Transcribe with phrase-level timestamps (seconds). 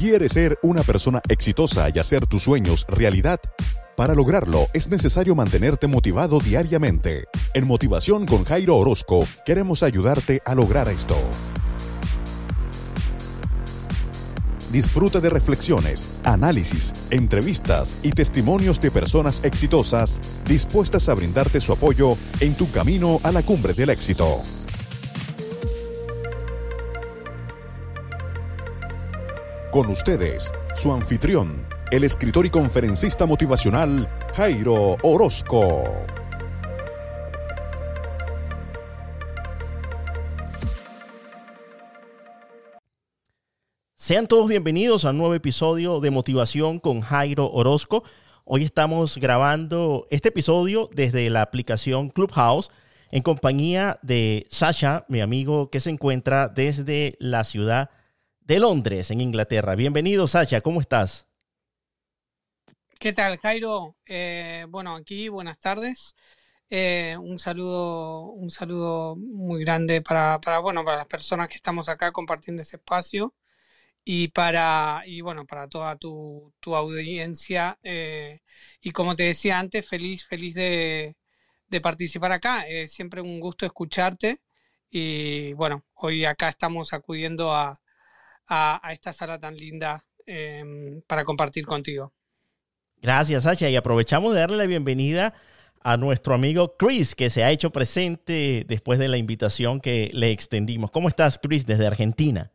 [0.00, 3.38] ¿Quieres ser una persona exitosa y hacer tus sueños realidad?
[3.98, 7.26] Para lograrlo es necesario mantenerte motivado diariamente.
[7.52, 11.18] En Motivación con Jairo Orozco queremos ayudarte a lograr esto.
[14.72, 22.16] Disfruta de reflexiones, análisis, entrevistas y testimonios de personas exitosas dispuestas a brindarte su apoyo
[22.40, 24.40] en tu camino a la cumbre del éxito.
[29.70, 35.84] Con ustedes, su anfitrión, el escritor y conferencista motivacional Jairo Orozco.
[43.94, 48.02] Sean todos bienvenidos a un nuevo episodio de Motivación con Jairo Orozco.
[48.44, 52.72] Hoy estamos grabando este episodio desde la aplicación Clubhouse
[53.12, 57.90] en compañía de Sasha, mi amigo que se encuentra desde la ciudad
[58.50, 59.76] de Londres, en Inglaterra.
[59.76, 61.28] Bienvenido, Sasha, ¿cómo estás?
[62.98, 63.94] ¿Qué tal, Jairo?
[64.04, 66.16] Eh, bueno, aquí, buenas tardes.
[66.68, 72.10] Eh, un saludo, un saludo muy grande para, bueno, para las personas que estamos acá
[72.10, 73.36] compartiendo este espacio
[74.04, 77.78] y para, y bueno, para toda tu, tu audiencia.
[77.84, 78.40] Eh,
[78.80, 81.14] y como te decía antes, feliz, feliz de,
[81.68, 82.64] de participar acá.
[82.88, 84.40] Siempre un gusto escucharte.
[84.90, 87.80] Y bueno, hoy acá estamos acudiendo a,
[88.50, 92.12] a, esta sala tan linda em, para compartir contigo.
[93.00, 93.70] Gracias, Sasha.
[93.70, 95.34] Y aprovechamos de darle la bienvenida
[95.82, 100.30] a nuestro amigo Chris, que se ha hecho presente después de la invitación que le
[100.30, 100.90] extendimos.
[100.90, 102.52] ¿Cómo estás, Chris, desde Argentina?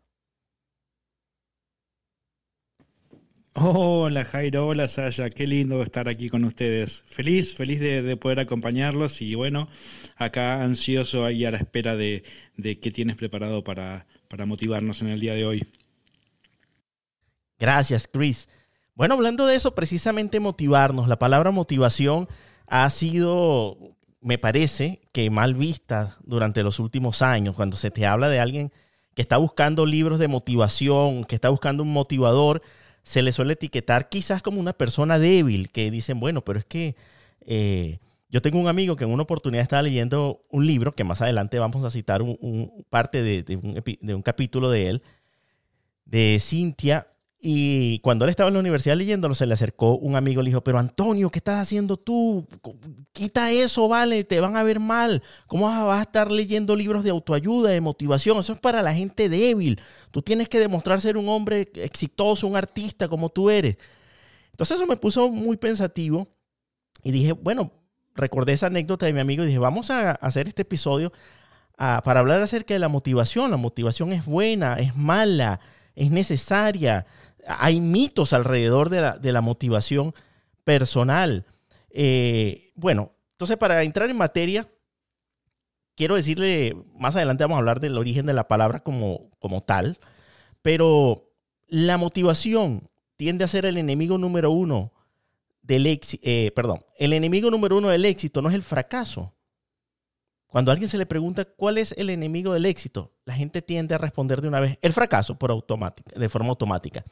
[3.58, 7.04] Hola Jairo, hola Sasha, qué lindo estar aquí con ustedes.
[7.08, 9.70] Feliz, feliz de, poder acompañarlos y bueno,
[10.18, 12.24] acá ansioso ahí a la espera de,
[12.58, 15.64] de qué tienes preparado para, para motivarnos en el día de hoy.
[17.60, 18.48] Gracias, Chris.
[18.96, 21.08] Bueno, hablando de eso, precisamente motivarnos.
[21.08, 22.28] La palabra motivación
[22.68, 23.78] ha sido,
[24.22, 27.56] me parece, que mal vista durante los últimos años.
[27.56, 28.72] Cuando se te habla de alguien
[29.14, 32.62] que está buscando libros de motivación, que está buscando un motivador,
[33.04, 36.96] se le suele etiquetar quizás como una persona débil, que dicen, bueno, pero es que
[37.46, 38.00] eh,
[38.30, 41.60] yo tengo un amigo que en una oportunidad estaba leyendo un libro, que más adelante
[41.60, 45.04] vamos a citar un, parte de, un, de un capítulo de él,
[46.06, 47.08] de Cintia
[47.48, 50.50] y cuando él estaba en la universidad leyéndolo, se le acercó un amigo y le
[50.50, 52.48] dijo, pero Antonio, ¿qué estás haciendo tú?
[53.14, 55.22] Quita eso, vale, te van a ver mal.
[55.46, 58.40] ¿Cómo vas a estar leyendo libros de autoayuda, de motivación?
[58.40, 59.80] Eso es para la gente débil.
[60.10, 63.78] Tú tienes que demostrar ser un hombre exitoso, un artista como tú eres.
[64.50, 66.28] Entonces eso me puso muy pensativo
[67.04, 67.74] y dije, bueno,
[68.16, 71.14] recordé esa anécdota de mi amigo y dije, vamos a hacer este episodio
[71.78, 73.52] ah, para hablar acerca de la motivación.
[73.52, 75.60] La motivación es buena, es mala,
[75.94, 77.06] es necesaria
[77.48, 80.14] hay mitos alrededor de la, motivación
[80.64, 81.46] personal.
[81.90, 84.70] Eh, bueno, entonces para entrar en materia,
[85.96, 89.30] quiero decirle, más adelante vamos a hablar del origen de la palabra como,
[89.66, 90.00] tal,
[90.62, 91.32] pero
[91.68, 94.92] la motivación tiende a ser el enemigo número uno
[95.62, 99.34] del éxito, eh, perdón, el enemigo número uno del éxito no es el fracaso.
[100.48, 103.94] Cuando a alguien se le pregunta cuál es el enemigo del éxito, la gente tiende
[103.94, 105.66] a responder de una vez el fracaso por
[106.16, 107.04] de forma automática.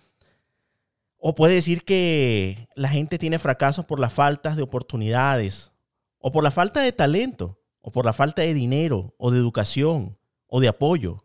[1.26, 5.72] O puede decir que la gente tiene fracasos por las faltas de oportunidades,
[6.20, 10.18] o por la falta de talento, o por la falta de dinero, o de educación,
[10.48, 11.24] o de apoyo.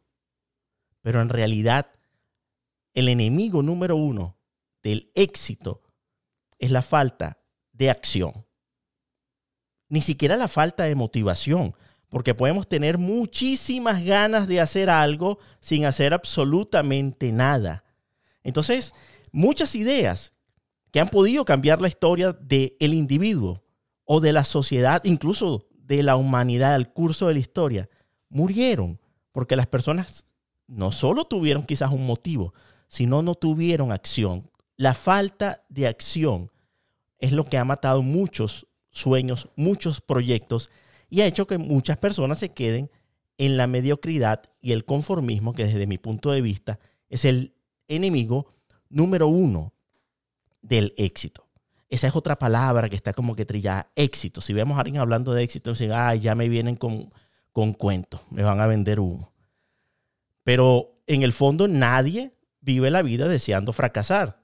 [1.03, 1.91] Pero en realidad,
[2.95, 4.39] el enemigo número uno
[4.85, 5.83] del éxito
[6.61, 7.39] es la falta
[7.73, 8.47] de acción.
[9.89, 11.75] Ni siquiera la falta de motivación,
[12.09, 17.83] porque podemos tener muchísimas ganas de hacer algo sin hacer absolutamente nada.
[18.45, 18.95] Entonces,
[19.33, 20.33] muchas ideas
[20.91, 23.63] que han podido cambiar la historia del individuo
[24.05, 27.89] o de la sociedad, incluso de la humanidad al curso de la historia,
[28.29, 29.01] murieron
[29.33, 30.25] porque las personas
[30.67, 32.55] no solo tuvieron quizás un motivo,
[32.89, 34.51] sino no tuvieron acción.
[34.77, 36.51] La falta de acción
[37.19, 40.71] es lo que ha matado muchos sueños, muchos proyectos
[41.11, 42.91] y ha hecho que muchas personas se queden
[43.39, 47.55] en la mediocridad y el conformismo, que desde mi punto de vista es el
[47.87, 48.53] enemigo
[48.89, 49.73] número uno
[50.63, 51.47] del éxito.
[51.89, 54.41] Esa es otra palabra que está como que trillada, éxito.
[54.41, 57.11] Si vemos a alguien hablando de éxito, dicen, ay, ya me vienen con,
[57.53, 59.33] con cuentos, me van a vender humo.
[60.45, 64.41] Pero en el fondo nadie vive la vida deseando fracasar.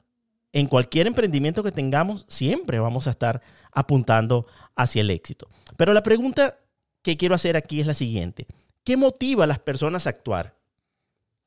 [0.53, 3.43] En cualquier emprendimiento que tengamos, siempre vamos a estar
[3.73, 5.49] apuntando hacia el éxito.
[5.77, 6.59] Pero la pregunta
[7.03, 8.47] que quiero hacer aquí es la siguiente.
[8.85, 10.57] ¿Qué motiva a las personas a actuar?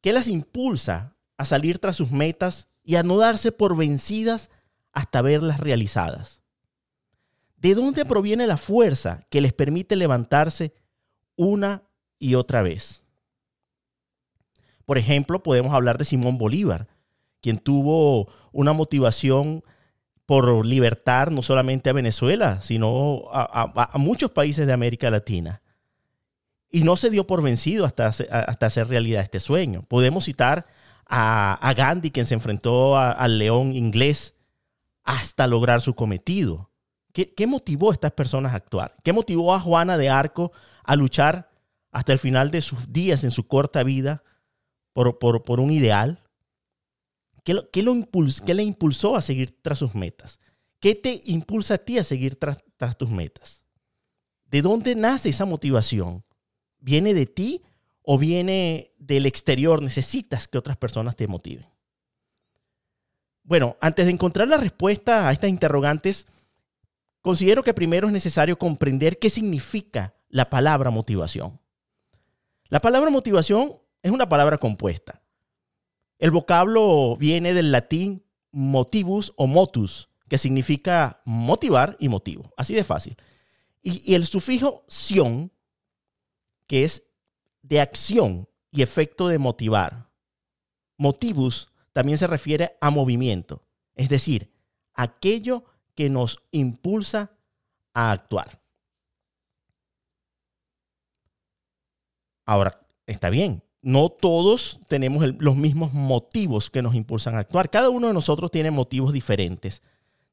[0.01, 4.49] ¿Qué las impulsa a salir tras sus metas y a no darse por vencidas
[4.93, 6.41] hasta verlas realizadas.
[7.57, 10.73] ¿De dónde proviene la fuerza que les permite levantarse
[11.35, 11.83] una
[12.17, 13.03] y otra vez?
[14.85, 16.87] Por ejemplo, podemos hablar de Simón Bolívar,
[17.41, 19.65] quien tuvo una motivación
[20.25, 25.61] por libertar no solamente a Venezuela, sino a, muchos países de América Latina.
[26.71, 29.83] Y no se dio por vencido hasta, hasta hacer realidad este sueño.
[29.89, 30.67] Podemos citar
[31.09, 34.35] a, Gandhi, quien se enfrentó al león inglés
[35.03, 36.69] hasta lograr su cometido.
[37.13, 38.95] ¿Qué, ¿Qué, motivó a estas personas a actuar?
[39.03, 40.51] ¿Qué motivó a Juana de Arco
[40.83, 41.49] a luchar
[41.91, 44.23] hasta el final de sus días en su corta vida
[44.93, 46.23] por, por, un ideal?
[47.43, 47.93] ¿Qué, qué, lo
[48.45, 50.39] ¿Qué, le impulsó a seguir tras sus metas?
[50.79, 53.63] ¿Qué te impulsa a ti a seguir tras, tras tus metas?
[54.45, 56.23] ¿De dónde nace esa motivación?
[56.79, 57.63] ¿Viene de ti
[58.09, 59.81] o viene del exterior?
[59.81, 61.65] Necesitas que otras personas te motiven.
[63.43, 66.25] Bueno, antes de encontrar la respuesta a estas interrogantes,
[67.21, 71.59] considero que primero es necesario comprender qué significa la palabra motivación.
[72.69, 75.21] La palabra motivación es una palabra compuesta.
[76.17, 82.53] El vocablo viene del latín motivus o motus, que significa motivar y motivo.
[82.55, 83.17] Así de fácil.
[83.81, 85.51] Y, el sufijo sion,
[86.67, 87.03] que es
[87.67, 90.09] de acción y efecto de motivar.
[90.97, 93.63] Motivus también se refiere a movimiento,
[93.95, 94.51] es decir,
[94.93, 95.65] aquello
[95.95, 97.31] que nos impulsa
[97.93, 98.61] a actuar.
[102.45, 107.69] Ahora, está bien, no todos tenemos los mismos motivos que nos impulsan a actuar.
[107.69, 109.81] Cada uno de nosotros tiene motivos diferentes,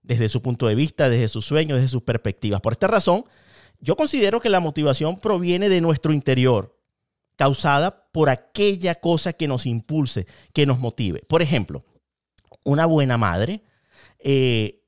[0.02, 2.60] desde su punto de vista, desde sus sueños, desde sus perspectivas.
[2.60, 3.25] Por esta razón,
[3.81, 6.74] yo considero que la motivación proviene de nuestro interior,
[7.36, 11.20] causada por aquella cosa que nos impulse, que nos motive.
[11.28, 11.84] Por ejemplo,
[12.64, 13.64] una buena madre
[14.19, 14.82] eh,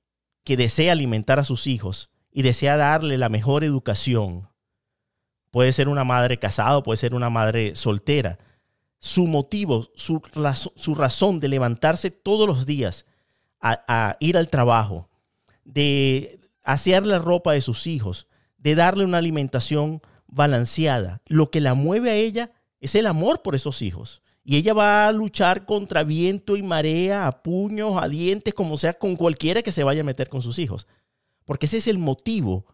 [0.44, 4.48] que desea alimentar a sus hijos y desea darle la mejor educación.
[5.50, 8.38] Puede ser una madre casada, puede ser una madre soltera.
[9.00, 10.22] Su motivo, su,
[10.76, 13.06] su razón de levantarse todos los días
[13.60, 15.08] a, a ir al trabajo,
[15.64, 18.26] de hacer la ropa de sus hijos,
[18.58, 20.00] de darle una alimentación
[20.36, 21.22] balanceada.
[21.26, 24.22] Lo que la mueve a ella es el amor por esos hijos.
[24.44, 28.94] Y ella va a luchar contra viento y marea, a puños, a dientes, como sea,
[28.94, 30.86] con cualquiera que se vaya a meter con sus hijos.
[31.44, 32.66] Porque ese es el motivo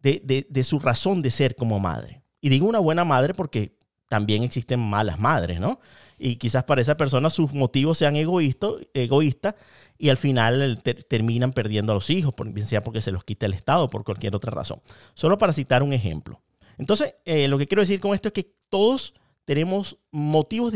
[0.00, 2.22] de, de su razón de ser como madre.
[2.40, 3.76] Y digo una buena madre porque
[4.08, 5.80] también existen malas madres, ¿no?
[6.18, 9.56] Y quizás para esa persona sus motivos sean egoístas egoísta,
[9.98, 13.54] y al final terminan perdiendo a los hijos, por, sea porque se los quita el
[13.54, 14.80] Estado o por cualquier otra razón.
[15.14, 16.40] Solo para citar un ejemplo.
[16.78, 19.14] Entonces, eh, lo que quiero decir con esto es que todos
[19.44, 20.72] tenemos motivos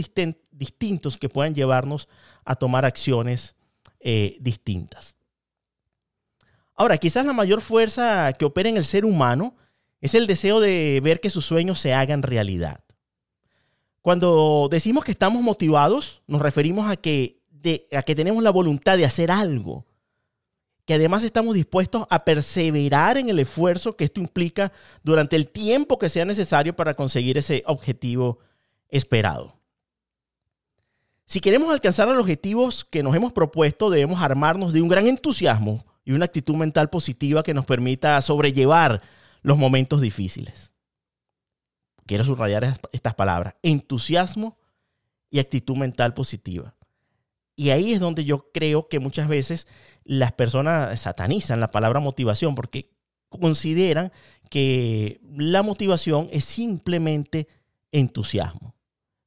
[0.51, 2.09] distintos que puedan llevarnos
[2.45, 3.55] a tomar acciones
[4.01, 5.17] eh, distintas.
[6.75, 9.55] Ahora, quizás la mayor fuerza que opera en el ser humano
[10.01, 12.83] es el deseo de ver que sus sueños se hagan realidad.
[14.01, 17.41] Cuando decimos que estamos motivados, nos referimos a que,
[17.93, 19.87] a que tenemos la voluntad de hacer algo,
[20.85, 25.99] que además estamos dispuestos a perseverar en el esfuerzo que esto implica durante el tiempo
[25.99, 28.39] que sea necesario para conseguir ese objetivo
[28.89, 29.57] esperado.
[31.27, 35.85] Si queremos alcanzar los objetivos que nos hemos propuesto, debemos armarnos de un gran entusiasmo
[36.05, 39.01] y una actitud mental positiva que nos permita sobrellevar
[39.41, 40.73] los momentos difíciles.
[42.07, 44.59] Quiero subrayar estas palabras, entusiasmo
[45.31, 46.75] y actitud mental positiva.
[47.55, 49.67] Y ahí es donde yo creo que muchas veces
[50.05, 52.91] las personas satanizan la palabra motivación porque
[53.29, 54.13] consideran
[54.51, 57.49] que la motivación es simplemente
[57.91, 58.75] entusiasmo.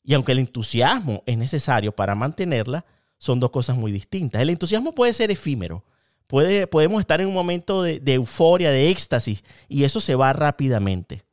[0.03, 2.86] Y aunque el entusiasmo es necesario para mantenerla,
[3.17, 4.41] son dos cosas muy distintas.
[4.41, 5.84] El entusiasmo puede ser efímero.
[6.27, 11.24] Puede, podemos estar en un momento de, euforia, de éxtasis, y eso se va rápidamente.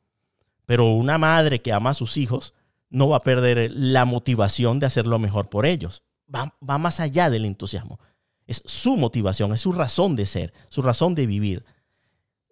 [0.65, 2.53] Pero una madre que ama a sus hijos
[2.89, 6.03] no va a perder la motivación de hacer lo mejor por ellos.
[6.33, 7.99] Va, va más allá del entusiasmo.
[8.47, 11.65] Es su motivación, es su razón de ser, su razón de vivir.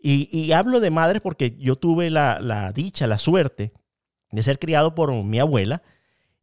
[0.03, 3.71] Y, hablo de madres porque yo tuve la, dicha, la suerte
[4.31, 5.83] de ser criado por mi abuela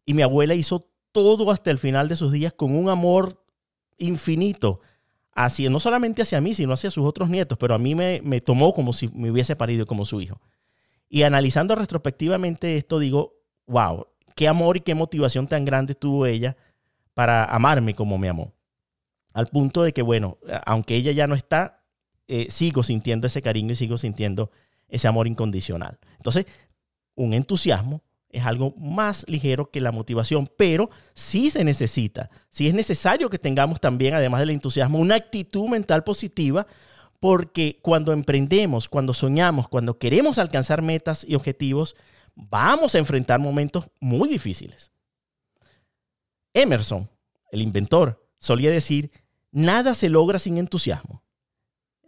[0.07, 3.43] y mi abuela hizo todo hasta el final de sus días con un amor
[3.97, 4.81] infinito,
[5.35, 8.41] hacia, no solamente hacia mí, sino hacia sus otros nietos, pero a mí me, me
[8.41, 10.41] tomó como si me hubiese parido como su hijo.
[11.09, 16.57] Y analizando retrospectivamente esto, digo, wow, qué amor y qué motivación tan grande tuvo ella
[17.15, 18.53] para amarme como me amó.
[19.35, 21.85] Al punto de que, bueno, aunque ella ya no está,
[22.27, 24.51] eh, sigo sintiendo ese cariño y sigo sintiendo
[24.89, 25.99] ese amor incondicional.
[26.17, 26.47] Entonces,
[27.15, 32.75] un entusiasmo es algo más ligero que la motivación, pero sí se necesita, sí es
[32.75, 36.67] necesario que tengamos también, además del entusiasmo, una actitud mental positiva,
[37.21, 41.97] porque cuando emprendemos, cuando soñamos, cuando queremos alcanzar metas y objetivos,
[42.35, 44.93] vamos a enfrentar momentos muy difíciles.
[46.53, 47.09] Emerson,
[47.51, 49.11] el inventor, solía decir,
[49.51, 51.25] nada se logra sin entusiasmo.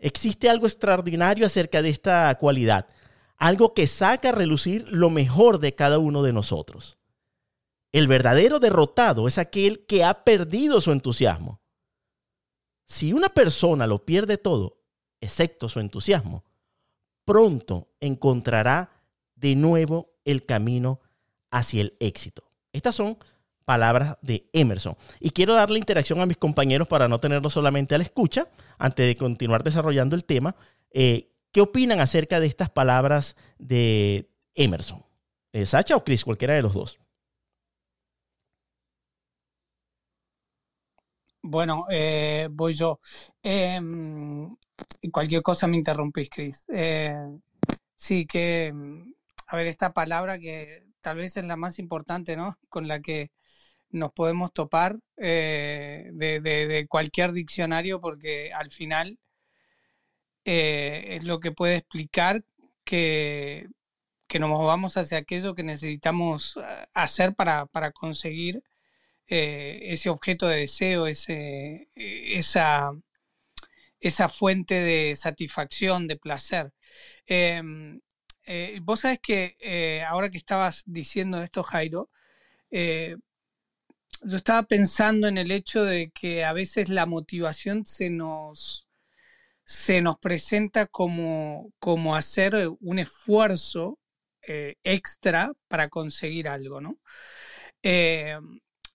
[0.01, 2.87] Existe algo extraordinario acerca de esta cualidad
[3.41, 6.99] algo que saca a relucir lo mejor de cada uno de nosotros.
[7.91, 11.63] El verdadero derrotado es aquel que ha perdido su entusiasmo.
[12.87, 14.83] Si una persona lo pierde todo,
[15.23, 16.45] excepto su entusiasmo,
[17.25, 18.93] pronto encontrará
[19.37, 21.01] de nuevo el camino
[21.51, 22.53] hacia el éxito.
[22.73, 23.19] Estas son
[23.71, 24.97] palabras de Emerson.
[25.21, 28.49] Y quiero darle interacción a mis compañeros para no tenerlo solamente a la escucha,
[28.79, 30.57] antes de continuar desarrollando el tema.
[30.91, 35.05] Eh, ¿Qué opinan acerca de estas palabras de Emerson?
[35.53, 36.25] Eh, ¿Sacha o Chris?
[36.25, 36.99] Cualquiera de los dos.
[41.41, 42.99] Bueno, eh, voy yo.
[43.41, 43.81] Eh,
[45.13, 46.67] cualquier cosa me interrumpís, Chris.
[47.95, 48.75] Sí, que,
[49.47, 52.59] a ver, esta palabra que tal vez es la más importante, ¿no?
[52.69, 53.31] Con la que
[53.91, 59.19] nos podemos topar de, de, cualquier diccionario, porque al final
[60.45, 62.45] eh, es lo que puede explicar
[62.85, 63.69] que,
[64.29, 68.63] que, nos movamos hacia aquello que necesitamos eh, hacer para, para conseguir
[69.29, 72.93] eh, ese objeto de deseo, ese, esa,
[74.01, 76.73] esa fuente de satisfacción, de placer.
[77.27, 78.01] Em,
[78.83, 82.11] vos sabés que ahora que estabas diciendo esto, Jairo,
[84.23, 88.87] yo estaba pensando en el hecho de que a veces la motivación se nos,
[89.65, 93.99] se nos presenta como, como hacer un esfuerzo
[94.43, 96.99] eh, extra para conseguir algo, ¿no?
[97.83, 98.37] Eh,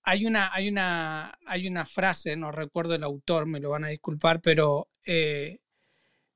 [0.04, 3.90] hay, una, hay, una, hay una frase, no recuerdo el autor, me lo van a
[3.90, 5.60] disculpar, pero eh,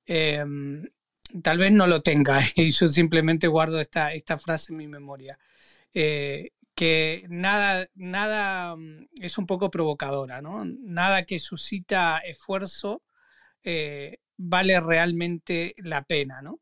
[0.06, 0.90] em,
[1.44, 5.38] tal vez no lo tenga y yo simplemente guardo esta, esta frase en mi memoria.
[6.80, 10.64] Que nada, nada mm, es un poco provocadora, ¿no?
[10.66, 13.04] Nada que suscita esfuerzo
[14.40, 16.62] vale realmente la pena, ¿no?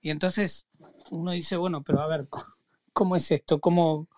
[0.00, 0.66] Y entonces
[1.10, 2.28] uno dice, bueno, pero a ver,
[2.92, 3.60] ¿cómo es esto?
[3.60, 4.08] ¿Cómo,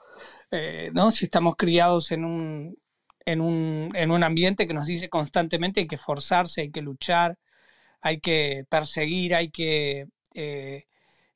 [0.50, 1.10] eh, ¿no?
[1.10, 2.78] Si estamos criados en un,
[3.24, 7.38] en, un, en un ambiente que nos dice constantemente hay que forzarse, hay que luchar,
[8.00, 10.86] hay que perseguir, hay que eh,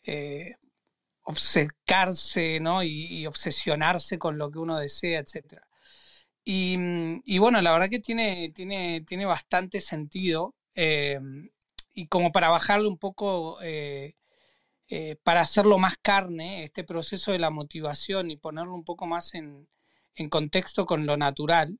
[0.04, 0.54] eh,
[1.30, 2.82] obcecarse, ¿no?
[2.82, 5.62] Y, obsesionarse con lo que uno desea, etc.
[6.44, 11.50] Y, bueno, la verdad que tiene, tiene, tiene bastante sentido Em,
[11.94, 14.14] y como para bajarle un poco, eh,
[14.88, 19.34] eh, para hacerlo más carne, este proceso de la motivación y ponerlo un poco más
[19.34, 19.68] en,
[20.30, 21.78] contexto con lo natural,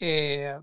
[0.00, 0.54] eh,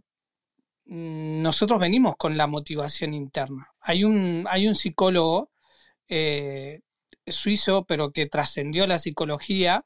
[0.86, 3.70] nosotros venimos con la motivación interna.
[3.82, 5.52] Hay un, hay un psicólogo
[7.32, 9.86] suizo, pero que trascendió la psicología,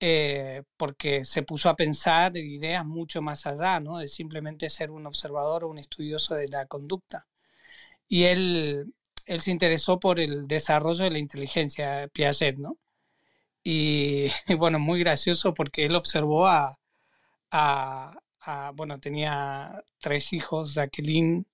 [0.00, 3.98] eh, porque se puso a pensar ideas mucho más allá, ¿no?
[3.98, 7.26] De simplemente ser un observador o un estudioso de la conducta.
[8.08, 8.94] Y él,
[9.26, 12.78] él se interesó por el desarrollo de la inteligencia, Piaget, ¿no?
[13.64, 14.28] Y,
[14.58, 16.78] bueno, muy gracioso porque él observó a,
[17.50, 21.46] a, bueno, tenía tres hijos, Jacqueline,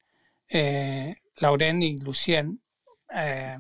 [0.49, 2.61] eh, Lauren y Lucien.
[3.15, 3.59] Eh,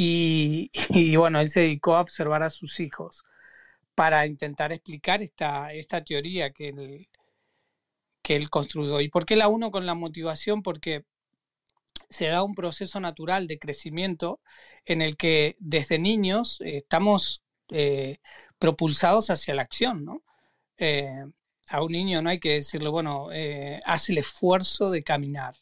[0.90, 3.24] y, bueno, él se dedicó a observar a sus hijos
[3.96, 7.08] para intentar explicar esta, esta teoría que él,
[8.22, 9.00] que él construyó.
[9.00, 10.62] ¿Y por qué la uno con la motivación?
[10.62, 11.04] Porque
[12.08, 14.40] se da un proceso natural de crecimiento
[14.86, 18.18] en el que desde niños estamos eh,
[18.60, 20.22] propulsados hacia la acción, ¿no?
[20.76, 21.24] Eh,
[21.68, 25.56] a un niño no hay que decirle, bueno, eh, hace el esfuerzo de caminar,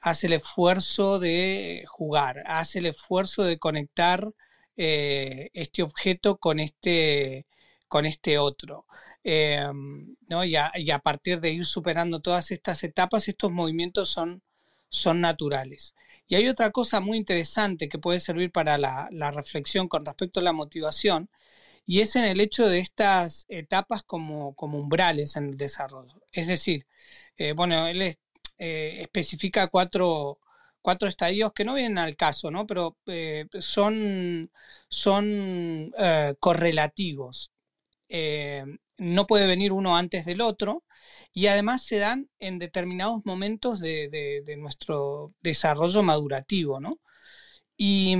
[0.00, 4.24] hace el esfuerzo de jugar, hace el esfuerzo de conectar
[4.76, 7.46] eh, este objeto con este,
[7.88, 8.86] con este otro.
[9.28, 10.44] Em, ¿no?
[10.44, 14.42] y, a, partir de ir superando todas estas etapas, estos movimientos son,
[14.88, 15.94] son naturales.
[16.28, 20.42] Y hay otra cosa muy interesante que puede servir para la, reflexión con respecto a
[20.44, 21.30] la motivación,
[21.86, 26.22] y es en el hecho de estas etapas como, como umbrales en el desarrollo.
[26.32, 26.86] Es decir,
[27.36, 28.16] eh, bueno, él
[28.58, 30.38] eh, especifica cuatro,
[30.80, 32.66] cuatro estadios que no vienen al caso, ¿no?
[32.66, 34.50] Pero eh, son,
[34.88, 37.52] son eh, correlativos.
[38.98, 40.84] No puede venir uno antes del otro
[41.32, 46.98] y además se dan en determinados momentos de, nuestro desarrollo madurativo, ¿no?
[47.76, 48.16] Y,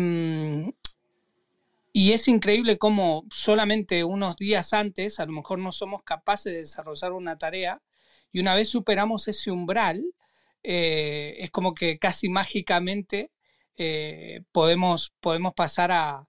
[1.92, 6.60] y es increíble cómo solamente unos días antes, a lo mejor no somos capaces de
[6.60, 7.80] desarrollar una tarea,
[8.32, 10.04] y una vez superamos ese umbral,
[10.68, 13.30] eh, es como que casi mágicamente
[13.76, 16.26] eh, podemos, podemos pasar a,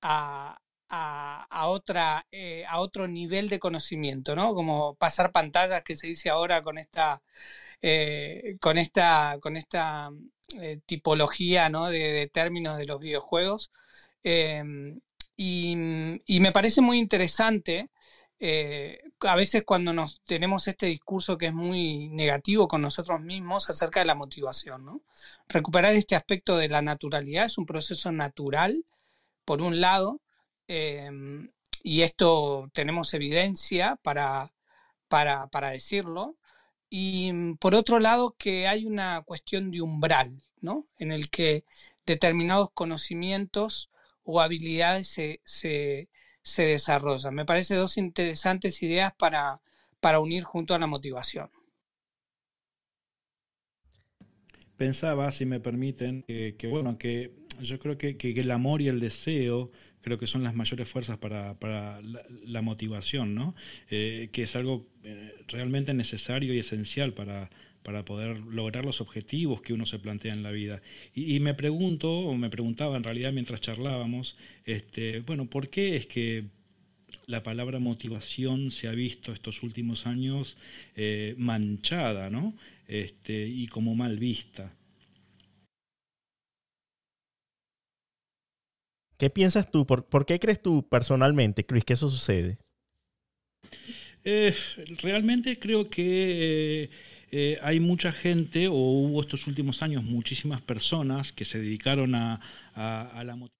[0.00, 4.54] a, otra, eh, a otro nivel de conocimiento, ¿no?
[4.54, 7.22] Como pasar pantallas que se dice ahora con esta,
[8.60, 10.10] con esta, con esta
[10.86, 11.88] tipología ¿no?
[11.88, 13.72] de, términos de los videojuegos.
[14.22, 15.00] Em,
[15.36, 17.90] y, me parece muy interesante
[18.46, 23.70] eh, a veces cuando nos tenemos este discurso que es muy negativo con nosotros mismos
[23.70, 25.02] acerca de la motivación.
[25.48, 28.84] Recuperar este aspecto de la naturalidad es un proceso natural,
[29.46, 30.20] por un lado,
[30.68, 31.50] em,
[31.82, 34.52] y esto tenemos evidencia para,
[35.08, 36.36] para, para, decirlo,
[36.90, 40.86] y mm, por otro lado que hay una cuestión de umbral, ¿no?
[40.98, 41.64] En el que
[42.04, 43.90] determinados conocimientos
[44.22, 45.08] o habilidades
[45.44, 46.10] se
[46.44, 47.30] se desarrolla.
[47.30, 49.60] Me parece dos interesantes ideas para,
[49.98, 51.50] para unir junto a la motivación.
[54.76, 59.70] Pensaba, si me permiten, que, bueno, que yo creo que, el amor y el deseo
[60.02, 63.54] creo que son las mayores fuerzas para, para la, motivación, ¿no?
[63.88, 67.48] Eh, que es algo eh, realmente necesario y esencial para,
[67.84, 70.82] para poder lograr los objetivos que uno se plantea en la vida.
[71.14, 76.06] Y, me pregunto, o me preguntaba en realidad mientras charlábamos, este, bueno, ¿por qué es
[76.06, 76.46] que
[77.26, 80.56] la palabra motivación se ha visto estos últimos años
[80.96, 82.54] eh, manchada, ¿no?
[82.88, 84.72] Este, y como mal vista.
[89.18, 89.86] ¿Qué piensas tú?
[89.86, 92.58] ¿Por, qué crees tú personalmente, Chris, que eso sucede?
[94.24, 94.54] Eh,
[95.02, 96.90] realmente creo que eh,
[97.36, 102.40] eh, hay mucha gente, o hubo estos últimos años muchísimas personas que se dedicaron a,
[102.76, 103.50] la motivación.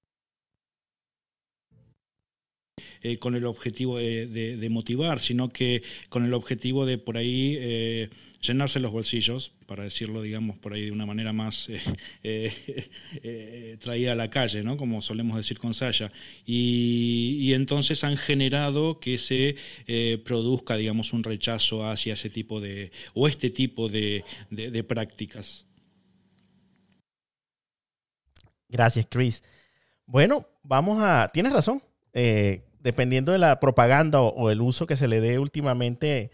[3.02, 8.10] Eh, con el objetivo de, motivar, sino que con el objetivo de por ahí eh,
[8.44, 11.82] llenarse los bolsillos, para decirlo, digamos, por ahí de una manera más eh,
[12.22, 12.90] eh,
[13.22, 14.76] eh, traída a la calle, ¿no?
[14.76, 16.12] como solemos decir con Saya.
[16.44, 19.56] Y, entonces han generado que se
[20.24, 24.24] produzca, digamos, un rechazo hacia ese tipo de, o este tipo de,
[24.88, 25.66] prácticas.
[28.68, 29.44] Gracias, Chris.
[30.04, 31.30] Bueno, vamos a.
[31.32, 31.80] Tienes razón.
[32.80, 36.32] dependiendo de la propaganda o, el uso que se le dé últimamente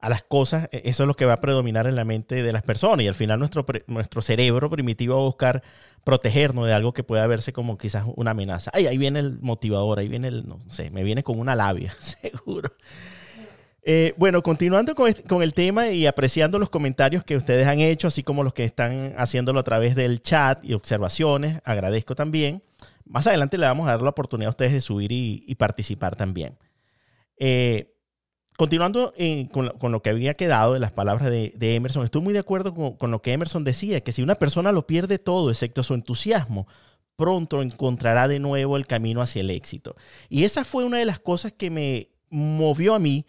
[0.00, 2.52] a las cosas, e, eso es lo que va a predominar en la mente de
[2.52, 5.62] las personas y al final nuestro, nuestro cerebro primitivo va a buscar
[6.04, 8.70] protegernos de algo que pueda verse como quizás una amenaza.
[8.74, 11.94] Ay, ahí viene el motivador, ahí viene el, no sé, me viene con una labia,
[12.00, 12.72] seguro.
[13.82, 18.08] Eh, bueno, continuando con, con, el tema y apreciando los comentarios que ustedes han hecho,
[18.08, 22.62] así como los que están haciéndolo a través del chat y observaciones, agradezco también.
[23.06, 26.56] Más adelante le vamos a dar la oportunidad a ustedes de subir y, participar también.
[27.38, 27.94] Eh,
[28.60, 29.14] Continuando
[29.52, 33.10] con, lo que había quedado de las palabras de, Emerson, estoy muy de acuerdo con,
[33.10, 36.66] lo que Emerson decía, que si una persona lo pierde todo, excepto su entusiasmo,
[37.16, 39.96] pronto encontrará de nuevo el camino hacia el éxito.
[40.28, 43.24] Y esa fue una de las cosas que me movió a mí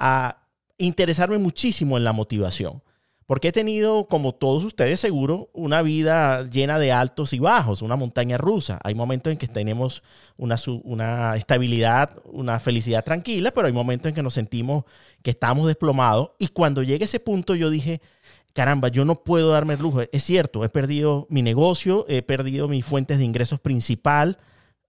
[0.00, 0.42] a
[0.78, 2.82] interesarme muchísimo en la motivación.
[3.26, 7.96] Porque he tenido, como todos ustedes seguro, una vida llena de altos y bajos, una
[7.96, 8.78] montaña rusa.
[8.84, 10.04] Hay momentos en que tenemos
[10.36, 14.84] una, estabilidad, una felicidad tranquila, pero hay momentos en que nos sentimos
[15.22, 16.30] que estamos desplomados.
[16.38, 18.00] Y cuando llegue ese punto yo dije,
[18.52, 20.02] caramba, yo no puedo darme el lujo.
[20.12, 24.38] Es cierto, he perdido mi negocio, he perdido mis fuentes de ingresos principal.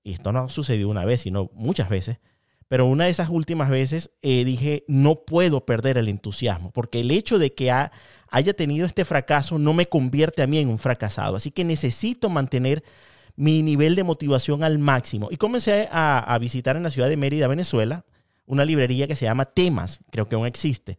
[0.03, 2.19] Y esto no sucedió una vez, sino muchas veces.
[2.67, 7.11] Pero una de esas últimas veces eh, dije, no puedo perder el entusiasmo, porque el
[7.11, 11.37] hecho de que haya tenido este fracaso no me convierte a mí en un fracasado.
[11.37, 12.83] Así que necesito mantener
[13.37, 15.29] mi nivel de motivación al máximo.
[15.31, 18.03] Y comencé a, visitar en la ciudad de Mérida, Venezuela,
[18.45, 20.97] una librería que se llama Temas, creo que aún existe.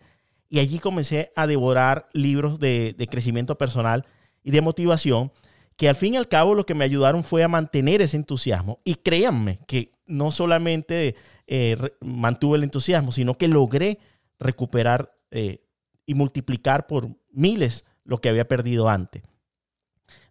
[0.48, 4.06] Y allí comencé a devorar libros de, de crecimiento personal
[4.42, 5.32] y de motivación
[5.76, 8.80] que al fin y al cabo lo que me ayudaron fue a mantener ese entusiasmo.
[8.84, 11.14] Y créanme que no solamente
[11.50, 13.98] eh, mantuve el entusiasmo, sino que logré
[14.38, 15.64] recuperar eh,
[16.04, 19.22] y multiplicar por miles lo que había perdido antes.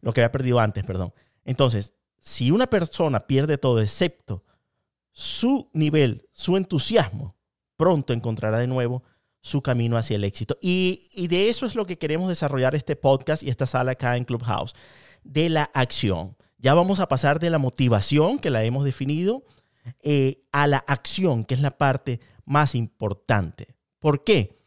[0.02, 1.14] Lo que había perdido antes, perdón.
[1.44, 4.44] Entonces, si una persona pierde todo excepto
[5.12, 7.36] su nivel, su entusiasmo,
[7.76, 9.02] pronto encontrará de nuevo
[9.42, 10.58] su camino hacia el éxito.
[10.62, 14.18] Y, y, de eso es lo que queremos desarrollar este podcast y esta sala acá
[14.18, 14.76] en Clubhouse
[15.24, 16.36] de la acción.
[16.60, 19.44] Ya vamos a pasar de la motivación, que la hemos definido,
[20.02, 23.76] eh, a la acción, que es la parte más importante.
[24.00, 24.60] ¿Por qué?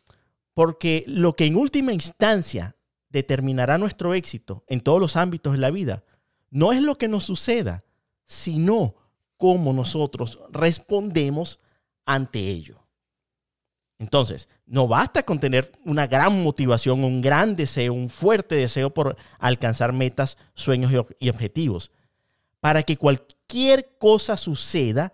[0.55, 2.77] Porque lo que en última instancia
[3.09, 6.05] determinará nuestro éxito en todos los ámbitos de la vida
[6.51, 7.85] no es lo que nos suceda,
[8.27, 8.95] sino
[9.37, 11.61] cómo nosotros respondemos
[12.05, 12.81] ante ello.
[13.99, 19.17] Entonces, no basta con tener una gran motivación, un gran deseo, un fuerte deseo por
[19.39, 21.91] alcanzar metas, sueños y objetivos.
[22.61, 23.40] Para que cualquier
[23.99, 25.13] cosa suceda,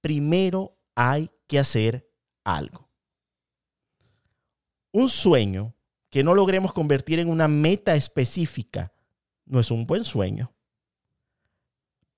[0.00, 2.10] primero hay que hacer
[2.44, 2.88] algo.
[4.92, 5.74] Un sueño
[6.10, 8.92] que no logremos convertir en una meta específica
[9.46, 10.52] no es un buen sueño.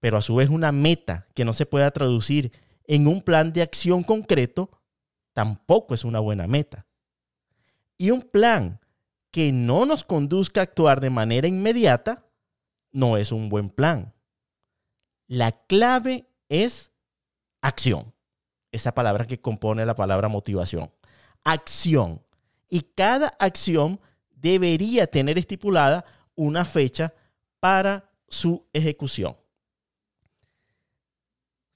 [0.00, 2.52] Pero a su vez una meta que no se pueda traducir
[2.84, 4.70] en un plan de acción concreto
[5.32, 6.86] tampoco es una buena meta.
[7.98, 8.80] Y un plan
[9.30, 12.26] que no nos conduzca a actuar de manera inmediata
[12.92, 14.15] no es un buen plan.
[15.26, 16.92] La clave es
[17.60, 18.14] acción.
[18.72, 20.90] Esa palabra que compone la palabra motivación.
[21.44, 22.22] Acción.
[22.68, 27.14] Y cada acción debería tener estipulada una fecha
[27.60, 29.36] para su ejecución.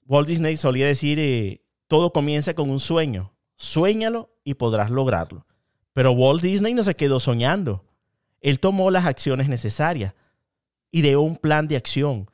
[0.05, 3.33] Walt Disney solía decir, eh, todo comienza con un sueño.
[3.55, 5.45] Suéñalo y podrás lograrlo.
[5.93, 7.85] Pero Walt Disney no se quedó soñando.
[8.39, 10.15] Él tomó las acciones necesarias,
[10.91, 12.30] ideó un plan de acción,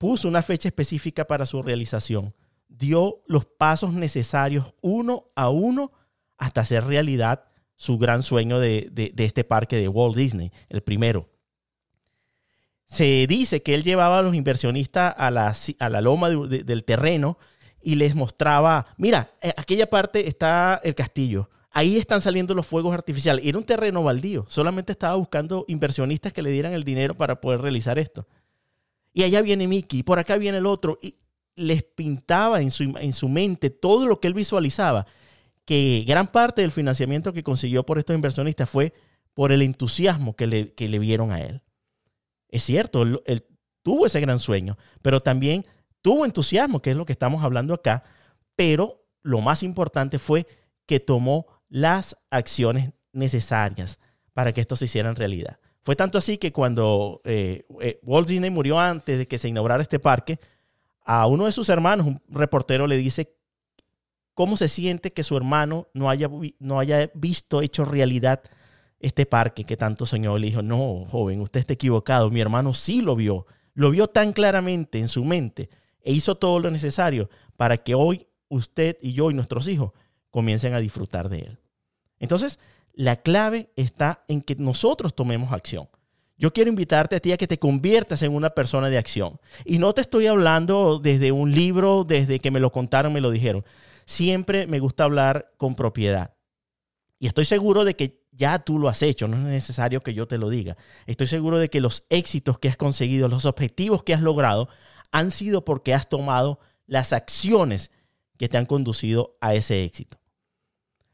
[0.00, 2.34] puso una fecha específica para su realización,
[2.70, 5.92] dio los pasos necesarios uno a uno
[6.38, 7.44] hasta hacer realidad
[7.76, 11.28] su gran sueño de, este parque de Walt Disney, el primero.
[12.86, 17.36] Se dice que él llevaba a los inversionistas a la, a la loma del terreno
[17.82, 22.94] y les mostraba, mira, eh, aquella parte está el castillo, ahí están saliendo los fuegos
[22.94, 23.44] artificiales.
[23.44, 27.60] Era un terreno baldío, solamente estaba buscando inversionistas que le dieran el dinero para poder
[27.60, 28.26] realizar esto.
[29.12, 31.16] Y allá viene Mickey, por acá viene el otro, y
[31.56, 35.06] les pintaba en su, en su mente todo lo que él visualizaba
[35.70, 38.92] que gran parte del financiamiento que consiguió por estos inversionistas fue
[39.34, 41.62] por el entusiasmo que le, le vieron a él.
[42.48, 43.46] Es cierto, él,
[43.82, 45.64] tuvo ese gran sueño, pero también
[46.02, 48.02] tuvo entusiasmo, que es lo que estamos hablando acá,
[48.56, 50.46] pero lo más importante fue
[50.86, 54.00] que tomó las acciones necesarias
[54.32, 55.60] para que esto se hiciera realidad.
[55.90, 59.82] Fue tanto así que cuando eh, eh, Walt Disney murió antes de que se inaugurara
[59.82, 60.38] este parque,
[61.04, 63.34] a uno de sus hermanos, un reportero, le dice
[64.34, 68.40] cómo se siente que su hermano no haya, no haya visto, hecho realidad
[69.00, 70.38] este parque que tanto soñó.
[70.38, 72.30] Le dijo, no, joven, usted está equivocado.
[72.30, 73.46] Mi hermano sí lo vio.
[73.74, 75.70] Lo vio tan claramente en su mente
[76.02, 79.90] e hizo todo lo necesario para que hoy usted y yo y nuestros hijos
[80.30, 81.58] comiencen a disfrutar de él.
[82.20, 82.60] Entonces,
[82.92, 85.88] la clave está en que nosotros tomemos acción.
[86.38, 89.40] Yo quiero invitarte a ti a que te conviertas en una persona de acción.
[89.64, 93.30] Y no te estoy hablando desde un libro, desde que me lo contaron, me lo
[93.30, 93.64] dijeron
[94.10, 96.34] siempre me gusta hablar con propiedad.
[97.20, 100.26] Y estoy seguro de que ya tú lo has hecho, no es necesario que yo
[100.26, 100.76] te lo diga.
[101.06, 104.68] Estoy seguro de que los éxitos que has conseguido, los objetivos que has logrado,
[105.12, 107.92] han sido porque has tomado las acciones
[108.36, 110.19] que te han conducido a ese éxito.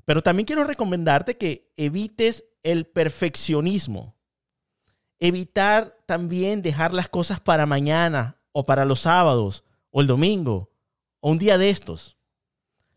[0.07, 4.17] Pero también quiero recomendarte que evites el perfeccionismo.
[5.19, 10.71] Evitar también dejar las cosas para mañana o para los sábados o el domingo
[11.21, 12.17] o un día de estos.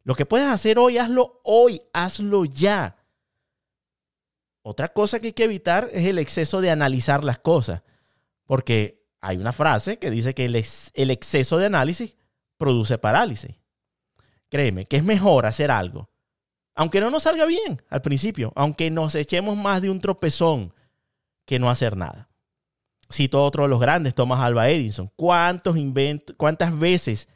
[0.03, 2.95] Lo que puedes hacer hoy, hazlo hoy, hazlo ya.
[4.61, 7.81] Otra cosa que hay que evitar es el exceso de analizar las cosas,
[8.45, 12.15] porque hay una frase que dice que el, exceso de análisis
[12.57, 13.55] produce parálisis.
[14.49, 16.09] Créeme que es mejor hacer algo,
[16.79, 20.73] aunque no nos salga bien al principio, aunque nos echemos más de un tropezón,
[21.45, 22.29] que no hacer nada.
[23.11, 25.11] Cito otro de los grandes, Thomas Alva Edison.
[25.15, 25.75] ¿Cuántos
[26.37, 27.27] cuántas veces,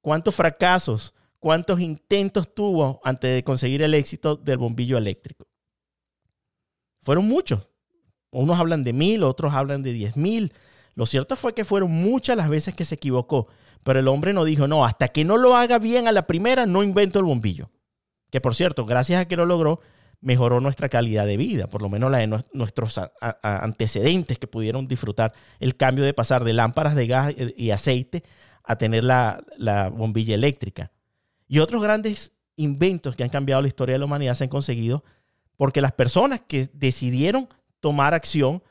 [0.00, 5.46] cuántos fracasos cuántos intentos tuvo antes de conseguir el éxito del bombillo eléctrico.
[7.02, 7.68] Fueron muchos.
[8.32, 10.52] Unos hablan de mil, otros hablan de diez mil.
[10.94, 13.46] Lo cierto fue que fueron muchas las veces que se equivocó,
[13.84, 16.66] pero el hombre no dijo, no, hasta que no lo haga bien a la primera,
[16.66, 17.70] no invento el bombillo.
[18.30, 19.80] Que por cierto, gracias a que lo logró,
[20.20, 23.00] mejoró nuestra calidad de vida, por lo menos la de nuestros
[23.42, 28.22] antecedentes que pudieron disfrutar el cambio de pasar de lámparas de gas y aceite
[28.64, 30.92] a tener la, la bombilla eléctrica.
[31.48, 35.02] Y otros grandes inventos que han cambiado la historia de la humanidad se han conseguido
[35.56, 37.48] porque las personas que decidieron
[37.80, 38.62] tomar acción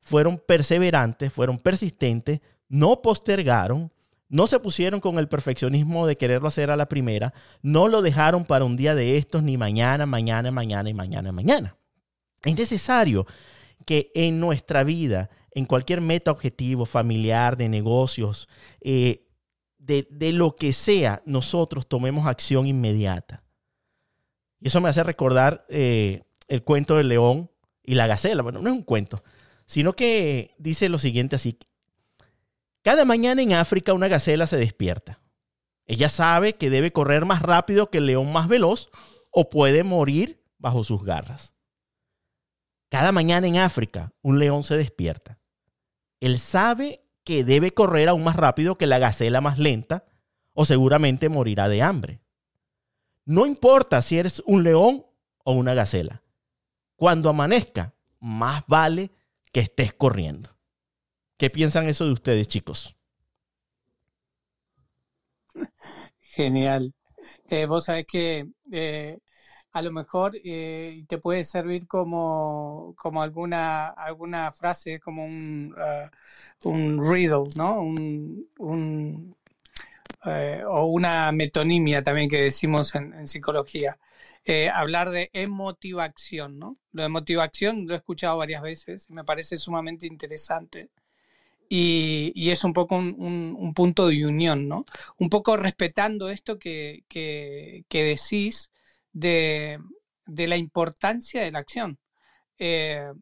[0.00, 3.90] fueron perseverantes, fueron persistentes, no postergaron,
[4.28, 8.44] no se pusieron con el perfeccionismo de quererlo hacer a la primera, no lo dejaron
[8.44, 11.76] para un día de estos, ni mañana, mañana, mañana y mañana, mañana.
[12.44, 13.26] Es necesario
[13.86, 18.48] que en nuestra vida, en cualquier meta objetivo familiar, de negocios,
[18.80, 19.24] eh,
[19.78, 23.42] de, lo que sea, nosotros tomemos acción inmediata.
[24.60, 27.50] Y eso me hace recordar eh, el cuento del león
[27.82, 28.42] y la gacela.
[28.42, 29.22] Bueno, no es un cuento,
[29.66, 31.58] sino que dice lo siguiente así.
[32.84, 35.18] Cada mañana en África una gacela se despierta.
[35.86, 38.90] Ella sabe que debe correr más rápido que el león más veloz
[39.30, 41.54] o puede morir bajo sus garras.
[42.90, 45.38] Cada mañana en África un león se despierta.
[46.20, 50.04] Él sabe que debe correr aún más rápido que la gacela más lenta
[50.52, 52.20] o seguramente morirá de hambre.
[53.24, 55.06] No importa si eres un león
[55.42, 56.22] o una gacela.
[56.96, 59.10] Cuando amanezca, más vale
[59.52, 60.53] que estés corriendo.
[61.36, 62.96] ¿Qué piensan eso de ustedes, chicos?
[66.20, 66.94] Genial.
[67.50, 69.18] Eh, vos sabés que eh,
[69.72, 76.68] a lo mejor eh, te puede servir como, como alguna, alguna frase, como un, uh,
[76.68, 77.80] un riddle, ¿no?
[77.82, 79.36] Un,
[80.66, 83.98] o una metonimia también que decimos en, psicología.
[84.72, 86.78] hablar de emotivación, ¿no?
[86.92, 90.90] Lo de motivación lo he escuchado varias veces y me parece sumamente interesante
[91.68, 94.84] y, es un poco un, punto de unión, ¿no?
[95.18, 97.04] Un poco respetando esto que,
[97.90, 98.70] decís
[99.12, 99.78] de,
[100.26, 101.98] la importancia de la acción.
[102.58, 103.12] Eh,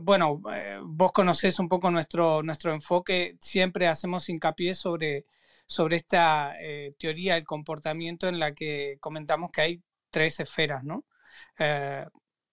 [0.00, 5.26] bueno, eh, vos conocés un poco nuestro, nuestro enfoque, siempre hacemos hincapié sobre,
[5.66, 11.04] sobre esta eh, teoría del comportamiento en la que comentamos que hay tres esferas, ¿no?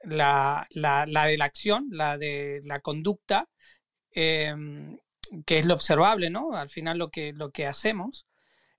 [0.04, 3.50] la, la, de la acción, la de la conducta,
[4.16, 4.98] Em,
[5.46, 6.54] que es lo observable, ¿no?
[6.54, 8.28] Al final lo que, lo que hacemos.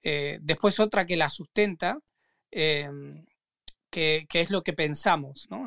[0.02, 1.98] Eh, después otra que la sustenta,
[2.50, 3.26] em,
[3.90, 5.66] que, es lo que pensamos, ¿no?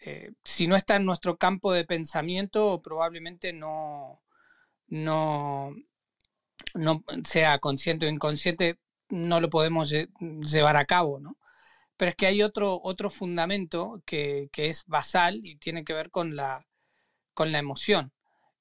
[0.00, 4.22] Eh, si no está en nuestro campo de pensamiento, probablemente no,
[4.88, 5.74] no,
[6.74, 8.78] no sea consciente o inconsciente,
[9.10, 11.38] no lo podemos llevar a cabo, ¿no?
[11.96, 16.10] Pero es que hay otro, otro fundamento que, que es basal y tiene que ver
[16.10, 16.66] con la,
[17.34, 18.12] con la emoción.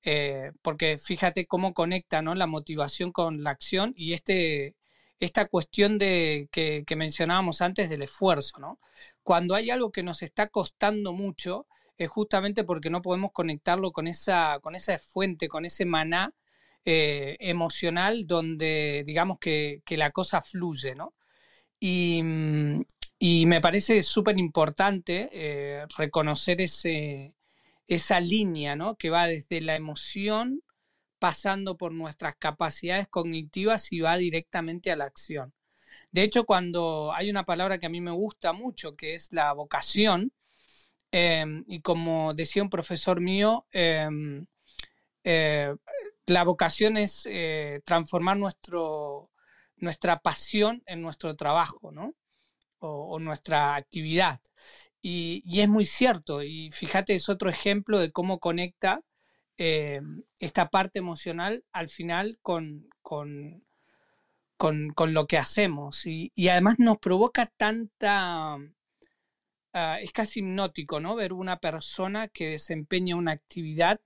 [0.04, 2.34] Eh, porque fíjate cómo conecta ¿no?
[2.36, 4.76] la motivación con la acción y este,
[5.20, 8.60] esta cuestión de, que, mencionábamos antes del esfuerzo.
[8.60, 8.80] ¿no?
[9.24, 14.08] Cuando hay algo que nos está costando mucho, es justamente porque no podemos conectarlo con
[14.08, 16.34] esa, con esa fuente, con ese maná
[16.86, 20.96] eh, emocional donde digamos que, la cosa fluye.
[20.96, 21.14] ¿no?
[21.80, 22.86] Y, mm,
[23.48, 27.36] me parece súper importante eh, reconocer ese,
[27.90, 28.96] esa línea, ¿no?
[28.98, 30.64] Que va desde la emoción,
[31.20, 35.54] pasando por nuestras capacidades cognitivas y va directamente a la acción.
[36.12, 39.54] De hecho, cuando hay una palabra que a mí me gusta mucho, que es la
[39.54, 40.32] vocación,
[41.12, 44.46] em, y como decía un profesor mío, em,
[45.24, 45.76] eh,
[46.28, 49.32] la vocación es eh, transformar nuestro,
[49.78, 52.16] nuestra pasión en nuestro trabajo, ¿no?
[52.82, 54.40] o nuestra actividad.
[55.02, 59.02] Y, es muy cierto, y fíjate, es otro ejemplo de cómo conecta
[59.58, 60.02] eh,
[60.40, 63.64] esta parte emocional al final con, con,
[64.58, 66.06] con, lo que hacemos.
[66.06, 68.58] Y, además nos provoca tanta...
[69.74, 71.16] Ah, es casi hipnótico, ¿no?
[71.16, 74.02] Ver una persona que desempeña una actividad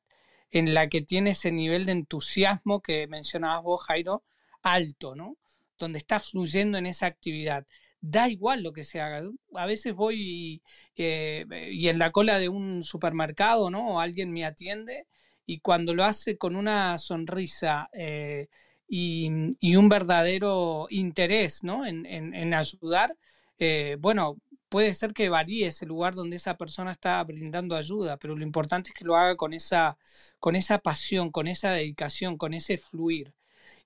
[0.51, 4.23] en la que tiene ese nivel de entusiasmo que mencionabas vos, Jairo,
[4.62, 5.38] alto, ¿no?
[5.79, 7.65] Donde está fluyendo en esa actividad
[8.03, 9.21] da igual lo que se haga.
[9.55, 10.61] A veces voy
[10.97, 14.01] eh, y, en la cola de un supermercado, ¿no?
[14.01, 15.07] Alguien me atiende
[15.45, 18.49] y cuando lo hace con una sonrisa eh,
[18.89, 19.29] y,
[19.75, 21.85] un verdadero interés, ¿no?
[21.85, 23.15] En, ayudar,
[23.57, 24.37] eh, bueno,
[24.67, 28.89] puede ser que varíe ese lugar donde esa persona está brindando ayuda, pero lo importante
[28.89, 29.97] es que lo haga con esa,
[30.39, 33.33] con esa pasión, con esa dedicación, con ese fluir.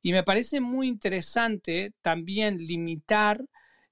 [0.02, 3.46] Y me parece muy interesante también limitar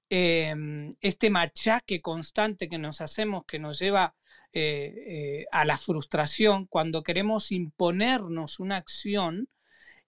[0.08, 4.14] Em, este machaque constante que nos hacemos, que nos lleva
[4.52, 4.94] eh,
[5.42, 9.48] eh, a la frustración cuando queremos imponernos una acción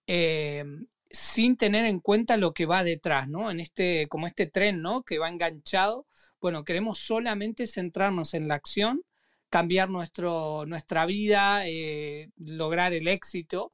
[0.07, 3.51] em, sin tener en cuenta lo que va detrás, ¿no?
[3.51, 5.03] En este, como este tren, ¿no?
[5.03, 6.07] Que va enganchado.
[6.41, 9.03] Bueno, queremos solamente centrarnos en la acción,
[9.49, 13.71] cambiar nuestro, nuestra vida, eh, lograr el éxito,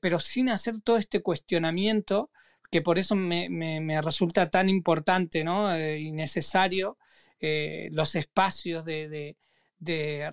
[0.00, 2.30] pero sin hacer todo este cuestionamiento
[2.70, 6.98] que por eso me, resulta tan importante eh, y necesario
[7.40, 9.36] eh, los espacios de,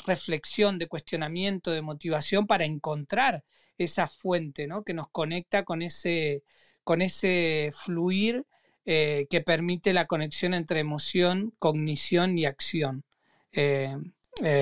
[0.05, 3.43] reflexión, de cuestionamiento, de motivación para encontrar
[3.77, 6.43] esa fuente que nos conecta con ese,
[6.83, 8.45] con ese fluir
[8.85, 13.03] eh, que permite la conexión entre emoción, cognición y acción.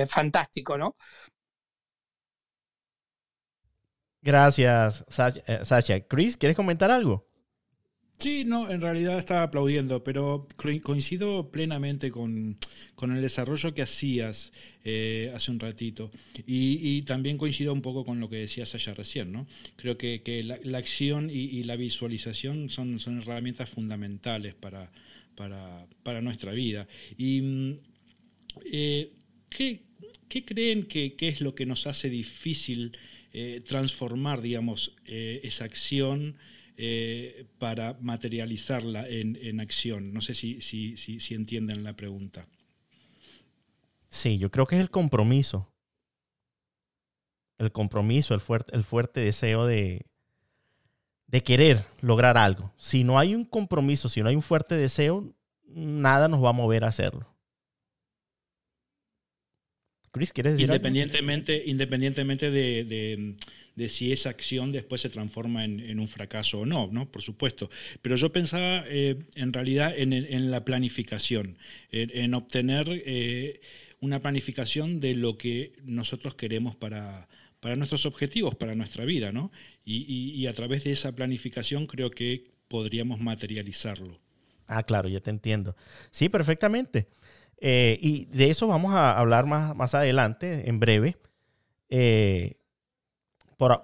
[0.08, 0.96] fantástico, ¿no?
[4.20, 6.00] Gracias, Sasha.
[6.06, 7.31] Chris, ¿quieres comentar algo?
[8.22, 10.46] Sí, no, en realidad estaba aplaudiendo, pero
[10.84, 12.56] coincido plenamente con,
[13.02, 14.52] el desarrollo que hacías
[14.84, 16.12] eh, hace un ratito.
[16.46, 19.48] Y, también coincido un poco con lo que decías allá recién, ¿no?
[19.74, 20.20] Creo que,
[20.62, 24.92] la, acción y, la visualización son, son herramientas fundamentales para,
[25.34, 26.86] para, nuestra vida.
[27.18, 27.78] Y mm,
[28.66, 29.10] eh,
[29.48, 29.80] ¿qué,
[30.44, 32.96] creen que, es lo que nos hace difícil
[33.32, 36.36] eh, transformar, digamos, esa acción?
[36.76, 40.12] Eh, para materializarla en, acción.
[40.12, 42.46] No sé si, si, si, entienden la pregunta.
[44.08, 45.70] Sí, yo creo que es el compromiso.
[47.58, 50.06] El compromiso, el fuerte, el fuerte deseo de,
[51.26, 52.72] de querer lograr algo.
[52.78, 55.34] Si no hay un compromiso, si no hay un fuerte deseo,
[55.66, 57.28] nada nos va a mover a hacerlo.
[60.10, 63.36] Chris, ¿quieres decir independientemente, Independientemente de, de
[63.88, 67.10] si esa acción después se transforma en, un fracaso o no, ¿no?
[67.10, 67.70] Por supuesto.
[68.02, 71.58] Pero yo pensaba eh, en realidad en, la planificación,
[71.90, 73.60] en, obtener eh,
[74.00, 77.28] una planificación de lo que nosotros queremos para,
[77.60, 79.50] para nuestros objetivos, para nuestra vida, ¿no?
[79.84, 84.18] Y, a través de esa planificación creo que podríamos materializarlo.
[84.68, 85.76] Ah, claro, ya te entiendo.
[86.10, 87.08] Sí, perfectamente.
[87.60, 91.16] Eh, y de eso vamos a hablar más, más adelante, en breve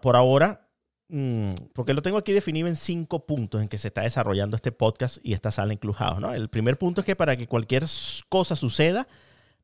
[0.01, 0.69] por, ahora,
[1.09, 4.73] mm, porque lo tengo aquí definido en cinco puntos en que se está desarrollando este
[4.73, 6.21] podcast y esta sala incluidos.
[6.21, 6.35] ¿no?
[6.35, 7.85] El primer punto es que para que cualquier
[8.29, 9.07] cosa suceda,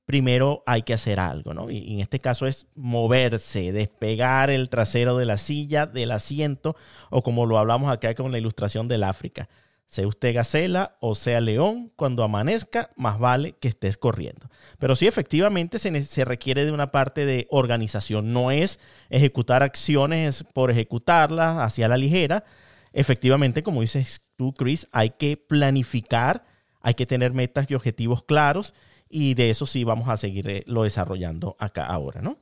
[0.07, 1.71] primero hay que hacer algo, ¿no?
[1.71, 6.77] Y, en este caso es moverse, despegar el trasero de la silla, del asiento,
[7.11, 9.49] o como lo hablamos acá con la ilustración del África.
[9.87, 14.49] Sea usted gacela o sea león, cuando amanezca, más vale que estés corriendo.
[14.79, 18.33] Pero sí, efectivamente, se, requiere de una parte de organización.
[18.33, 22.45] No es ejecutar acciones por ejecutarlas hacia la ligera.
[22.93, 26.45] Efectivamente, como dices tú, Chris, hay que planificar,
[26.81, 28.75] hay que tener metas y objetivos claros
[29.09, 32.39] y de eso sí vamos a seguirlo desarrollando acá ahora, ¿no?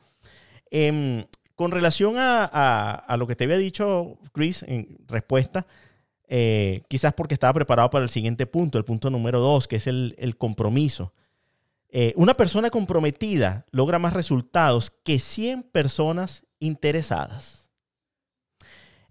[0.70, 5.66] Em, con relación a, lo que te había dicho, Chris, en respuesta,
[6.34, 9.86] eh, quizás porque estaba preparado para el siguiente punto, el punto número dos, que es
[9.86, 11.12] el, compromiso.
[11.90, 17.68] Eh, una persona comprometida logra más resultados que 100 personas interesadas.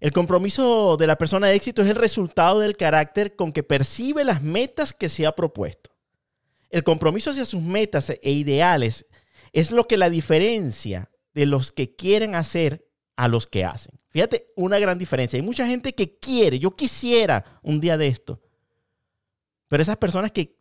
[0.00, 4.24] El compromiso de la persona de éxito es el resultado del carácter con que percibe
[4.24, 5.90] las metas que se ha propuesto.
[6.70, 9.06] El compromiso hacia sus metas e ideales
[9.52, 12.84] es lo que la diferencia de los que quieren hacer
[13.16, 13.98] a los que hacen.
[14.08, 15.38] Fíjate, una gran diferencia.
[15.38, 18.40] Hay mucha gente que quiere, yo quisiera un día de esto,
[19.68, 20.58] pero esas personas que,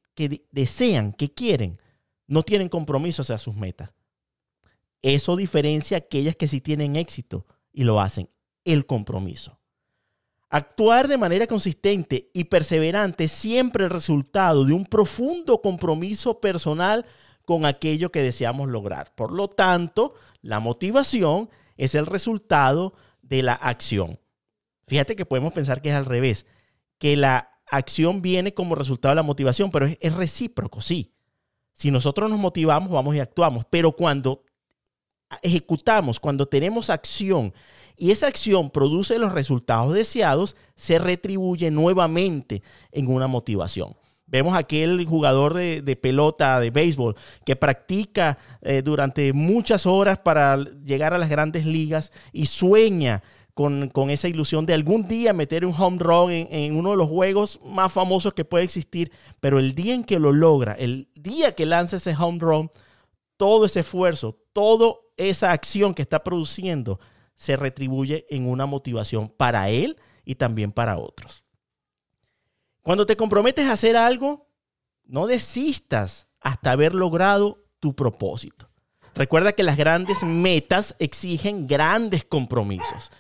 [0.52, 1.80] desean, que quieren,
[2.28, 3.92] no tienen compromiso hacia sus metas.
[5.02, 8.30] Eso diferencia a aquellas que sí tienen éxito y lo hacen,
[8.64, 9.60] el compromiso.
[10.50, 17.06] Actuar de manera consistente y perseverante es siempre el resultado de un profundo compromiso personal
[17.46, 19.14] con aquello que deseamos lograr.
[19.16, 24.20] Por lo tanto, la motivación es el resultado de la acción.
[24.88, 26.46] Fíjate que podemos pensar que es al revés,
[26.98, 31.14] que la acción viene como resultado de la motivación, pero es, recíproco, sí.
[31.72, 34.44] Si nosotros nos motivamos, vamos y actuamos, pero cuando
[35.42, 37.54] ejecutamos, cuando tenemos acción
[37.96, 43.96] y esa acción produce los resultados deseados, se retribuye nuevamente en una motivación.
[44.32, 47.16] Vemos aquel jugador de, pelota, de béisbol,
[47.46, 53.22] que practica eh, durante muchas horas para llegar a las grandes ligas y sueña
[53.54, 57.10] con, esa ilusión de algún día meter un home run en, en, uno de los
[57.10, 59.12] juegos más famosos que puede existir.
[59.42, 62.72] Pero el día en que lo logra, el día que lanza ese home run,
[63.36, 67.00] todo ese esfuerzo, toda esa acción que está produciendo
[67.36, 71.41] se retribuye en una motivación para él y también para otros.
[72.82, 74.48] Cuando te comprometes a hacer algo,
[75.06, 78.70] no desistas hasta haber logrado tu propósito.
[79.14, 83.12] Recuerda que las grandes metas exigen grandes compromisos.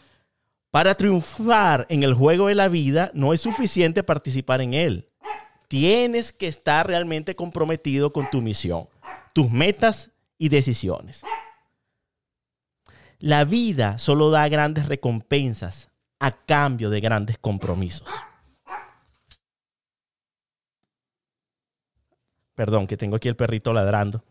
[0.71, 5.09] Para triunfar en el juego de la vida no es suficiente participar en él.
[5.67, 8.87] Tienes que estar realmente comprometido con tu misión,
[9.33, 11.23] tus metas y decisiones.
[13.19, 18.07] La vida solo da grandes recompensas a cambio de grandes compromisos.
[22.55, 24.23] Perdón, que tengo aquí el perrito ladrando.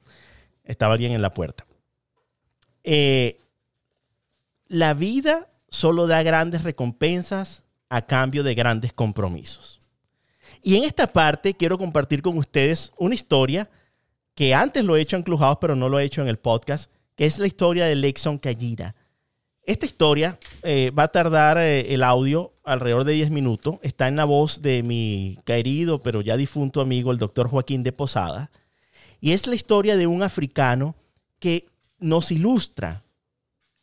[0.64, 1.66] Estaba alguien en la puerta.
[2.84, 3.40] Eh,
[4.68, 9.78] la vida solo da grandes recompensas a cambio de grandes compromisos.
[10.62, 13.68] Y en esta parte quiero compartir con ustedes una historia
[14.34, 16.90] que antes lo he hecho en Clubhouse, pero no lo he hecho en el podcast,
[17.16, 18.94] que es la historia de Lexon Kajira.
[19.70, 23.76] Esta historia eh, va a tardar eh, el audio alrededor de 10 minutos.
[23.82, 27.92] Está en la voz de mi querido pero ya difunto amigo, el doctor Joaquín de
[27.92, 28.50] Posada.
[29.20, 30.96] Y es la historia de un africano
[31.38, 31.68] que
[32.00, 33.04] nos ilustra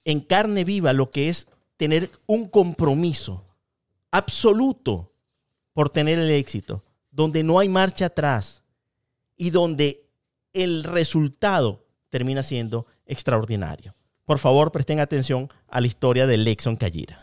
[0.03, 3.45] en carne viva lo que es tener un compromiso
[4.11, 5.13] absoluto
[5.71, 8.61] por tener el éxito, donde no hay marcha atrás
[9.37, 10.05] y donde
[10.51, 13.96] el resultado termina siendo extraordinario.
[14.27, 17.17] Por favor, presten atención a la historia de Lexon Kajira.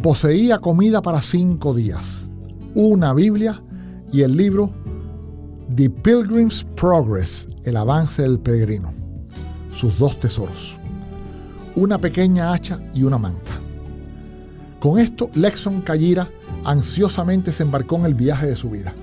[0.00, 2.24] Poseía comida para cinco días,
[2.76, 3.60] una Biblia
[4.12, 4.70] y el libro
[5.74, 8.94] The Pilgrim's Progress, el avance del peregrino,
[9.74, 10.76] sus dos tesoros,
[11.74, 13.50] una pequeña hacha y una manta.
[14.78, 16.28] Con esto, Lexon Kajira
[16.64, 18.94] ansiosamente se embarcó en el viaje de su vida.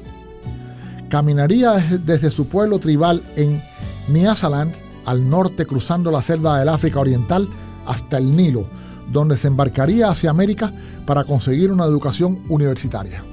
[1.09, 3.61] Caminaría desde, su pueblo tribal en
[4.07, 4.73] Nyasaland
[5.05, 7.47] al norte cruzando la selva del África Oriental
[7.85, 8.67] hasta el Nilo,
[9.11, 10.73] donde se embarcaría hacia América
[11.05, 13.23] para conseguir una educación universitaria.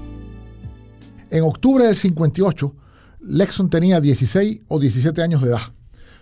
[1.31, 2.75] En octubre del 58,
[3.21, 5.61] Lexon tenía 16 o 17 años de edad.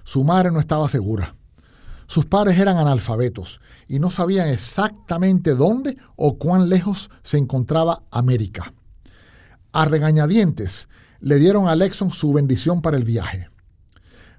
[0.04, 1.36] Su madre no estaba segura.
[2.08, 8.72] Sus padres eran analfabetos y no sabían exactamente dónde o cuán lejos se encontraba América.
[9.72, 10.88] A regañadientes
[11.20, 13.48] le dieron a Lexon su bendición para el viaje.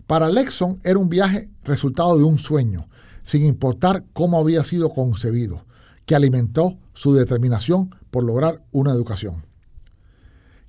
[0.07, 2.87] Para Lexon era un viaje resultado de un sueño,
[3.23, 5.65] sin importar cómo había sido concebido,
[6.05, 9.45] que alimentó su determinación por lograr una educación.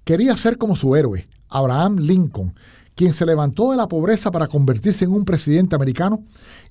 [0.02, 2.54] Quería ser como su héroe, Abraham Lincoln,
[2.96, 6.24] quien se levantó de la pobreza para convertirse en un presidente americano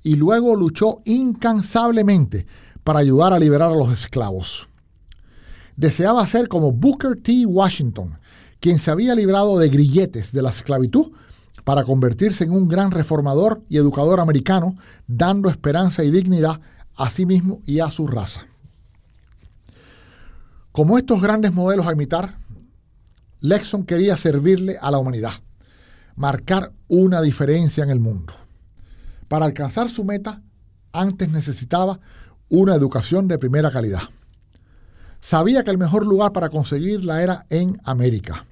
[0.03, 2.45] y luego luchó incansablemente
[2.83, 4.67] para ayudar a liberar a los esclavos.
[5.77, 7.45] Deseaba ser como Booker T.
[7.45, 8.19] Washington,
[8.59, 11.11] quien se había librado de grilletes de la esclavitud
[11.67, 16.61] para convertirse en un gran reformador y educador americano, dando esperanza y dignidad
[16.95, 18.47] a sí mismo y a su raza.
[20.71, 22.37] Como estos grandes modelos a imitar,
[23.41, 25.33] Lexon quería servirle a la humanidad,
[26.15, 28.33] marcar una diferencia en el mundo.
[29.27, 30.41] Para alcanzar su meta,
[30.93, 31.99] antes necesitaba
[32.47, 34.03] una educación de primera calidad.
[35.19, 38.45] Sabía que el mejor lugar para conseguirla era en América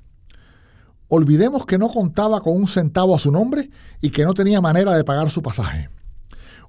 [1.08, 3.70] olvidemos que no contaba con un centavo a su nombre
[4.01, 5.89] y que no tenía manera de pagar su pasaje.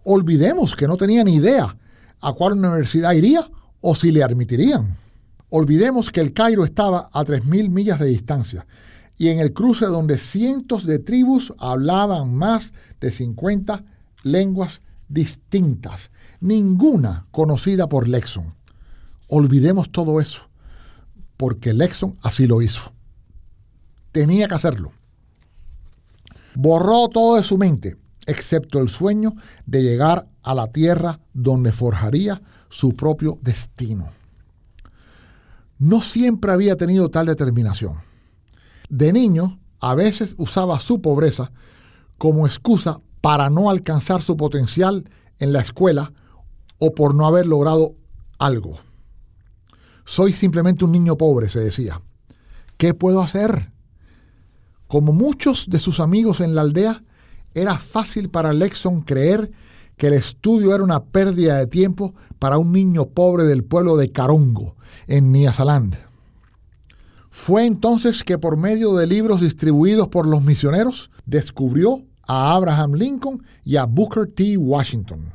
[0.05, 1.77] Olvidemos que no tenía ni idea
[2.21, 3.49] a cuál universidad iría
[3.81, 4.97] o si le admitirían.
[5.51, 8.67] Olvidemos que el Cairo estaba a 3.000 millas de distancia
[9.17, 13.85] y en el cruce donde cientos de tribus hablaban más de 50
[14.23, 16.11] lenguas distintas,
[16.41, 18.55] ninguna conocida por Lexon.
[19.29, 20.43] Olvidemos todo eso,
[21.37, 22.96] porque Lexon así lo hizo
[24.17, 24.93] tenía que hacerlo.
[26.55, 29.35] Borró todo de su mente, excepto el sueño
[29.67, 32.41] de llegar a la tierra donde forjaría
[32.71, 34.09] su propio destino.
[35.79, 37.99] No siempre había tenido tal determinación.
[38.89, 41.53] De niño, a veces usaba su pobreza
[42.17, 46.15] como excusa para no alcanzar su potencial en la escuela
[46.79, 47.97] o por no haber logrado
[48.39, 48.79] algo.
[50.07, 52.01] Soy simplemente un niño pobre, se decía.
[52.79, 53.76] ¿Qué puedo hacer?
[54.89, 57.03] Como muchos de sus amigos en la aldea,
[57.55, 59.51] era fácil para Lexon creer
[59.97, 64.13] que el estudio era una pérdida de tiempo para un niño pobre del pueblo de
[64.13, 64.77] Carongo,
[65.07, 65.97] en Nyasaland.
[67.31, 73.43] Fue entonces que por medio de libros distribuidos por los misioneros, descubrió a Abraham Lincoln
[73.65, 74.57] y a Booker T.
[74.57, 75.33] Washington.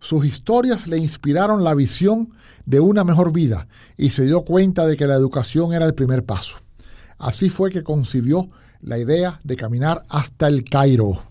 [0.00, 2.30] Sus historias le inspiraron la visión
[2.66, 6.24] de una mejor vida y se dio cuenta de que la educación era el primer
[6.24, 6.56] paso.
[7.22, 8.50] Así fue que concibió
[8.80, 11.22] la idea de caminar hasta el Cairo.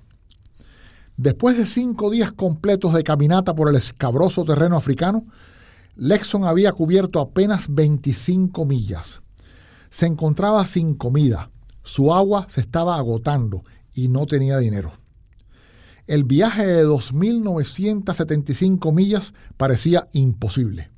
[1.18, 5.26] Después de cinco días completos de caminata por el escabroso terreno africano,
[5.98, 9.22] Lexon había cubierto apenas 25 millas.
[9.90, 11.52] Se encontraba sin comida,
[11.84, 14.94] su agua se estaba agotando y no tenía dinero.
[16.08, 20.90] El viaje de 2.975 millas parecía imposible.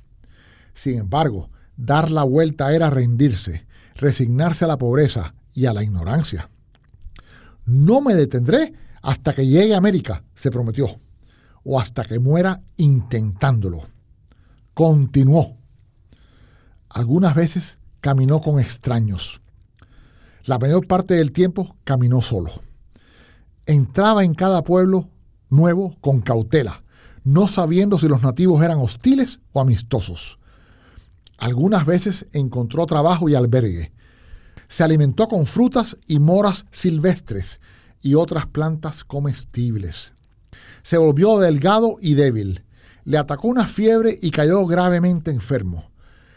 [0.72, 6.50] Sin embargo, dar la vuelta era rendirse, resignarse a la pobreza y a la ignorancia.
[7.64, 11.00] No me detendré hasta que llegue a América, se prometió,
[11.62, 13.88] o hasta que muera intentándolo.
[14.74, 15.56] Continuó.
[16.88, 19.40] Algunas veces caminó con extraños.
[20.44, 22.50] La mayor parte del tiempo caminó solo.
[23.66, 25.08] Entraba en cada pueblo
[25.48, 26.84] nuevo con cautela,
[27.22, 30.38] no sabiendo si los nativos eran hostiles o amistosos.
[31.38, 33.92] Algunas veces encontró trabajo y albergue.
[34.68, 37.60] Se alimentó con frutas y moras silvestres
[38.00, 40.12] y otras plantas comestibles.
[40.82, 42.64] Se volvió delgado y débil,
[43.04, 45.90] le atacó una fiebre y cayó gravemente enfermo.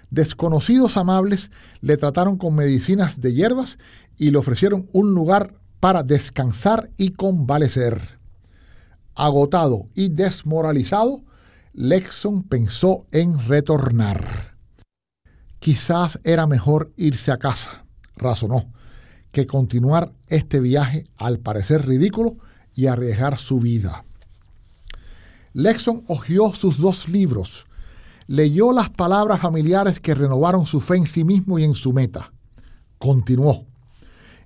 [0.10, 3.78] Desconocidos amables le trataron con medicinas de hierbas
[4.18, 8.20] y le ofrecieron un lugar para descansar y convalecer.
[9.16, 11.24] Agotado y desmoralizado,
[11.74, 14.57] Lexon pensó en retornar.
[15.68, 17.84] Quizás era mejor irse a casa,
[18.16, 18.72] razonó,
[19.34, 22.38] que continuar este viaje al parecer ridículo
[22.74, 24.06] y arriesgar su vida.
[25.52, 27.66] Lexon hojeó sus dos libros,
[28.28, 32.32] leyó las palabras familiares que renovaron su fe en sí mismo y en su meta.
[32.98, 33.66] Continuó.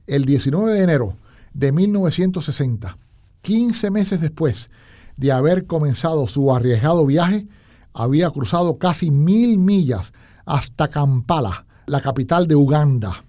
[0.07, 1.17] El 19 de enero
[1.53, 2.97] de 1960,
[3.43, 4.71] 15 meses después
[5.17, 7.47] de haber comenzado su arriesgado viaje,
[7.93, 10.13] había cruzado casi mil millas
[10.45, 13.25] hasta Kampala, la capital de Uganda.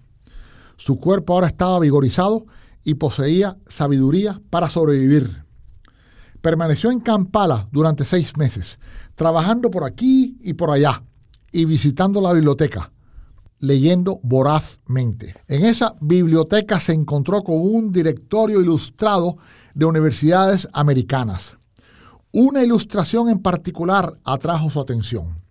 [0.76, 2.46] Su cuerpo ahora estaba vigorizado
[2.84, 5.44] y poseía sabiduría para sobrevivir.
[6.40, 8.78] Permaneció en Kampala durante seis meses,
[9.14, 11.04] trabajando por aquí y por allá
[11.52, 12.92] y visitando la biblioteca,
[13.60, 15.36] leyendo vorazmente.
[15.46, 19.36] En esa biblioteca se encontró con un directorio ilustrado
[19.74, 21.56] de universidades americanas.
[22.32, 25.41] Una ilustración en particular atrajo su atención.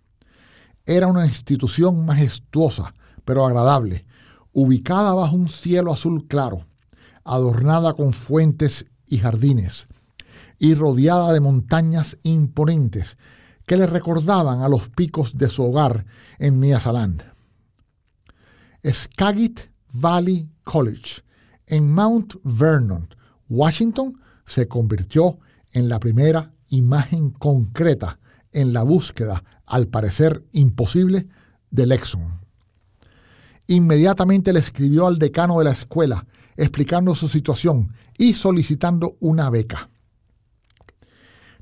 [0.86, 4.04] Era una institución majestuosa, pero agradable,
[4.52, 6.66] ubicada bajo un cielo azul claro,
[7.24, 9.86] adornada con fuentes y jardines,
[10.58, 13.16] y rodeada de montañas imponentes
[13.66, 16.04] que le recordaban a los picos de su hogar
[16.38, 17.22] en Nyasaland.
[18.84, 19.60] Skagit
[19.92, 21.22] Valley College,
[21.66, 23.08] en Mount Vernon,
[23.48, 25.38] Washington, se convirtió
[25.72, 28.18] en la primera imagen concreta
[28.50, 31.28] en la búsqueda, al parecer imposible,
[31.70, 32.40] de Lexon.
[33.68, 36.26] Inmediatamente le escribió al decano de la escuela
[36.58, 39.88] explicando su situación y solicitando una beca.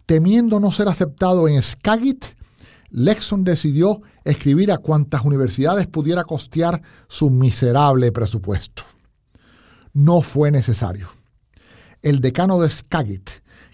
[0.07, 2.25] Temiendo no ser aceptado en Skagit,
[2.91, 8.83] Lexon decidió escribir a cuantas universidades pudiera costear su miserable presupuesto.
[9.93, 11.11] No fue necesario.
[12.03, 13.31] El decano de Skagit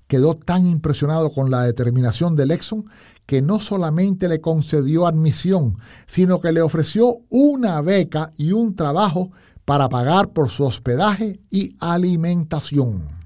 [0.07, 2.85] quedó tan impresionado con la determinación de Lexon
[3.27, 9.31] que no solamente le concedió admisión, sino que le ofreció una beca y un trabajo
[9.65, 13.17] para pagar por su hospedaje y alimentación.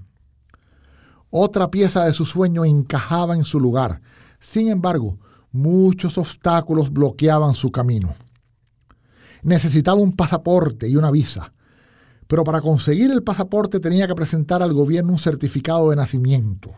[1.28, 4.00] Otra pieza de su sueño encajaba en su lugar.
[4.40, 5.18] Sin embargo,
[5.52, 8.14] muchos obstáculos bloqueaban su camino.
[9.42, 11.52] Necesitaba un pasaporte y una visa,
[12.26, 16.74] pero para conseguir el pasaporte tenía que presentar al gobierno un certificado de nacimiento.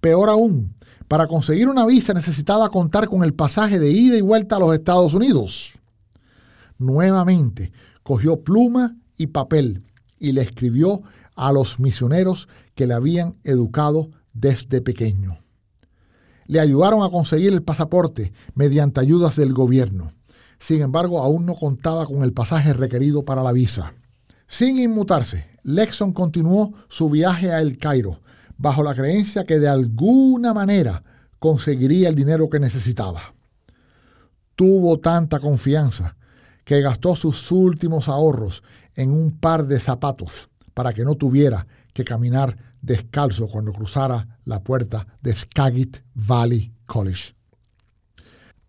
[0.00, 0.74] Peor aún,
[1.08, 4.74] para conseguir una visa necesitaba contar con el pasaje de ida y vuelta a los
[4.74, 5.78] Estados Unidos.
[6.78, 7.72] Nuevamente,
[8.02, 9.84] cogió pluma y papel
[10.18, 11.02] y le escribió
[11.34, 15.38] a los misioneros que le habían educado desde pequeño.
[16.46, 20.12] Le ayudaron a conseguir el pasaporte mediante ayudas del gobierno.
[20.58, 23.94] Sin embargo, aún no contaba con el pasaje requerido para la visa.
[24.46, 28.20] Sin inmutarse, Lexon continuó su viaje a El Cairo,
[28.58, 31.02] bajo la creencia que de alguna manera
[31.38, 33.22] conseguiría el dinero que necesitaba.
[34.56, 36.16] Tuvo tanta confianza
[36.64, 38.62] que gastó sus últimos ahorros
[38.96, 44.62] en un par de zapatos para que no tuviera que caminar descalzo cuando cruzara la
[44.62, 47.34] puerta de Skagit Valley College.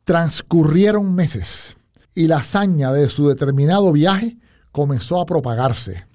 [0.03, 1.75] Transcurrieron meses
[2.15, 4.37] y la hazaña de su determinado viaje
[4.71, 6.07] comenzó a propagarse.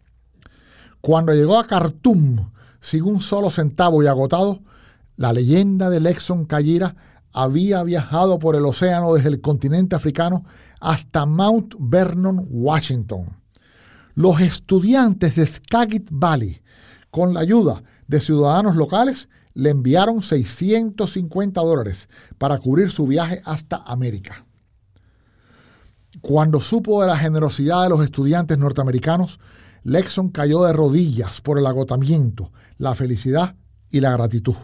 [1.01, 2.51] Cuando llegó a Khartoum,
[2.85, 4.61] sin un solo centavo y agotado,
[5.17, 6.95] la leyenda de Lexon Kayira
[7.33, 10.45] había viajado por el océano desde el continente africano
[10.81, 13.39] hasta Mount Vernon, Washington.
[14.15, 16.61] Los estudiantes de Skagit Valley,
[17.11, 23.77] con la ayuda de ciudadanos locales, le enviaron 650 dólares para cubrir su viaje hasta
[23.79, 24.45] América.
[26.21, 29.41] Cuando supo de la generosidad de los estudiantes norteamericanos,
[29.85, 33.55] Lexon cayó de rodillas por el agotamiento, la felicidad
[33.91, 34.57] y la gratitud.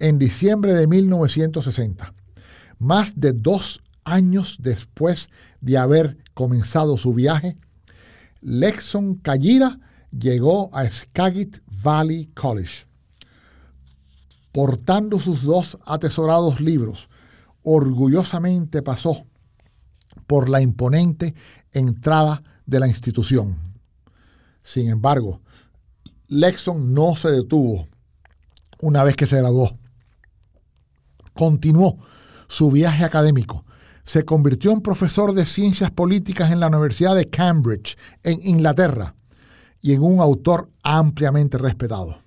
[0.00, 2.14] En diciembre de 1960,
[2.78, 5.28] más de dos años después
[5.60, 7.56] de haber comenzado su viaje,
[8.40, 9.78] Lexon Kayira
[10.10, 12.86] llegó a Skagit Valley College.
[14.50, 17.08] Portando sus dos atesorados libros,
[17.62, 19.26] orgullosamente pasó
[20.26, 21.36] por la imponente
[21.72, 23.67] entrada de la institución.
[24.68, 25.40] Sin embargo,
[26.26, 27.88] Lexon no se detuvo
[28.82, 29.78] una vez que se graduó.
[31.32, 31.96] Continuó
[32.48, 33.64] su viaje académico.
[34.04, 39.14] Se convirtió en profesor de ciencias políticas en la Universidad de Cambridge, en Inglaterra,
[39.80, 42.18] y en un autor ampliamente respetado.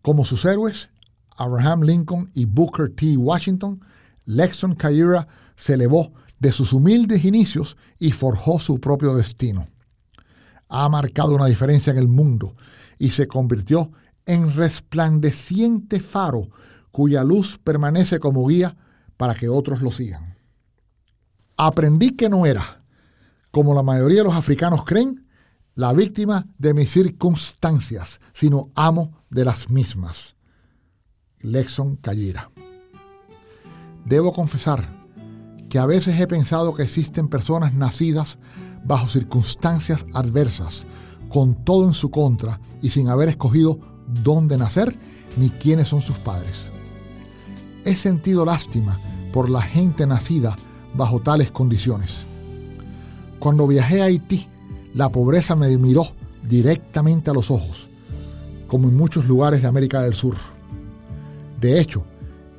[0.00, 0.88] Como sus héroes,
[1.36, 3.18] Abraham Lincoln y Booker T.
[3.18, 3.84] Washington,
[4.24, 9.68] Lexon Caira se elevó de sus humildes inicios y forjó su propio destino.
[10.70, 12.56] Ha marcado una diferencia en el mundo
[12.98, 13.92] y se convirtió
[14.24, 16.48] en resplandeciente faro
[16.90, 18.76] cuya luz permanece como guía
[19.16, 20.38] para que otros lo sigan.
[21.56, 22.82] Aprendí que no era,
[23.50, 25.26] como la mayoría de los africanos creen,
[25.74, 30.36] la víctima de mis circunstancias, sino amo de las mismas.
[31.40, 32.50] Lexon Callira.
[34.04, 34.88] Debo confesar
[35.68, 38.38] que a veces he pensado que existen personas nacidas
[38.84, 40.86] bajo circunstancias adversas,
[41.28, 43.78] con todo en su contra y sin haber escogido
[44.22, 44.98] dónde nacer
[45.36, 46.70] ni quiénes son sus padres.
[47.84, 48.98] He sentido lástima
[49.32, 50.56] por la gente nacida
[50.94, 52.24] bajo tales condiciones.
[53.38, 54.48] Cuando viajé a Haití,
[54.94, 56.04] la pobreza me miró
[56.46, 57.88] directamente a los ojos,
[58.66, 60.36] como en muchos lugares de América del Sur.
[61.60, 62.04] De hecho,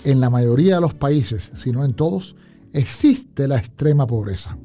[0.03, 2.35] en la mayoría de los países, si no en todos,
[2.73, 4.57] existe la extrema pobreza.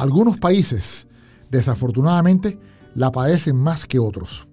[0.00, 1.06] Algunos países,
[1.50, 2.58] desafortunadamente,
[2.94, 4.48] la padecen más que otros.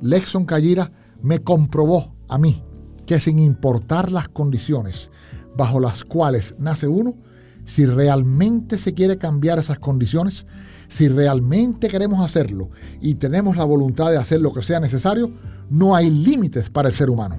[0.00, 2.62] Lexon Callira me comprobó a mí
[3.04, 5.10] que sin importar las condiciones
[5.56, 7.16] bajo las cuales nace uno,
[7.64, 10.46] si realmente se quiere cambiar esas condiciones,
[10.88, 15.32] si realmente queremos hacerlo y tenemos la voluntad de hacer lo que sea necesario,
[15.70, 17.34] no hay límites para el ser humano.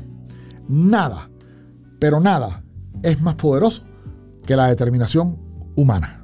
[0.68, 1.30] Nada,
[2.00, 2.66] pero nada
[3.02, 3.84] es más poderoso
[4.46, 5.38] que la determinación
[5.78, 6.23] humana.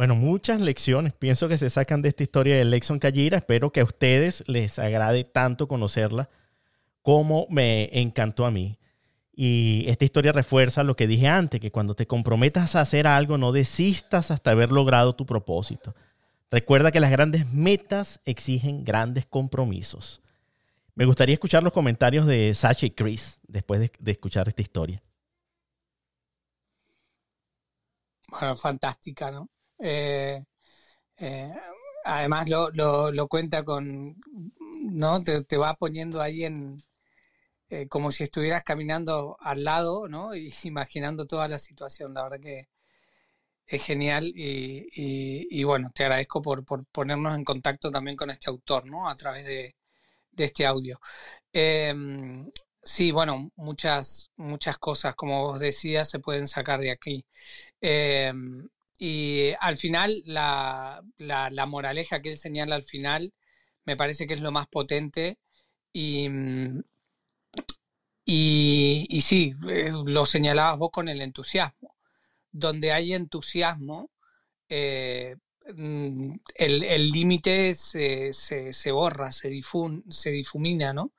[0.00, 3.36] Bueno, muchas lecciones pienso que se sacan de esta historia de Lexon Callira.
[3.36, 6.30] Espero que a ustedes les agrade tanto conocerla
[7.02, 8.78] como me encantó a mí.
[9.30, 13.36] Y esta historia refuerza lo que dije antes, que cuando te comprometas a hacer algo,
[13.36, 15.94] no desistas hasta haber logrado tu propósito.
[16.50, 20.22] Recuerda que las grandes metas exigen grandes compromisos.
[20.94, 25.02] Me gustaría escuchar los comentarios de Sacha y Chris después de escuchar esta historia.
[28.30, 29.50] Bueno, fantástica, ¿no?
[29.80, 30.42] Eh,
[31.18, 31.52] eh,
[32.04, 34.16] además lo, lo, cuenta con,
[34.82, 35.22] ¿no?
[35.24, 36.84] Te, va poniendo ahí en,
[37.70, 40.34] eh, como si estuvieras caminando al lado, ¿no?
[40.34, 42.14] Y imaginando toda la situación.
[42.14, 42.68] La verdad que
[43.66, 44.88] es genial y,
[45.50, 49.08] y, bueno, te agradezco por, por, ponernos en contacto también con este autor, ¿no?
[49.08, 49.76] A través de,
[50.32, 51.00] de este audio.
[51.52, 52.50] Em,
[52.82, 57.24] Sí, bueno, muchas, muchas cosas, como vos decías, se pueden sacar de aquí.
[57.80, 58.68] Em,
[59.00, 63.32] y al final, la, la, moraleja que él señala al final,
[63.86, 65.38] me parece que es lo más potente.
[65.92, 66.82] Y, mm,
[68.26, 71.96] y, sí, eh, lo señalabas vos con el entusiasmo.
[72.52, 74.10] Donde hay entusiasmo,
[74.68, 75.36] eh,
[75.74, 81.12] mm, el límite se, se, se, borra, se, difun, se difumina, ¿no?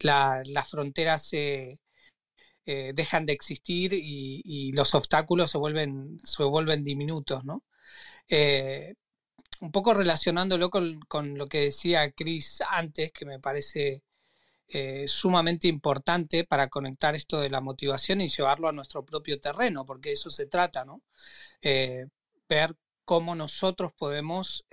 [0.00, 1.80] las fronteras se
[2.66, 7.62] eh, dejan de existir y, los obstáculos se vuelven, se vuelven diminutos, ¿no?
[8.28, 8.94] Eh,
[9.60, 10.98] un poco relacionándolo con,
[11.38, 14.02] lo que decía Chris antes, que me parece
[14.68, 19.84] eh, sumamente importante para conectar esto de la motivación y llevarlo a nuestro propio terreno,
[19.86, 21.02] porque eso se trata, ¿no?
[22.48, 24.64] ver cómo nosotros podemos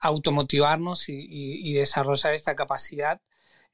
[0.00, 3.20] automotivarnos y, desarrollar esta capacidad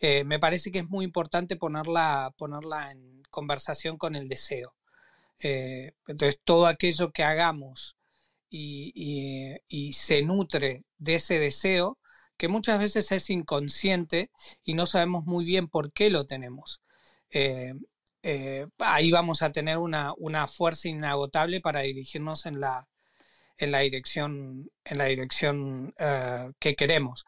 [0.03, 4.75] eh, me parece que es muy importante ponerla, ponerla en conversación con el deseo.
[5.39, 7.97] Eh, entonces, todo aquello que hagamos
[8.51, 11.99] y, se nutre de ese deseo,
[12.37, 14.33] que muchas veces es inconsciente
[14.65, 16.83] y no sabemos muy bien por qué lo tenemos.
[17.31, 17.75] Eh,
[18.79, 20.15] ahí vamos a tener una,
[20.49, 22.89] fuerza inagotable para dirigirnos en la,
[23.59, 25.95] en la dirección, en la dirección
[26.59, 27.25] que queremos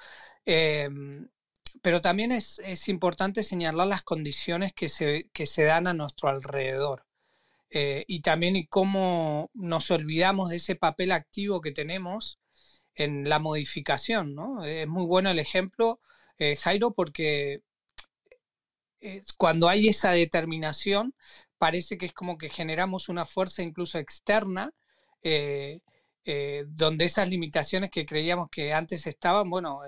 [1.82, 7.04] pero también es, importante señalar las condiciones que se, se dan a nuestro alrededor.
[7.70, 12.38] Eh, y también cómo nos olvidamos de ese papel activo que tenemos
[12.94, 14.34] en la modificación.
[14.34, 14.64] ¿no?
[14.64, 16.00] Es muy bueno el ejemplo,
[16.38, 17.62] eh, Jairo, porque
[19.36, 21.14] cuando hay esa determinación,
[21.58, 24.72] parece que es como que generamos una fuerza incluso externa,
[25.22, 25.80] eh,
[26.68, 29.80] donde esas limitaciones que creíamos que antes estaban, bueno,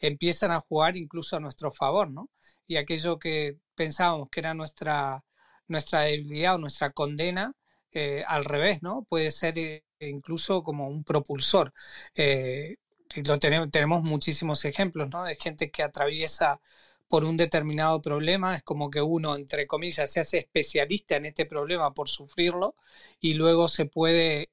[0.00, 2.30] empiezan a jugar incluso a nuestro favor, ¿no?
[2.66, 5.24] Y aquello que pensábamos que era nuestra,
[5.68, 7.52] nuestra debilidad o nuestra condena,
[7.92, 9.04] eh, al revés, ¿no?
[9.08, 11.72] Puede ser eh, incluso como un propulsor.
[12.14, 12.76] Eh,
[13.24, 15.24] lo tenemos, tenemos muchísimos ejemplos, ¿no?
[15.24, 16.60] De gente que atraviesa
[17.08, 21.44] por un determinado problema, es como que uno, entre comillas, se hace especialista en este
[21.44, 22.76] problema por sufrirlo
[23.20, 24.48] y luego se puede,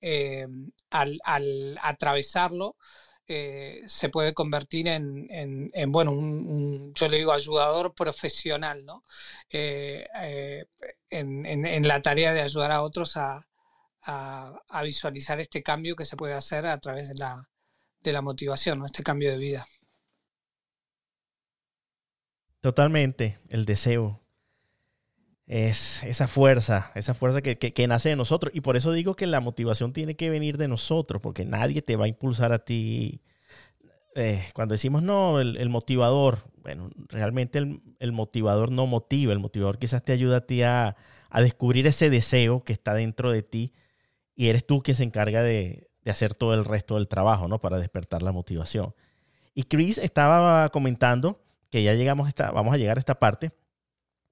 [0.89, 2.75] al, al atravesarlo,
[3.29, 9.03] eh, se puede convertir en, bueno, un, yo le digo ayudador profesional, ¿no?
[9.49, 10.65] Eh, eh,
[11.09, 13.45] en, la tarea de ayudar a otros a,
[14.83, 17.49] visualizar este cambio que se puede hacer a través de la,
[18.01, 18.85] de la motivación, ¿no?
[18.85, 19.67] Este cambio de vida.
[22.61, 24.26] Totalmente, el deseo.
[25.47, 28.53] Es esa fuerza, esa fuerza que, que, nace de nosotros.
[28.53, 31.95] Y por eso digo que la motivación tiene que venir de nosotros, porque nadie te
[31.95, 33.21] va a impulsar a ti.
[34.15, 40.03] Eh, cuando decimos no, el, motivador, bueno, realmente el, motivador no motiva, el motivador quizás
[40.03, 40.97] te ayuda a ti a,
[41.29, 43.73] a, descubrir ese deseo que está dentro de ti
[44.35, 47.59] y eres tú quien se encarga de, de hacer todo el resto del trabajo, ¿no?
[47.59, 48.95] Para despertar la motivación.
[49.53, 53.51] Y Chris estaba comentando que ya llegamos a esta, vamos a llegar a esta parte,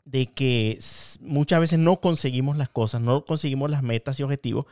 [0.05, 0.79] de que
[1.19, 4.65] muchas veces no conseguimos las cosas, no conseguimos las metas y objetivos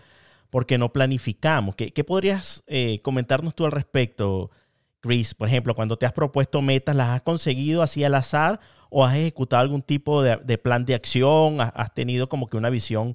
[0.49, 1.75] porque no planificamos.
[1.75, 4.51] ¿Qué, podrías eh, comentarnos tú al respecto,
[4.99, 5.33] Chris?
[5.33, 8.59] Por ejemplo, cuando te has propuesto metas, ¿las has conseguido así al azar
[8.91, 11.59] o has ejecutado algún tipo de, plan de acción?
[11.59, 13.13] ¿Has, tenido como que una visión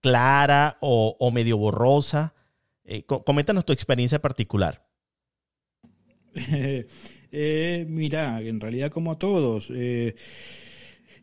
[0.00, 2.34] clara o, medio borrosa?
[2.84, 4.84] Eh, coméntanos tu experiencia particular.
[7.32, 10.16] Eh, mira, en realidad como todos, eh,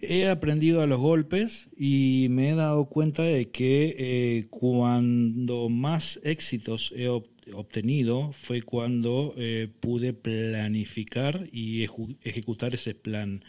[0.01, 6.19] he aprendido a los golpes y me he dado cuenta de que eh, cuando más
[6.23, 9.33] éxitos he obtenido fue cuando
[9.79, 11.87] pude planificar y
[12.23, 13.43] ejecutar ese plan.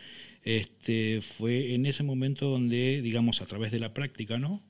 [0.44, 4.62] Este, fue en ese momento donde, digamos, a través de la práctica, ¿no?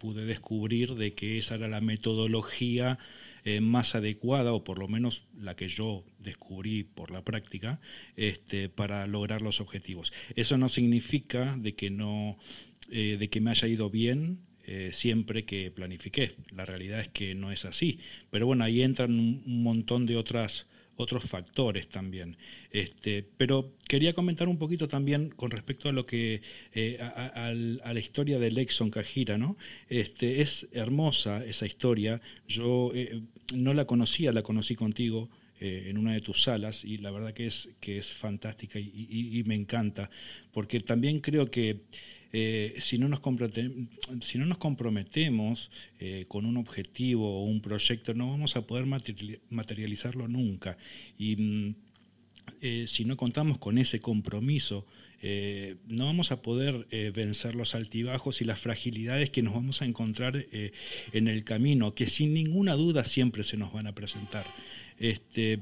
[0.00, 2.98] pude descubrir de que esa era la metodología
[3.44, 7.80] eh, más adecuada, o por lo menos la que yo descubrí por la práctica,
[8.16, 10.12] este, para lograr los objetivos.
[10.36, 12.38] Eso no significa de que, no,
[12.90, 16.36] eh, de que me haya ido bien eh, siempre que planifiqué.
[16.54, 17.98] La realidad es que no es así.
[18.30, 20.66] Pero bueno, ahí entran un montón de otras
[21.02, 22.36] otros factores también.
[22.70, 26.40] Este, pero quería comentar un poquito también con respecto a lo que
[26.72, 29.56] eh, a, la historia de Lexon Kajira, ¿no?
[29.88, 32.20] Este, es hermosa esa historia.
[32.48, 33.20] Yo eh,
[33.54, 35.28] no la conocía, la conocí contigo
[35.60, 39.42] eh, en una de tus salas y la verdad que es que es fantástica y
[39.46, 40.10] me encanta
[40.52, 41.80] porque también creo que
[42.34, 43.20] eh, si, no nos
[44.22, 48.86] si no nos comprometemos eh, con un objetivo o un proyecto, no vamos a poder
[48.86, 50.78] materializarlo nunca.
[51.18, 51.74] Y mm,
[52.62, 54.86] eh, si no contamos con ese compromiso,
[55.86, 60.46] no vamos a poder vencer los altibajos y las fragilidades que nos vamos a encontrar
[60.50, 64.44] en el camino, que sin ninguna duda siempre se nos van a presentar.
[64.98, 65.60] Este,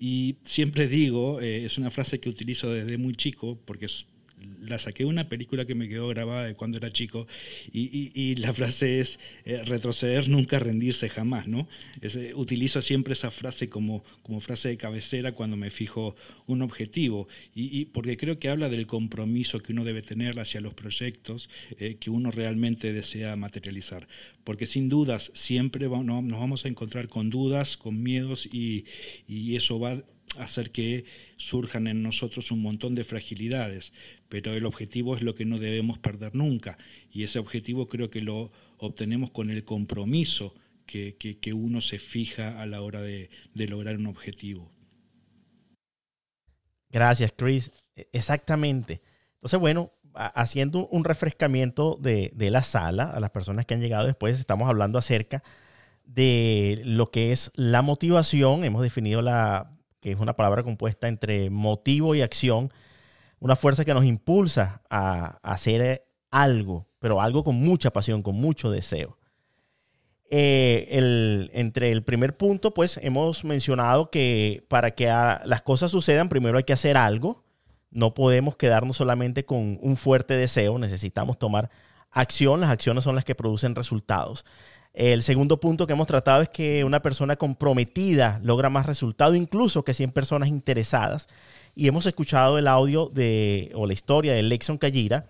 [0.00, 4.06] y siempre digo, es una frase que utilizo desde muy chico, porque es
[4.60, 7.26] la saqué una película que me quedó grabada de cuando era chico
[7.72, 11.68] y, la frase es eh, retroceder, nunca rendirse jamás, ¿no?
[12.02, 16.16] Eh, utilizo siempre esa frase como, como frase de cabecera cuando me fijo
[16.46, 20.74] un objetivo y, porque creo que habla del compromiso que uno debe tener hacia los
[20.74, 24.06] proyectos eh, que uno realmente desea materializar.
[24.44, 28.84] Porque sin dudas siempre nos vamos a encontrar con dudas, con miedos y,
[29.26, 30.02] y eso va
[30.38, 31.04] hacer que
[31.36, 33.92] surjan en nosotros un montón de fragilidades,
[34.28, 36.78] pero el objetivo es lo que no debemos perder nunca
[37.10, 40.54] y ese objetivo creo que lo obtenemos con el compromiso
[40.86, 44.70] que, uno se fija a la hora de, lograr un objetivo.
[46.90, 47.72] Gracias, Chris.
[47.96, 49.02] E, exactamente.
[49.34, 54.06] Entonces, bueno, haciendo un refrescamiento de, de, la sala a las personas que han llegado
[54.06, 55.42] después, estamos hablando acerca
[56.04, 58.64] de lo que es la motivación.
[58.64, 59.75] Hemos definido la
[60.06, 62.72] que es una palabra compuesta entre motivo y acción,
[63.40, 68.70] una fuerza que nos impulsa a, hacer algo, pero algo con mucha pasión, con mucho
[68.70, 69.18] deseo.
[70.30, 76.56] Eh, entre el primer punto, pues hemos mencionado que para que las cosas sucedan, primero
[76.56, 77.42] hay que hacer algo.
[77.90, 81.68] No podemos quedarnos solamente con un fuerte deseo, necesitamos tomar
[82.12, 82.60] acción.
[82.60, 84.44] Las acciones son las que producen resultados.
[84.96, 89.84] El segundo punto que hemos tratado es que una persona comprometida logra más resultado incluso
[89.84, 91.28] que 100 personas interesadas.
[91.74, 95.26] Y hemos escuchado el audio de, o la historia de Lexon Kajira,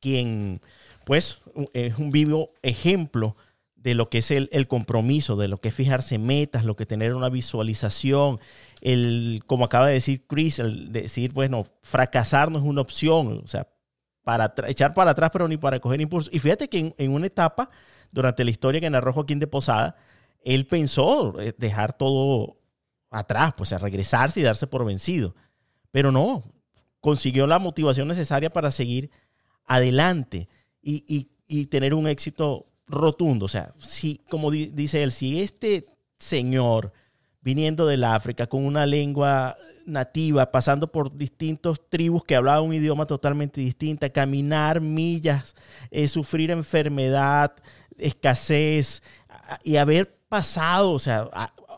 [0.00, 0.62] quien
[1.04, 1.42] pues
[1.74, 3.36] es un vivo ejemplo
[3.74, 7.14] de lo que es el, compromiso, de lo que es fijarse metas, lo que tener
[7.14, 8.40] una visualización,
[8.80, 13.46] el, como acaba de decir Chris, el decir, bueno, fracasar no es una opción, o
[13.46, 13.68] sea,
[14.24, 16.30] para echar para atrás, pero ni para coger impulso.
[16.32, 17.68] Y fíjate que en una etapa
[18.12, 19.96] durante la historia que narró Joaquín de Posada,
[20.44, 22.58] él pensó eh, dejar todo
[23.10, 25.34] atrás, pues a regresarse y darse por vencido.
[25.90, 26.44] Pero no,
[27.00, 29.10] consiguió la motivación necesaria para seguir
[29.64, 30.48] adelante
[30.82, 31.28] y,
[31.66, 33.46] tener un éxito rotundo.
[33.46, 35.86] O sea, si, como dice él, si este
[36.18, 36.92] señor
[37.40, 43.06] viniendo del África con una lengua nativa, pasando por distintos tribus que hablaban un idioma
[43.06, 45.54] totalmente distinto, caminar millas,
[45.92, 47.52] eh, sufrir enfermedad,
[47.98, 49.02] escasez
[49.64, 51.28] y haber pasado, o sea,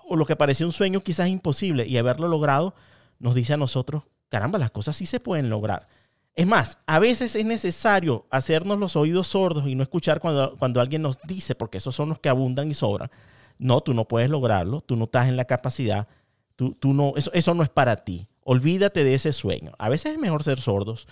[0.07, 2.75] o lo que parecía un sueño quizás imposible y haberlo logrado,
[3.19, 5.89] nos dice a nosotros, caramba, las cosas sí se pueden lograr.
[6.35, 10.81] Es más, a veces es necesario hacernos los oídos sordos y no escuchar cuando, cuando
[10.81, 13.11] alguien nos dice, porque esos son los que abundan y sobran,
[13.59, 16.07] no, tú no puedes lograrlo, tú no estás en la capacidad,
[16.55, 18.29] tú, tú no, eso, eso no es para ti.
[18.45, 19.73] Olvídate de ese sueño.
[19.79, 21.09] A veces es mejor ser sordos.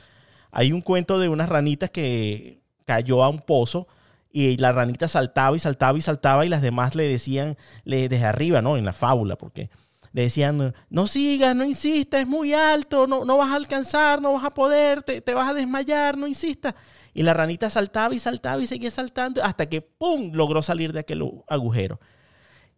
[0.52, 3.88] Hay un cuento de unas ranitas que cayó a un pozo
[4.36, 8.26] y la ranita saltaba y saltaba y saltaba y las demás le decían le, desde
[8.26, 8.76] arriba, ¿no?
[8.76, 9.70] En la fábula, porque
[10.12, 14.34] le decían, no sigas, no insistas, es muy alto, no, no vas a alcanzar, no
[14.34, 16.74] vas a poder, te, te vas a desmayar, no insistas.
[17.14, 21.00] Y la ranita saltaba y saltaba y seguía saltando hasta que, ¡pum!, logró salir de
[21.00, 21.98] aquel agujero.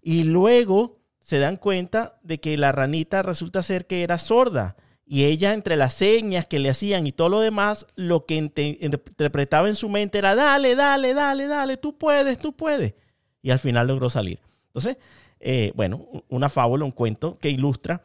[0.00, 4.76] Y luego se dan cuenta de que la ranita resulta ser que era sorda
[5.10, 9.66] y ella, entre las señas que le hacían y todo lo demás, lo que interpretaba
[9.66, 12.92] en su mente era, dale, dale, dale, dale, tú puedes, tú puedes.
[13.40, 14.38] Y al final logró salir.
[14.66, 14.98] Entonces,
[15.40, 18.02] eh, bueno, una fábula, un cuento que ilustra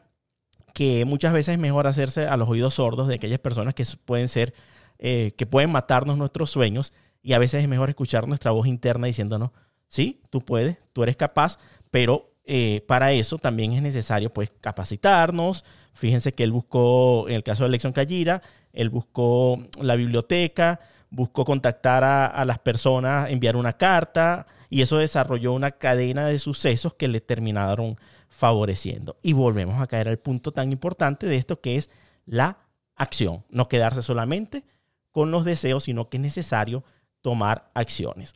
[0.74, 4.30] que muchas veces es mejor hacerse a los oídos sordos de aquellas personas que pueden
[4.30, 4.54] ser,
[4.97, 9.08] eh, que pueden matarnos nuestros sueños y a veces es mejor escuchar nuestra voz interna
[9.08, 9.51] diciéndonos,
[9.88, 11.60] sí, tú puedes, tú eres capaz,
[11.91, 15.64] pero eh, para eso también es necesario pues capacitarnos,
[15.94, 18.41] Fíjense que él buscó, en el caso de Elección Callira,
[18.74, 20.80] él buscó la biblioteca,
[21.10, 26.96] buscó contactar a, las personas, enviar una carta, y eso desarrolló una cadena de sucesos
[26.96, 29.18] que le terminaron favoreciendo.
[29.22, 31.91] Y volvemos a caer al punto tan importante de esto que es
[32.26, 32.58] la
[32.96, 34.64] acción, no quedarse solamente
[35.12, 36.84] con los deseos, sino que es necesario
[37.22, 38.34] tomar acciones.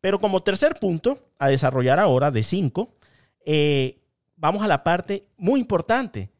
[0.00, 2.96] Pero como tercer punto a desarrollar ahora de cinco,
[3.44, 4.00] eh,
[4.34, 6.30] vamos a la parte muy importante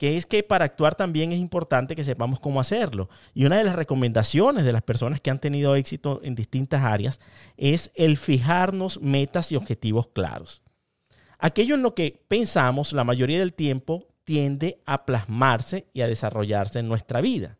[0.00, 3.10] que es que para actuar también es importante que sepamos cómo hacerlo.
[3.34, 7.20] Y una de las recomendaciones de las personas que han tenido éxito en distintas áreas
[7.58, 10.62] es el fijarnos metas y objetivos claros.
[11.38, 16.78] Aquello en lo que pensamos la mayoría del tiempo tiende a plasmarse y a desarrollarse
[16.78, 17.58] en nuestra vida.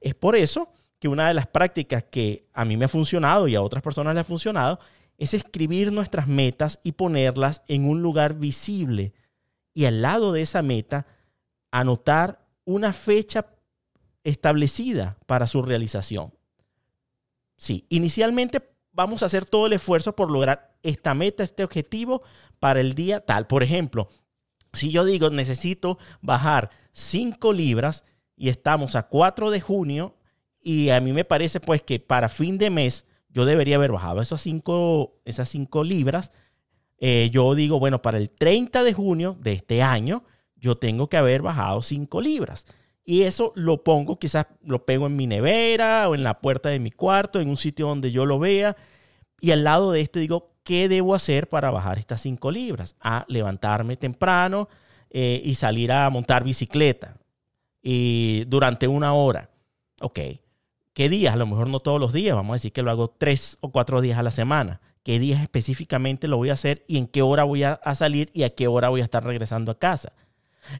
[0.00, 3.56] Es por eso que una de las prácticas que a mí me ha funcionado y
[3.56, 4.78] a otras personas le ha funcionado
[5.18, 9.14] es escribir nuestras metas y ponerlas en un lugar visible
[9.74, 11.06] y al lado de esa meta
[11.70, 13.46] anotar una fecha
[14.24, 16.32] establecida para su realización.
[17.56, 18.62] Sí, inicialmente
[18.92, 22.22] vamos a hacer todo el esfuerzo por lograr esta meta, este objetivo
[22.58, 23.46] para el día tal.
[23.46, 24.08] Por ejemplo,
[24.72, 28.04] si yo digo necesito bajar 5 libras
[28.36, 30.16] y estamos a 4 de junio
[30.62, 34.20] y a mí me parece pues que para fin de mes yo debería haber bajado
[34.20, 36.32] esas 5 esas cinco libras,
[36.98, 40.24] eh, yo digo, bueno, para el 30 de junio de este año,
[40.60, 42.66] yo tengo que haber bajado 5 libras.
[43.04, 46.78] Y eso lo pongo, quizás lo pego en mi nevera o en la puerta de
[46.78, 48.76] mi cuarto, en un sitio donde yo lo vea.
[49.40, 52.94] Y al lado de esto digo, ¿qué debo hacer para bajar estas 5 libras?
[53.00, 54.68] A levantarme temprano
[55.10, 57.16] eh, y salir a montar bicicleta
[57.82, 59.50] y durante una hora.
[60.00, 60.20] Ok.
[60.92, 61.34] ¿Qué días?
[61.34, 62.36] A lo mejor no todos los días.
[62.36, 64.80] Vamos a decir que lo hago tres o cuatro días a la semana.
[65.02, 68.42] ¿Qué días específicamente lo voy a hacer y en qué hora voy a salir y
[68.42, 70.12] a qué hora voy a estar regresando a casa?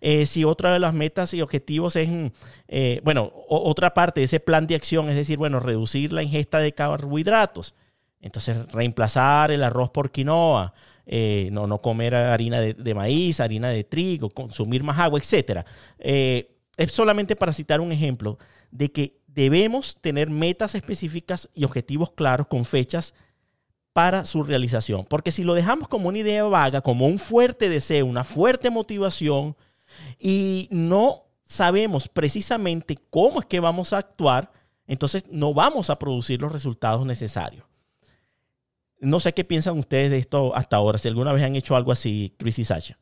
[0.00, 2.26] Eh, si otra de las metas y objetivos es, mm,
[2.68, 6.58] eh, bueno, otra parte de ese plan de acción es decir, bueno, reducir la ingesta
[6.58, 7.74] de carbohidratos.
[8.20, 10.74] Entonces, reemplazar el arroz por quinoa,
[11.06, 15.64] eh, no, no comer harina de, maíz, harina de trigo, consumir más agua, etc.
[15.98, 18.38] es solamente para citar un ejemplo
[18.70, 23.14] de que debemos tener metas específicas y objetivos claros con fechas
[23.92, 25.04] para su realización.
[25.04, 29.56] Porque si lo dejamos como una idea vaga, como un fuerte deseo, una fuerte motivación,
[30.18, 34.52] y no sabemos precisamente cómo es que vamos a actuar,
[34.86, 37.64] entonces no vamos a producir los resultados necesarios.
[39.00, 41.90] No sé qué piensan ustedes de esto hasta ahora, si alguna vez han hecho algo
[41.90, 42.98] así, Chris y Sasha.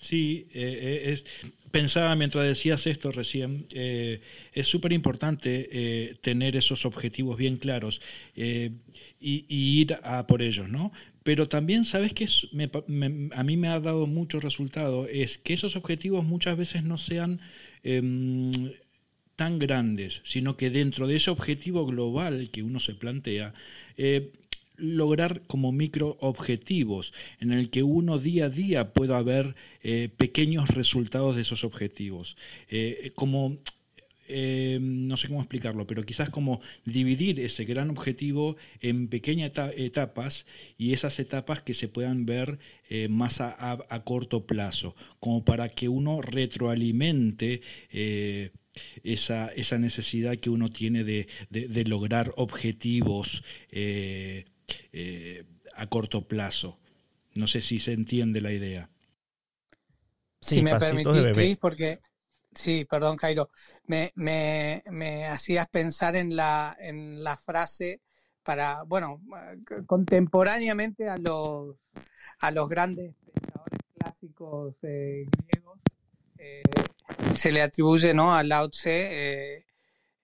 [0.00, 4.22] Sí, eh, eh, pensaba mientras decías esto recién, eh,
[4.54, 8.00] es súper importante tener esos objetivos bien claros
[8.34, 8.72] y,
[9.20, 10.90] ir por ellos, ¿no?
[11.22, 15.06] Pero también, ¿sabes que a mí me ha dado mucho resultado?
[15.06, 17.40] Es que esos objetivos muchas veces no sean
[17.82, 18.52] em,
[19.36, 23.54] tan grandes, sino que dentro de ese objetivo global que uno se plantea,
[23.96, 24.32] eh,
[24.76, 30.68] lograr como micro objetivos en el que uno día a día pueda ver eh, pequeños
[30.70, 32.36] resultados de esos objetivos.
[32.68, 33.58] Eh, como
[34.30, 40.46] eh, no sé cómo explicarlo, pero quizás como dividir ese gran objetivo en pequeñas etapas
[40.78, 42.58] y esas etapas que se puedan ver
[42.88, 48.50] eh, más a, corto plazo, como para que uno retroalimente eh,
[49.02, 53.42] esa, esa, necesidad que uno tiene de, de lograr objetivos
[55.74, 56.78] a corto plazo.
[57.34, 58.90] No sé si se entiende la idea.
[60.40, 62.00] si me permitís, porque,
[62.54, 63.50] sí, perdón, Jairo,
[63.90, 68.00] me, me, me, hacías pensar en la, en la frase
[68.44, 69.20] para, bueno,
[69.86, 71.76] contemporáneamente a los,
[72.38, 75.80] a los grandes pensadores clásicos eh, griegos,
[76.38, 76.62] eh,
[77.34, 78.32] se le atribuye ¿no?
[78.32, 79.64] a Lao Tse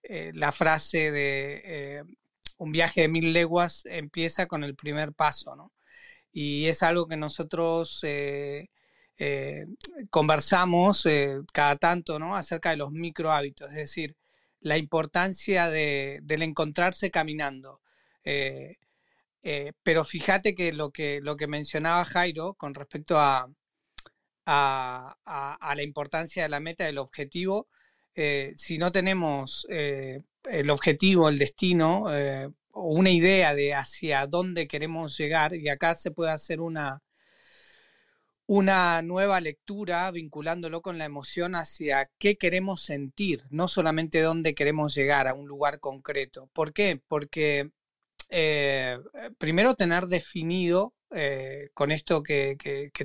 [0.03, 2.05] eh, la frase de
[2.59, 5.73] un viaje de mil leguas empieza con el primer paso, ¿no?
[6.31, 8.69] y es algo que nosotros eh,
[9.17, 9.65] eh,
[10.09, 12.35] conversamos eh, cada tanto ¿no?
[12.35, 14.15] acerca de los micro hábitos, es decir,
[14.59, 17.81] la importancia de, del encontrarse caminando.
[19.83, 23.47] pero fíjate que lo, que lo que mencionaba Jairo con respecto a,
[24.45, 27.67] a, la importancia de la meta, del objetivo,
[28.55, 32.05] si no tenemos el objetivo, el destino,
[32.73, 37.01] una idea de hacia dónde queremos llegar y acá se puede hacer una,
[38.47, 44.95] una nueva lectura vinculándolo con la emoción hacia qué queremos sentir, no solamente dónde queremos
[44.95, 46.49] llegar a un lugar concreto.
[46.53, 47.01] ¿Por qué?
[47.07, 47.71] Porque
[48.29, 48.99] eh,
[49.37, 52.57] primero tener definido eh, con esto que,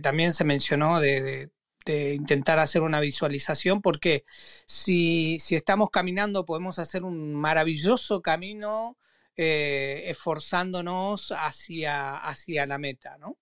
[0.03, 1.51] también se mencionó de,
[1.87, 4.25] intentar hacer una visualización, porque
[4.67, 8.97] si, si estamos caminando podemos hacer un maravilloso camino
[9.37, 13.39] eh, esforzándonos hacia, hacia la meta, ¿no?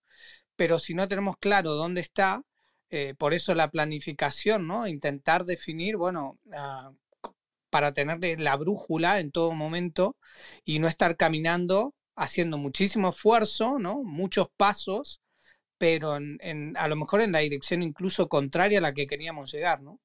[0.61, 2.43] Pero si no tenemos claro dónde está,
[2.91, 4.87] eh, por eso la planificación, ¿no?
[4.87, 6.93] Intentar definir, bueno, ah,
[7.71, 10.19] para tener la brújula en todo momento
[10.63, 14.03] y no estar caminando haciendo muchísimo esfuerzo, ¿no?
[14.03, 15.23] Muchos pasos,
[15.79, 19.99] pero a lo mejor en la dirección incluso contraria a la que queríamos llegar, ¿no?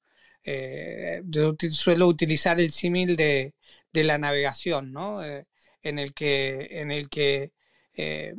[0.43, 3.53] Eh, yo suelo utilizar el símil de,
[3.91, 5.22] la navegación, ¿no?
[5.22, 7.51] en el que, en el que
[7.93, 8.36] eh,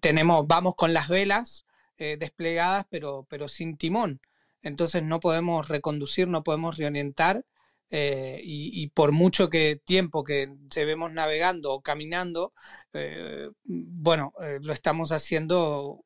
[0.00, 1.66] tenemos, vamos con las velas
[1.98, 4.20] eh, desplegadas, pero, pero sin timón.
[4.62, 7.44] Entonces no podemos reconducir, no podemos reorientar.
[7.92, 12.52] Eh, y, por mucho que tiempo que llevemos navegando o caminando,
[13.64, 16.04] bueno, lo estamos haciendo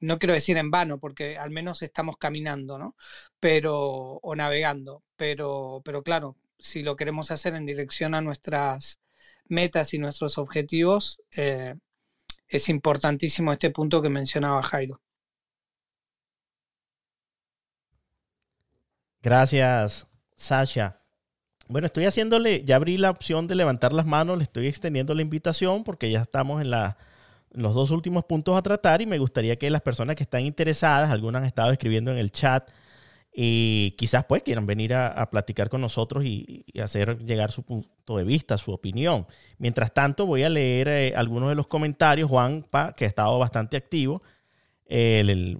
[0.00, 2.96] no quiero decir en vano, porque al menos estamos caminando, ¿no?
[3.40, 3.76] Pero,
[4.22, 9.00] o navegando, pero, pero claro, si lo queremos hacer en dirección a nuestras
[9.46, 11.74] metas y nuestros objetivos, eh,
[12.50, 15.00] es importantísimo este punto que mencionaba Jairo.
[19.22, 21.00] Gracias, Sasha.
[21.68, 25.22] Bueno, estoy haciéndole, ya abrí la opción de levantar las manos, le estoy extendiendo la
[25.22, 26.96] invitación porque ya estamos en, la,
[27.54, 30.44] en los dos últimos puntos a tratar y me gustaría que las personas que están
[30.44, 32.68] interesadas, algunas han estado escribiendo en el chat,
[33.32, 38.24] y quizás pues quieran venir a, platicar con nosotros y, hacer llegar su punto de
[38.24, 39.26] vista, su opinión.
[39.58, 42.28] Mientras tanto, voy a leer eh, algunos de los comentarios.
[42.28, 44.22] Juanpa, que ha estado bastante activo.
[44.86, 45.58] El,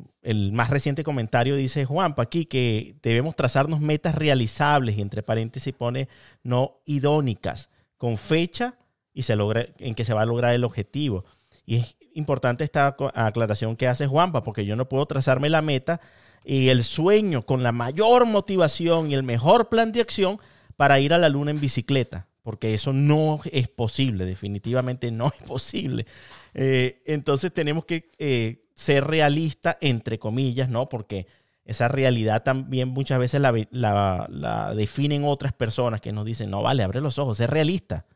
[0.53, 6.09] más reciente comentario dice Juanpa aquí que debemos trazarnos metas realizables y entre paréntesis pone
[6.43, 8.75] no idónicas, con fecha
[9.14, 11.25] y se logra, en que se va a lograr el objetivo.
[11.64, 16.01] Y es importante esta aclaración que hace Juanpa, porque yo no puedo trazarme la meta
[16.45, 20.41] y el sueño con la mayor motivación y el mejor plan de acción
[20.76, 25.47] para ir a la luna en bicicleta, porque eso no es posible, definitivamente no es
[25.47, 26.07] posible.
[26.55, 30.88] Eh, entonces tenemos que eh, ser realistas, entre comillas, ¿no?
[30.88, 31.26] Porque
[31.64, 37.01] esa realidad también muchas veces la, definen otras personas que nos dicen, no, vale, abre
[37.01, 38.07] los ojos, sé realista.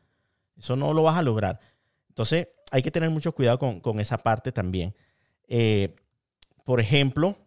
[0.57, 1.59] Eso no lo vas a lograr.
[2.09, 4.95] Entonces hay que tener mucho cuidado con, esa parte también.
[5.47, 5.95] Eh,
[6.65, 7.37] por ejemplo,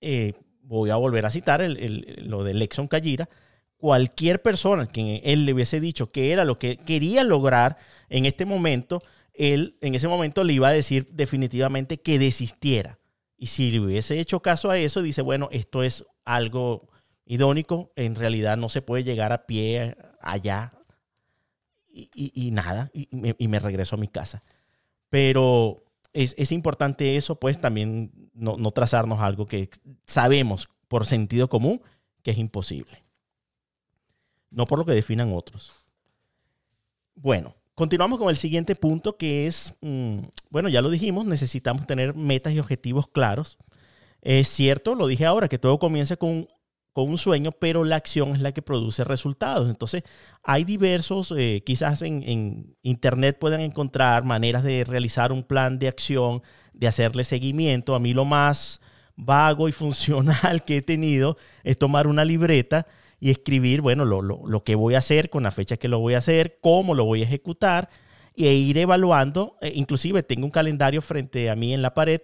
[0.00, 3.28] eh, voy a volver a citar lo de Lexon Callira,
[3.76, 7.76] cualquier persona que él le hubiese dicho que era lo que quería lograr
[8.08, 9.02] en este momento,
[9.34, 12.98] él en ese momento le iba a decir definitivamente que desistiera.
[13.36, 16.88] Y si le hubiese hecho caso a eso, dice, bueno, esto es algo
[17.26, 20.72] idónico, en realidad no se puede llegar a pie allá
[21.88, 24.42] y, nada, y me regreso a mi casa.
[25.10, 25.85] Pero
[26.16, 29.70] es, importante eso, pues también no, trazarnos algo que
[30.06, 31.82] sabemos por sentido común
[32.22, 33.04] que es imposible.
[34.50, 35.84] No por lo que definan otros.
[37.14, 42.14] Bueno, continuamos con el siguiente punto que es, mm, bueno, ya lo dijimos, necesitamos tener
[42.14, 43.58] metas y objetivos claros.
[44.22, 46.48] Es cierto, lo dije ahora, que todo comienza con,
[46.96, 49.68] con un sueño, pero la acción es la que produce resultados.
[49.68, 50.02] Entonces,
[50.42, 56.42] hay diversos, eh, quizás en, Internet puedan encontrar maneras de realizar un plan de acción,
[56.72, 57.94] de hacerle seguimiento.
[57.94, 58.80] A mí lo más
[59.14, 62.86] vago y funcional que he tenido es tomar una libreta
[63.20, 65.98] y escribir, bueno, lo, lo, lo que voy a hacer, con la fecha que lo
[65.98, 67.90] voy a hacer, cómo lo voy a ejecutar
[68.34, 69.58] e ir evaluando.
[69.60, 72.22] Eh, inclusive tengo un calendario frente a mí en la pared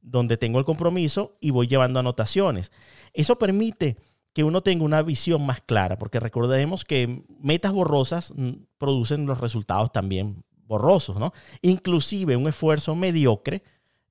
[0.00, 2.72] donde tengo el compromiso y voy llevando anotaciones.
[3.12, 3.98] Eso permite
[4.34, 9.40] que uno tenga una visión más clara, porque recordemos que metas borrosas mm, producen los
[9.40, 11.32] resultados también borrosos, ¿no?
[11.62, 13.62] Inclusive un esfuerzo mediocre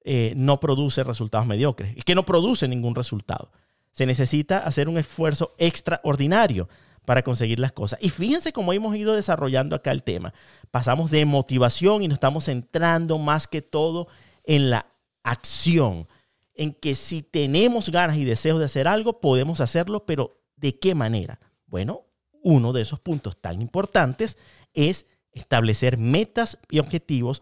[0.06, 3.52] eh, no produce resultados mediocres, es que no produce ningún resultado.
[3.92, 6.68] Se necesita hacer un esfuerzo extraordinario
[7.06, 8.00] para conseguir las cosas.
[8.02, 10.34] Y fíjense cómo hemos ido desarrollando acá el tema.
[10.72, 14.08] Pasamos de motivación y nos estamos centrando más que todo
[14.46, 14.88] en la
[15.24, 16.08] acción,
[16.56, 20.96] en que si tenemos ganas y deseos de hacer algo, podemos hacerlo, pero ¿de qué
[20.96, 21.40] manera?
[21.66, 22.06] Bueno,
[22.42, 24.38] uno de esos puntos tan importantes
[24.74, 27.42] es establecer metas y objetivos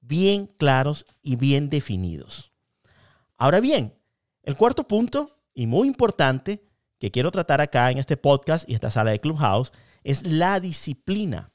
[0.00, 2.52] bien claros y bien definidos.
[3.36, 3.94] Ahora bien,
[4.42, 6.64] el cuarto punto, y muy importante,
[6.98, 9.72] que quiero tratar acá en este podcast y esta sala de Clubhouse,
[10.02, 11.52] es la disciplina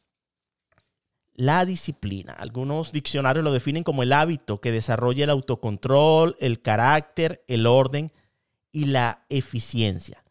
[1.35, 2.33] la disciplina.
[2.33, 8.11] Algunos diccionarios lo definen como el hábito que desarrolla el autocontrol, el carácter, el orden
[8.71, 10.23] y la eficiencia.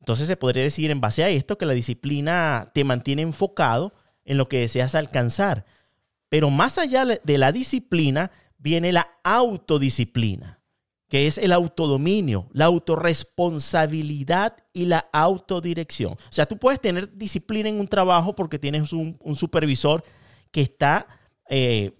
[0.00, 4.36] Entonces se podría decir en base a esto que la disciplina te mantiene enfocado en
[4.36, 5.64] lo que deseas alcanzar.
[6.28, 10.61] Pero más allá de la disciplina viene la autodisciplina
[11.12, 16.14] que es el autodominio, la autorresponsabilidad y la autodirección.
[16.14, 20.02] O sea, tú puedes tener disciplina en un trabajo porque tienes un, supervisor
[20.50, 21.06] que está,
[21.50, 21.92] eh,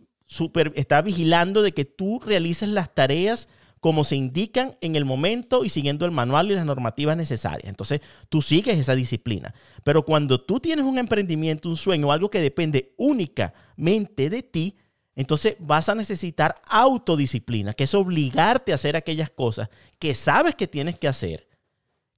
[0.75, 3.51] está vigilando de que tú realices las tareas
[3.81, 7.69] como se indican en el momento y siguiendo el manual y las normativas necesarias.
[7.69, 8.01] Entonces,
[8.31, 9.53] tú sigues esa disciplina.
[9.85, 14.77] Pero cuando tú tienes un emprendimiento, un sueño, algo que depende únicamente de ti,
[15.15, 20.67] entonces vas a necesitar autodisciplina, que es obligarte a hacer aquellas cosas que sabes que
[20.67, 21.49] tienes que hacer,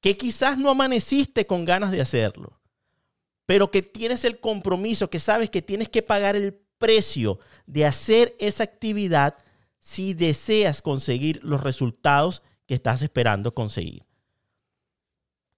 [0.00, 2.60] que quizás no amaneciste con ganas de hacerlo,
[3.46, 8.36] pero que tienes el compromiso, que sabes que tienes que pagar el precio de hacer
[8.38, 9.36] esa actividad
[9.80, 14.04] si deseas conseguir los resultados que estás esperando conseguir.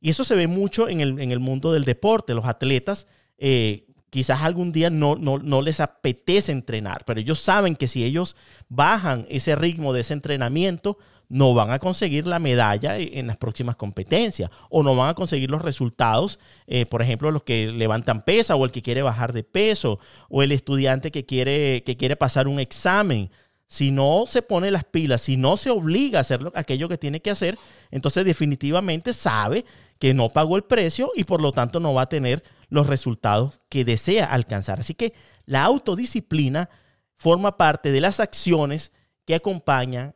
[0.00, 2.34] Y eso se ve mucho en el, mundo del deporte.
[2.34, 3.06] Los atletas
[3.38, 8.36] eh, quizás algún día no, no, les apetece entrenar, pero ellos saben que si ellos
[8.68, 10.98] bajan ese ritmo de ese entrenamiento,
[11.28, 15.14] no van a conseguir la medalla e, en las próximas competencias o no van a
[15.14, 19.32] conseguir los resultados, eh, por ejemplo, los que levantan pesa o el que quiere bajar
[19.32, 19.98] de peso
[20.28, 23.30] o el estudiante que quiere, que quiere pasar un examen.
[23.68, 27.20] Si no se pone las pilas, si no se obliga a hacer aquello que tiene
[27.20, 27.58] que hacer,
[27.90, 29.64] entonces definitivamente sabe
[29.98, 33.60] que no pagó el precio y por lo tanto no va a tener los resultados
[33.68, 34.80] que desea alcanzar.
[34.80, 36.68] Así que la autodisciplina
[37.16, 38.92] forma parte de las acciones
[39.24, 40.14] que acompañan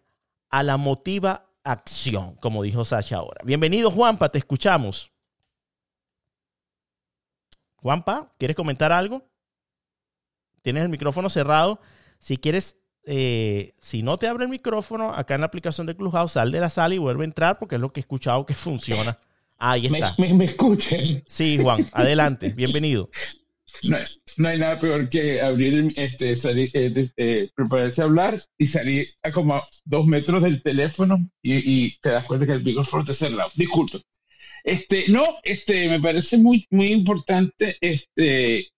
[0.51, 3.41] a la motiva acción, como dijo Sasha ahora.
[3.45, 5.13] Bienvenido Juanpa, te escuchamos.
[7.77, 9.23] Juanpa, ¿quieres comentar algo?
[10.63, 11.81] Tienes el micrófono cerrado.
[12.19, 16.33] Si quieres, eh, si no te abre el micrófono, acá en la aplicación de Clubhouse,
[16.33, 18.55] sal de la sala y vuelve a entrar porque es lo que he escuchado que
[18.55, 19.19] funciona.
[19.63, 20.15] Ahí está.
[20.17, 21.23] Me, escuchen.
[21.27, 23.11] Sí, Juan, adelante, bienvenido.
[23.83, 29.09] No, hay nada peor que abrir, este, salir, eh, eh, prepararse a hablar y salir
[29.23, 33.51] a como dos metros del teléfono y, te das cuenta que el micrófono está cerrado.
[33.55, 34.01] Disculpe.
[34.65, 38.71] Este, no, este, me parece muy, muy importante este,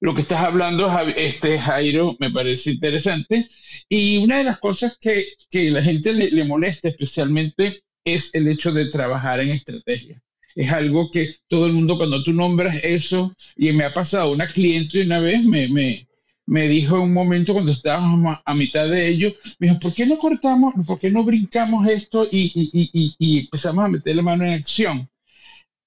[0.00, 3.48] lo que estás hablando, este, Jairo, me parece interesante.
[3.88, 8.48] Y una de las cosas que, que la gente le, le molesta especialmente es el
[8.48, 10.20] hecho de trabajar en estrategia.
[10.54, 14.52] Es algo que todo el mundo cuando tú nombras eso, y me ha pasado, una
[14.52, 16.06] cliente una vez me, me,
[16.46, 20.06] me dijo en un momento cuando estábamos a mitad de ello, me dijo, ¿por qué
[20.06, 24.22] no cortamos, por qué no brincamos esto y, y, y, y, empezamos a meter la
[24.22, 25.08] mano en acción?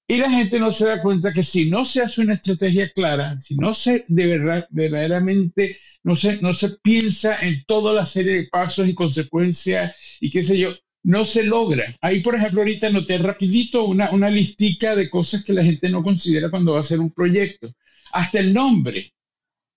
[0.09, 3.39] Y la gente no se da cuenta que si no se hace una estrategia clara,
[3.41, 8.33] si no se de verdad, verdaderamente no se, no se piensa en toda la serie
[8.33, 10.69] de pasos y consecuencias y qué sé yo,
[11.03, 11.95] no se logra.
[12.01, 16.03] Ahí, por ejemplo, ahorita noté rapidito una, una listica de cosas que la gente no
[16.03, 17.73] considera cuando va a hacer un proyecto.
[18.11, 19.13] Hasta el nombre.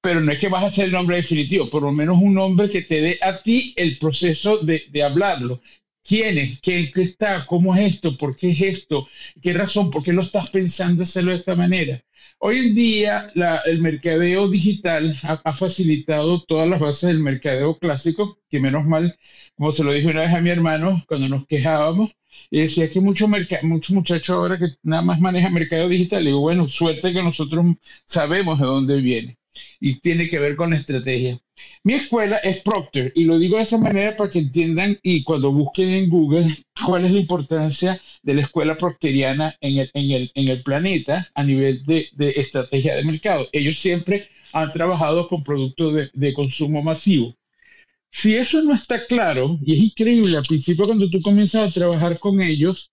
[0.03, 2.71] Pero no es que vas a hacer el nombre definitivo, por lo menos un nombre
[2.71, 5.61] que te dé a ti el proceso de, de hablarlo.
[6.03, 6.61] ¿Quién es?
[6.61, 7.47] ¿Qué, ¿Qué, está?
[7.47, 8.17] ¿Cómo es esto?
[8.17, 9.09] ¿Por qué es esto?
[9.41, 9.91] ¿Qué razón?
[9.91, 12.03] ¿Por qué lo estás pensando hacerlo de esta manera?
[12.43, 13.31] Hoy en día
[13.67, 19.19] el mercadeo digital ha, facilitado todas las bases del mercadeo clásico, que menos mal,
[19.57, 22.17] como se lo dije una vez a mi hermano cuando nos quejábamos,
[22.51, 23.29] y decía que muchos
[23.63, 26.25] mucho muchachos ahora que nada más manejan mercado digital.
[26.25, 27.67] Digo, bueno, suerte que nosotros
[28.07, 29.39] sabemos de dónde viene
[29.79, 31.39] y tiene que ver con la estrategia.
[31.83, 35.51] Mi escuela es Procter y lo digo de esa manera para que entiendan y cuando
[35.51, 36.47] busquen en Google
[36.87, 41.29] cuál es la importancia de la escuela procteriana en el, en el, en el planeta
[41.35, 43.49] a nivel de, de, estrategia de mercado.
[43.53, 47.35] Ellos siempre han trabajado con productos de, de consumo masivo.
[48.11, 52.19] Si eso no está claro, y es increíble, al principio cuando tú comienzas a trabajar
[52.19, 52.91] con ellos,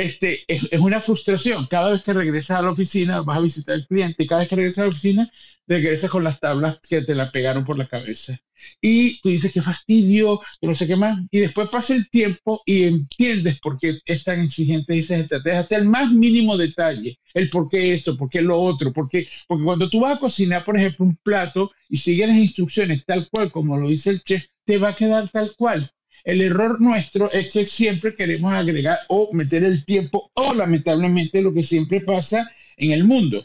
[0.00, 1.66] este, es, una frustración.
[1.66, 4.48] Cada vez que regresas a la oficina, vas a visitar al cliente, y cada vez
[4.48, 5.30] que regresas a la oficina,
[5.66, 8.40] regresas con las tablas que te la pegaron por la cabeza.
[8.80, 11.18] Y tú dices, qué fastidio, no sé qué más.
[11.30, 15.76] Y después pasa el tiempo y entiendes por qué es tan exigente esas estrategias, hasta
[15.76, 19.88] el más mínimo detalle, el por qué esto, por qué lo otro, porque, porque cuando
[19.88, 23.76] tú vas a cocinar, por ejemplo, un plato y sigues las instrucciones tal cual como
[23.78, 25.92] lo dice el chef, te va a quedar tal cual.
[26.24, 31.52] El error nuestro es que siempre queremos agregar o meter el tiempo o lamentablemente lo
[31.52, 33.44] que siempre pasa en el mundo.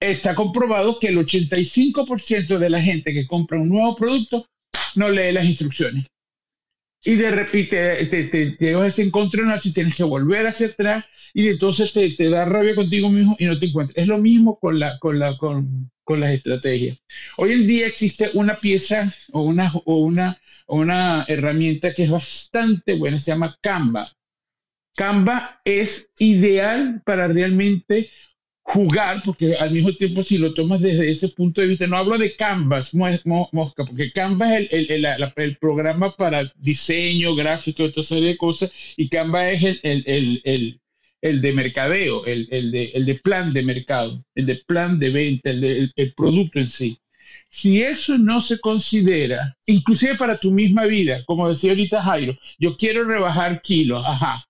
[0.00, 4.46] Está comprobado que el 85% de la gente que compra un nuevo producto
[4.94, 6.06] no lee las instrucciones.
[7.04, 9.10] Y de repente te, te, te llevas ese
[9.72, 13.58] tienes que volver hacia atrás y entonces te, te, da rabia contigo mismo y no
[13.58, 13.96] te encuentras.
[13.96, 16.96] Es lo mismo con, la, con, la, con, con las estrategias.
[17.36, 22.94] Hoy en día existe una pieza o una, o una una herramienta que es bastante
[22.94, 24.12] buena, se llama Canva.
[24.94, 28.10] Canva es ideal para realmente
[28.62, 32.18] jugar, porque al mismo tiempo si lo tomas desde ese punto de vista, no hablo
[32.18, 38.30] de Canvas, mosca, porque Canva es el, el, el, programa para diseño, gráfico, otra serie
[38.30, 40.80] de cosas, y Canva es el,
[41.26, 45.50] el de mercadeo, el, de, el de plan de mercado, el de plan de venta,
[45.50, 46.98] el, de, el producto en sí.
[47.48, 52.76] Si eso no se considera, inclusive para tu misma vida, como decía ahorita Jairo, yo
[52.76, 54.44] quiero rebajar kilos, ajá,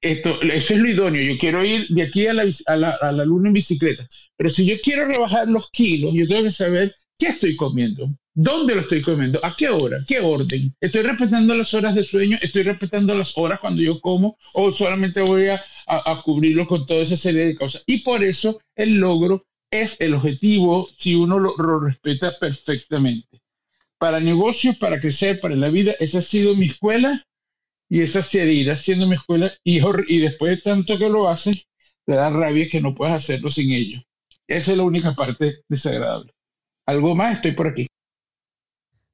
[0.00, 3.12] esto, eso es lo idóneo, yo quiero ir de aquí a la, a, la, a
[3.12, 4.06] la luna en bicicleta,
[4.36, 8.74] pero si yo quiero rebajar los kilos, yo tengo que saber qué estoy comiendo, dónde
[8.74, 12.62] lo estoy comiendo, a qué hora, qué orden, estoy respetando las horas de sueño, estoy
[12.62, 17.02] respetando las horas cuando yo como o solamente voy a, a, a cubrirlo con toda
[17.02, 17.82] esa serie de cosas.
[17.86, 23.40] Y por eso el logro es el objetivo si uno lo, lo, respeta perfectamente.
[23.98, 27.24] Para negocios, para crecer, para la vida, esa ha sido mi escuela
[27.88, 31.66] y esa seguirá siendo mi escuela y, y después de tanto que lo haces,
[32.06, 34.02] te da rabia que no puedas hacerlo sin ello.
[34.46, 36.32] Esa es la única parte desagradable.
[36.86, 37.86] Algo más, estoy por aquí.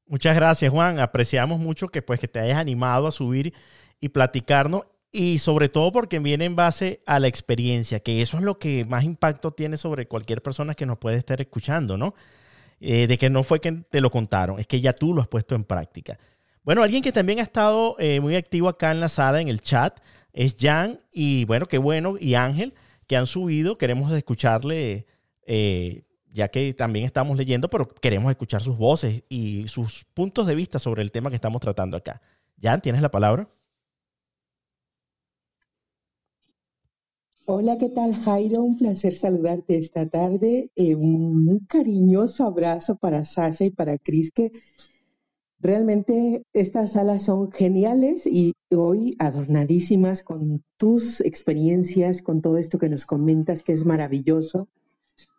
[0.07, 1.01] Muchas gracias, Juan.
[1.01, 3.53] Apreciamos mucho que pues que te hayas animado a subir
[4.01, 4.87] y platicarnos
[5.17, 8.85] y sobre todo porque viene en base a la experiencia, que eso es lo que
[8.85, 12.15] más impacto tiene sobre cualquier persona que nos puede estar escuchando, ¿no?
[12.81, 15.29] Eh, de que no fue que te lo contaron, es que ya tú lo has
[15.29, 16.19] puesto en práctica.
[16.65, 19.63] Bueno, alguien que también ha estado eh, muy activo acá en la sala, en el
[19.63, 20.01] chat,
[20.35, 22.75] es Jan y bueno, qué bueno, y Ángel,
[23.07, 25.07] que han subido, queremos escucharle,
[25.47, 30.55] eh, ya que también estamos leyendo, pero queremos escuchar sus voces y sus puntos de
[30.55, 32.21] vista sobre el tema que estamos tratando acá.
[32.61, 33.49] Jan, ¿tienes la palabra?
[37.49, 38.63] Hola, ¿qué tal Jairo?
[38.65, 40.71] Un placer saludarte esta tarde.
[40.75, 44.51] Eh, un cariñoso abrazo para Sasha y para Cris, que
[45.61, 52.89] realmente estas salas son geniales y hoy adornadísimas con tus experiencias, con todo esto que
[52.89, 54.69] nos comentas, que es maravilloso.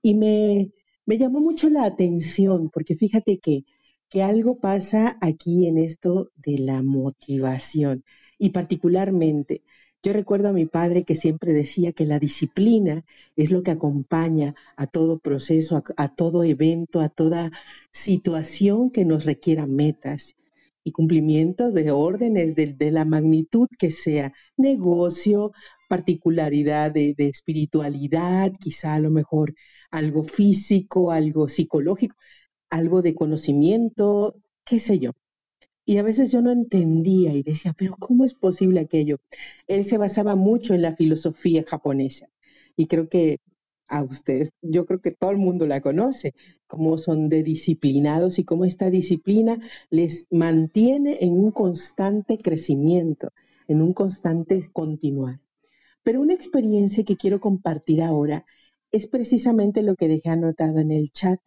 [0.02, 0.72] Y me,
[1.06, 3.66] me llamó mucho la atención, porque fíjate que,
[4.10, 8.06] que algo pasa aquí en esto de la motivación
[8.40, 9.62] y particularmente
[10.04, 13.04] yo recuerdo a mi padre que siempre decía que la disciplina
[13.36, 17.52] es lo que acompaña a todo proceso, a, todo evento, a toda
[17.92, 20.36] situación que nos requiera metas
[20.84, 25.52] y cumplimiento de órdenes de, la magnitud que sea, negocio,
[25.90, 29.56] particularidad de, espiritualidad, quizá a lo mejor
[29.92, 32.16] algo físico, algo psicológico,
[32.70, 35.12] algo de conocimiento, qué sé yo.
[35.88, 39.20] Y a veces yo no entendía y decía, pero ¿cómo es posible aquello?
[39.68, 42.28] Él se basaba mucho en la filosofía japonesa
[42.76, 43.40] y creo que
[43.88, 46.34] a ustedes, yo creo que todo el mundo la conoce,
[46.68, 49.60] cómo son de disciplinados y cómo esta disciplina
[49.90, 53.32] les mantiene en un constante crecimiento,
[53.70, 55.40] en un constante continuar.
[56.04, 58.46] Pero una experiencia que quiero compartir ahora
[58.92, 61.40] es precisamente lo que dejé anotado en el chat.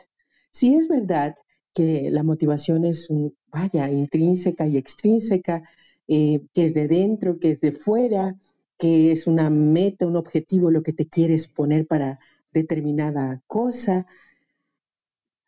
[0.50, 1.34] Si es verdad
[1.74, 3.10] que la motivación es,
[3.52, 5.62] vaya, intrínseca y extrínseca,
[6.08, 8.36] eh, que es de dentro, que es de fuera,
[8.78, 12.18] que es una meta, un objetivo, lo que te quieres poner para
[12.52, 14.06] determinada cosa.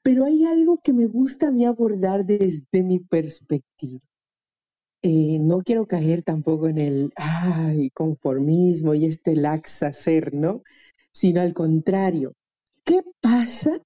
[0.05, 4.01] Pero hay algo que me gusta a mí abordar desde mi perspectiva.
[5.03, 10.62] eh, no quiero caer tampoco en el ay, conformismo y este laxa ser, ¿no?
[11.12, 12.35] Sino al contrario,
[12.85, 13.81] ¿qué pasa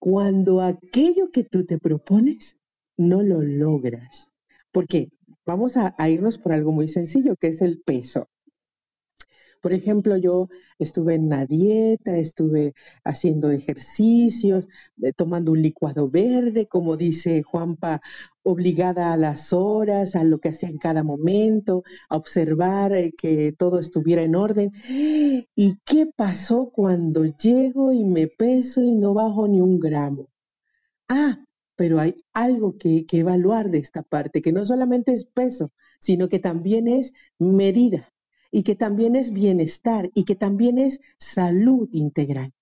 [0.00, 2.58] cuando aquello que tú te propones
[3.00, 4.28] no lo logras?
[4.72, 5.08] Porque
[5.44, 8.28] vamos a irnos por algo muy sencillo, que es el peso.
[9.60, 10.48] Por ejemplo, yo
[10.78, 12.74] estuve en una dieta, estuve
[13.04, 14.68] haciendo ejercicios,
[15.02, 18.00] eh, tomando un licuado verde, como dice Juanpa,
[18.42, 23.52] obligada a las horas, a lo que hacía en cada momento, a observar eh, que
[23.52, 24.72] todo estuviera en orden.
[25.54, 30.28] ¿Y qué pasó cuando llego y me peso y no bajo ni un gramo?
[31.08, 31.44] Ah,
[31.80, 36.28] pero hay algo que, que evaluar de esta parte, que no solamente es peso, sino
[36.28, 38.12] que también es medida
[38.50, 42.52] y que también es bienestar y que también es salud integral.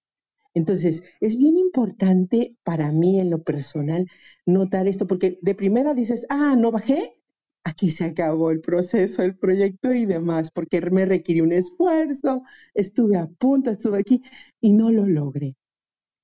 [0.54, 4.06] Entonces, es bien importante para mí en lo personal
[4.46, 7.20] notar esto, porque de primera dices, ah, no bajé,
[7.64, 13.16] aquí se acabó el proceso, el proyecto y demás, porque me requirió un esfuerzo, estuve
[13.16, 14.22] a punto, estuve aquí
[14.60, 15.56] y no lo logré.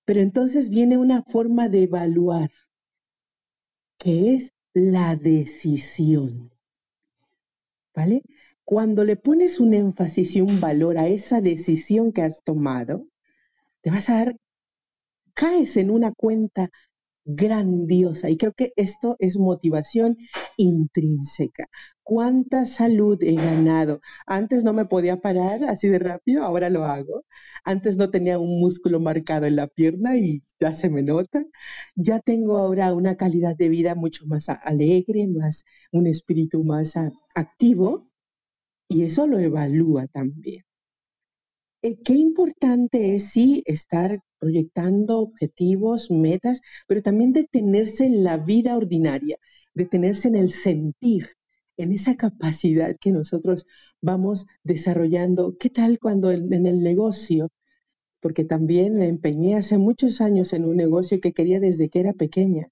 [0.05, 2.51] Pero entonces viene una forma de evaluar,
[4.05, 6.53] que es la decisión.
[7.95, 8.23] ¿Vale?
[8.63, 13.07] Cuando le pones un énfasis y un valor a esa decisión que has tomado,
[13.81, 14.37] te vas a dar,
[15.33, 16.71] caes en una cuenta
[17.25, 18.31] grandiosa.
[18.31, 20.19] Y creo que esto es motivación
[20.57, 21.69] intrínseca.
[22.03, 24.01] ¿Cuánta salud he ganado?
[24.27, 27.25] Antes no me podía parar así de rápido, ahora lo hago.
[27.65, 31.45] Antes no tenía un músculo marcado en la pierna y ya se me nota.
[31.97, 36.95] Ya tengo ahora una calidad de vida mucho más alegre, más un espíritu más
[37.35, 38.11] activo
[38.89, 40.65] y eso lo evalúa también.
[41.85, 48.75] Eh, qué importante es sí estar proyectando objetivos, metas, pero también detenerse en la vida
[48.75, 49.39] ordinaria,
[49.75, 51.37] detenerse en el sentir,
[51.77, 53.67] en esa capacidad que nosotros
[54.01, 55.59] vamos desarrollando.
[55.59, 57.51] ¿Qué tal cuando en, el negocio?
[58.21, 62.15] Porque también me empeñé hace muchos años en un negocio que quería desde que era
[62.15, 62.71] pequeña.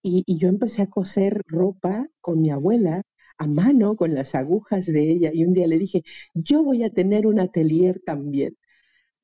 [0.00, 3.02] Y, y yo empecé a coser ropa con mi abuela
[3.38, 6.02] a mano con las agujas de ella y un día le dije,
[6.34, 8.56] yo voy a tener un atelier también.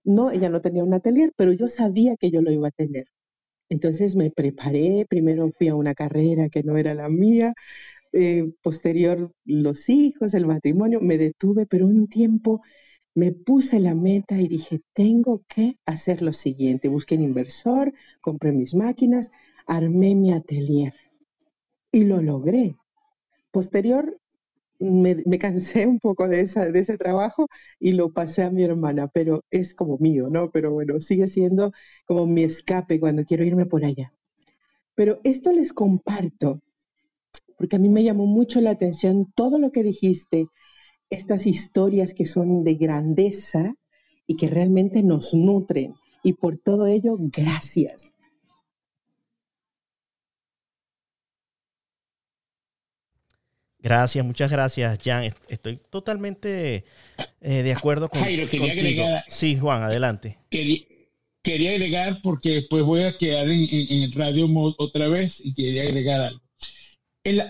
[0.04, 3.06] No, ella no tenía un atelier, pero yo sabía que yo lo iba a tener.
[3.68, 7.54] Entonces me preparé, primero fui a una carrera que no era la mía,
[8.12, 12.62] eh, posterior los hijos, el matrimonio, me detuve, pero un tiempo
[13.14, 16.88] me puse la meta y dije, tengo que hacer lo siguiente.
[16.88, 19.30] Busqué un inversor, compré mis máquinas,
[19.66, 20.94] armé mi atelier
[21.92, 22.76] y lo logré.
[23.54, 24.18] Posterior,
[24.80, 27.46] me, cansé un poco de, de ese trabajo
[27.78, 30.50] y lo pasé a mi hermana, pero es como mío, ¿no?
[30.50, 31.72] Pero bueno, sigue siendo
[32.04, 34.12] como mi escape cuando quiero irme por allá.
[34.96, 36.60] Pero esto les comparto
[37.56, 40.46] porque a mí me llamó mucho la atención todo lo que dijiste,
[41.10, 43.74] estas historias que son de grandeza
[44.26, 45.94] y que realmente nos nutren.
[46.22, 48.13] Y por todo ello, gracias.
[53.84, 55.34] Gracias, muchas gracias, Jan.
[55.46, 56.86] Estoy totalmente
[57.42, 60.38] eh, de acuerdo con, Jairo, quería Agregar, sí, Juan, adelante.
[60.48, 64.48] Quería, agregar, porque después voy a quedar en, el radio
[64.78, 66.40] otra vez y quería agregar algo.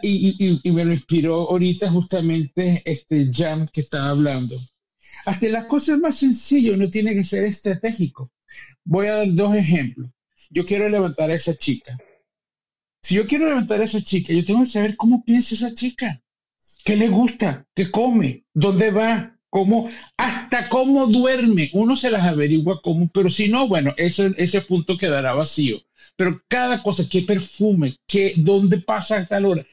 [0.02, 4.56] y, me lo inspiró ahorita justamente este Jan que estaba hablando.
[5.26, 8.28] Hasta las cosas más sencillas no tiene que ser estratégico.
[8.82, 10.10] Voy a dar dos ejemplos.
[10.50, 11.96] Yo quiero levantar a esa chica.
[13.02, 16.20] Si yo quiero levantar a esa chica, yo tengo que saber cómo piensa esa chica
[16.84, 21.70] qué le gusta, qué come, dónde va, cómo, hasta cómo duerme.
[21.72, 25.80] Uno se las averigua cómo, pero si no, bueno, ese, ese punto quedará vacío.
[26.16, 29.66] Pero cada cosa, qué perfume, qué, dónde pasa a tal hora,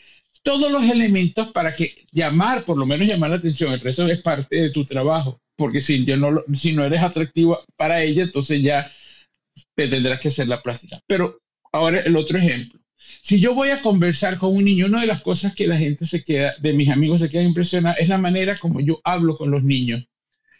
[0.43, 4.21] todos los elementos para que llamar, por lo menos llamar la atención, el resto es
[4.21, 8.91] parte de tu trabajo, porque si, no, si no eres atractivo para ella, entonces ya
[9.75, 10.99] te tendrás que hacer la plástica.
[11.07, 11.39] Pero
[11.71, 12.80] ahora el otro ejemplo.
[13.21, 16.05] Si yo voy a conversar con un niño, una de las cosas que la gente
[16.05, 19.51] se queda, de mis amigos se queda impresionada, es la manera como yo hablo con
[19.51, 20.05] los niños.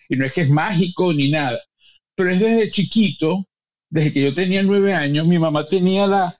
[0.09, 1.59] Y no es que es mágico ni nada,
[2.15, 3.45] pero es desde chiquito,
[3.89, 6.37] desde que yo tenía nueve años, mi mamá tenía la,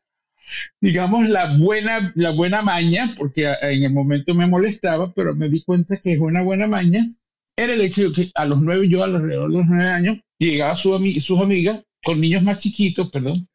[0.80, 5.64] digamos, la buena, la buena maña, porque en el momento me molestaba, pero me di
[5.64, 7.06] cuenta que es una buena maña,
[7.56, 10.76] era el hecho de que a los nueve, yo alrededor de los nueve años, llegaba
[10.76, 13.48] su, sus amigas con niños más chiquitos, perdón,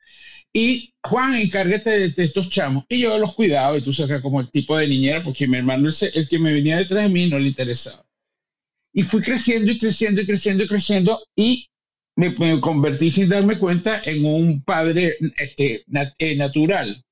[0.59, 2.87] y Juan, encárgate de, estos chamos.
[2.89, 5.91] Y yo los cuidaba, y tú sabes, como el tipo de niñera, porque mi hermano,
[5.91, 8.07] el, el que me venía detrás de mí, no le interesaba.
[8.91, 11.69] Y fui creciendo y creciendo y creciendo y creciendo, y
[12.17, 15.85] me, convertí sin darme cuenta en un padre este,
[16.19, 17.05] eh, natural.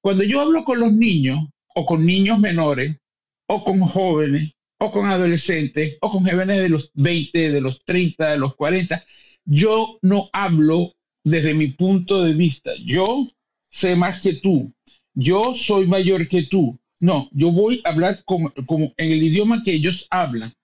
[0.00, 1.40] Cuando yo hablo con los niños
[1.74, 2.96] o con niños menores,
[3.48, 8.30] o con jóvenes, o con adolescentes, o con jóvenes de los 20, de los 30,
[8.30, 9.04] de los 40.
[9.44, 10.94] Yo no hablo
[11.24, 12.72] desde mi punto de vista.
[12.84, 13.28] Yo
[13.70, 14.72] sé más que tú.
[15.14, 16.78] Yo soy mayor que tú.
[17.00, 18.52] No, yo voy a hablar como,
[18.96, 20.54] en el idioma que ellos hablan.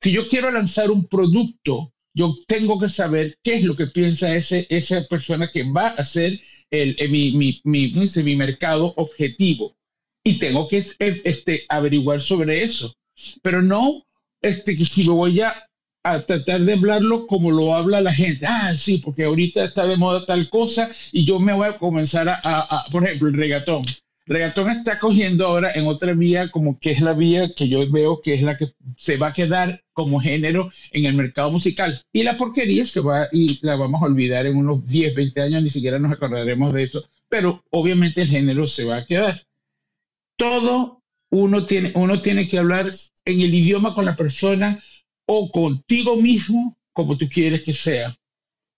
[0.00, 4.34] Si yo quiero lanzar un producto, yo tengo que saber qué es lo que piensa
[4.34, 9.76] ese, esa persona que va a ser el, mi, mi, mi, mi, mercado objetivo.
[10.24, 12.94] Y tengo que este, averiguar sobre eso.
[13.42, 14.04] Pero no
[14.42, 15.69] este, que si me voy a,
[16.02, 18.46] a tratar de hablarlo como lo habla la gente.
[18.46, 22.28] Ah, sí, porque ahorita está de moda tal cosa y yo me voy a comenzar
[22.28, 23.82] a, por ejemplo, el regatón
[24.30, 28.20] reggaetón está cogiendo ahora en otra vía como que es la vía que yo veo
[28.20, 32.00] que es la que se va a quedar como género en el mercado musical.
[32.12, 35.62] Y la porquería se va y la vamos a olvidar en unos 10, 20 años,
[35.64, 39.42] ni siquiera nos acordaremos de eso, pero obviamente el género se va a quedar.
[40.36, 42.86] Todo uno tiene, uno tiene que hablar
[43.24, 44.80] en el idioma con la persona
[45.26, 48.16] o contigo mismo como tú quieres que sea.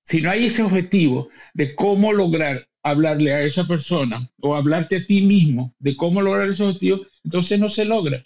[0.03, 5.07] Si no hay ese objetivo de cómo lograr hablarle a esa persona o hablarte a
[5.07, 8.25] ti mismo de cómo lograr ese objetivo, entonces no se logra.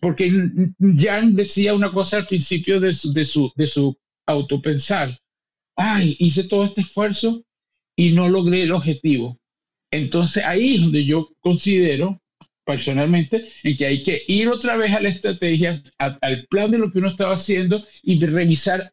[0.00, 0.30] Porque
[0.96, 3.96] Jan decía una cosa al principio de su, de su, de su
[4.26, 5.18] autopensar.
[5.76, 7.44] Ay, hice todo este esfuerzo
[7.96, 9.38] y no logré el objetivo.
[9.90, 12.20] Entonces ahí es donde yo considero
[12.64, 16.90] personalmente en que hay que ir otra vez a la estrategia, al plan de lo
[16.90, 18.92] que uno estaba haciendo y revisar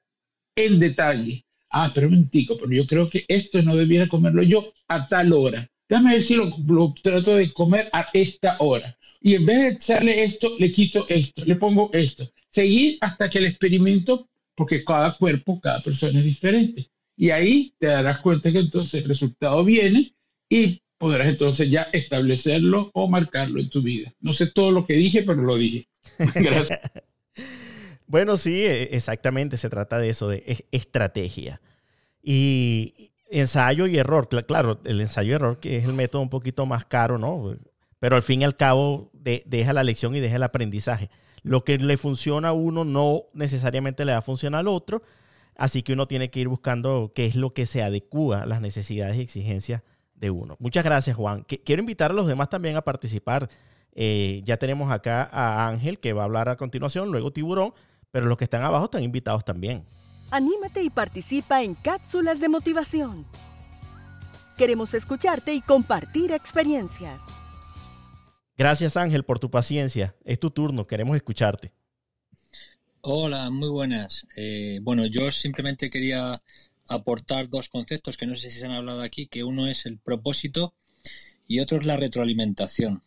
[0.55, 4.73] en detalle ah, pero un momentico, pero yo creo que esto no debiera comerlo yo
[4.87, 5.67] a tal hora.
[5.89, 6.53] Déjame ver si lo,
[7.01, 8.95] trato de comer a esta hora.
[9.19, 12.31] Y en vez de echarle esto, le quito esto, le pongo esto.
[12.49, 16.89] Seguir hasta que el experimento, porque cada cuerpo, cada persona es diferente.
[17.15, 20.13] Y ahí te darás cuenta que entonces el resultado viene
[20.49, 24.13] y podrás entonces ya establecerlo o marcarlo en tu vida.
[24.21, 25.87] No sé todo lo que dije, pero lo dije.
[26.35, 26.79] Gracias.
[28.07, 31.61] Bueno, sí, e, exactamente, se trata de eso, de estrategia.
[32.21, 36.65] Y ensayo y error, claro, el ensayo y error que es el método un poquito
[36.65, 37.55] más caro, ¿no?
[37.99, 41.09] Pero al fin y al cabo deja la lección y deja el aprendizaje.
[41.41, 45.03] Lo que le funciona a uno no necesariamente le va a funcionar al otro,
[45.55, 48.59] así que uno tiene que ir buscando qué es lo que se adecua a las
[48.59, 49.83] necesidades y exigencias
[50.21, 50.55] de uno.
[50.59, 51.43] Muchas gracias, Juan.
[51.43, 53.49] Quiero invitar a los demás también a participar.
[53.93, 57.73] Eh, ya tenemos acá a Ángel que va a hablar a continuación, luego Tiburón
[58.11, 59.85] pero los que están abajo están invitados también.
[60.29, 63.25] Anímate y participa en cápsulas de motivación.
[64.57, 67.23] Queremos escucharte y compartir experiencias.
[68.57, 70.15] Gracias Ángel por tu paciencia.
[70.23, 71.73] Es tu turno, queremos escucharte.
[73.01, 74.27] Hola, muy buenas.
[74.35, 76.41] Eh, bueno, yo simplemente quería
[76.91, 79.97] aportar dos conceptos que no sé si se han hablado aquí, que uno es el
[79.97, 80.73] propósito
[81.47, 83.01] y otro es la retroalimentación.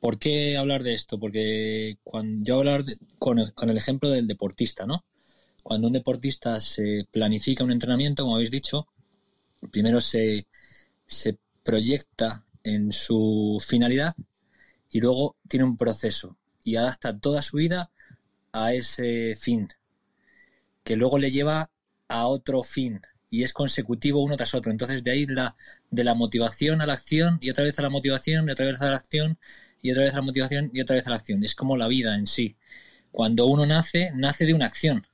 [0.00, 1.18] ¿Por qué hablar de esto?
[1.18, 2.84] Porque cuando yo hablar
[3.18, 5.04] con, el ejemplo del deportista, ¿no?
[5.62, 8.86] Cuando un deportista se planifica un entrenamiento, como habéis dicho,
[9.70, 10.46] primero se,
[11.06, 14.14] se proyecta en su finalidad
[14.90, 17.90] y luego tiene un proceso y adapta toda su vida
[18.52, 19.68] a ese fin,
[20.84, 21.70] que luego le lleva
[22.08, 24.72] a otro fin y es consecutivo uno tras otro.
[24.72, 25.56] Entonces de ahí la,
[25.90, 28.80] de la motivación a la acción y otra vez a la motivación y otra vez
[28.80, 29.38] a la acción
[29.82, 31.44] y otra vez a la motivación y otra vez a la acción.
[31.44, 32.56] Es como la vida en sí.
[33.10, 35.06] Cuando uno nace, nace de una acción,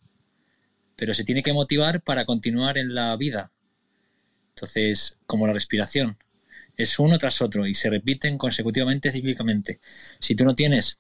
[0.97, 3.53] pero se tiene que motivar para continuar en la vida.
[4.51, 6.19] Entonces, como la respiración,
[6.77, 9.81] es uno tras otro y se repiten consecutivamente, cíclicamente.
[10.21, 10.99] Si tú no tienes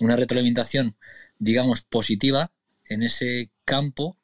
[0.00, 0.96] una retroalimentación,
[1.38, 2.52] digamos, positiva
[2.84, 4.17] en ese campo,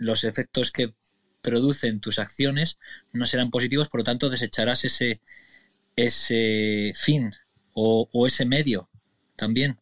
[0.00, 0.94] los efectos que
[1.42, 2.78] producen tus acciones
[3.12, 5.20] no serán positivos, por lo tanto desecharás ese,
[5.94, 7.32] ese fin
[7.74, 8.88] o, ese medio
[9.36, 9.78] también.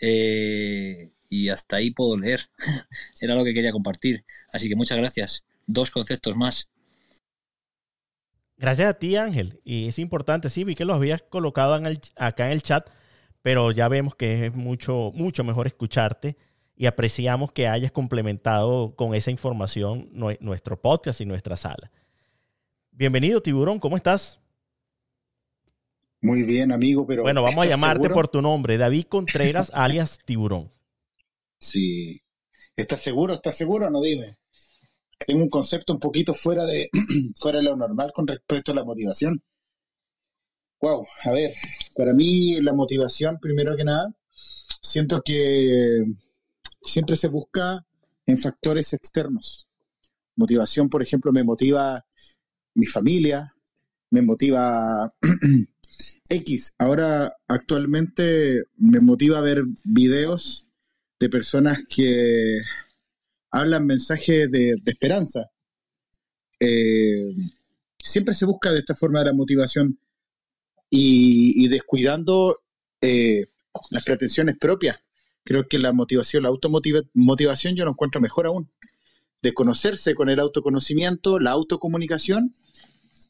[0.00, 2.42] Eh, y hasta ahí puedo leer.
[3.20, 4.24] Era lo que quería compartir.
[4.52, 5.44] Así que muchas gracias.
[5.66, 6.68] Dos conceptos más.
[8.56, 9.60] Gracias a ti, Ángel.
[9.64, 11.74] Y es importante, sí, vi que lo habías colocado
[12.16, 12.88] acá en el chat,
[13.42, 16.36] pero ya vemos que es mucho, mucho mejor escucharte
[16.76, 21.90] y apreciamos que hayas complementado con esa información nuestro podcast y nuestra sala.
[22.90, 24.40] Bienvenido, Tiburón, ¿cómo estás?
[26.20, 27.22] Muy bien, amigo, pero...
[27.22, 30.72] Bueno, vamos a llamarte por tu nombre, David Contreras, alias Tiburón.
[31.58, 32.22] Sí.
[32.76, 33.34] ¿Estás seguro?
[33.34, 33.90] ¿Estás seguro?
[33.90, 34.38] No dime.
[35.26, 36.88] Tengo un concepto un poquito fuera de,
[37.36, 39.42] fuera de lo normal con respecto a la motivación.
[40.80, 41.54] Wow, a ver,
[41.96, 44.14] para mí la motivación, primero que nada,
[44.80, 46.04] siento que
[46.84, 47.86] siempre se busca
[48.26, 49.66] en factores externos.
[50.36, 52.04] Motivación, por ejemplo, me motiva
[52.74, 53.54] mi familia,
[54.10, 55.12] me motiva
[56.28, 56.74] X.
[56.78, 60.66] Ahora, actualmente me motiva ver videos
[61.20, 62.60] de personas que
[63.50, 65.50] hablan mensajes de, esperanza.
[66.60, 67.30] Eh,
[67.98, 69.98] siempre se busca de esta forma la motivación
[70.90, 72.60] y, descuidando
[73.00, 73.46] eh,
[73.90, 75.03] las pretensiones propias.
[75.44, 78.70] Creo que la motivación, la automotivación yo lo encuentro mejor aún.
[79.42, 82.54] De conocerse con el autoconocimiento, la autocomunicación,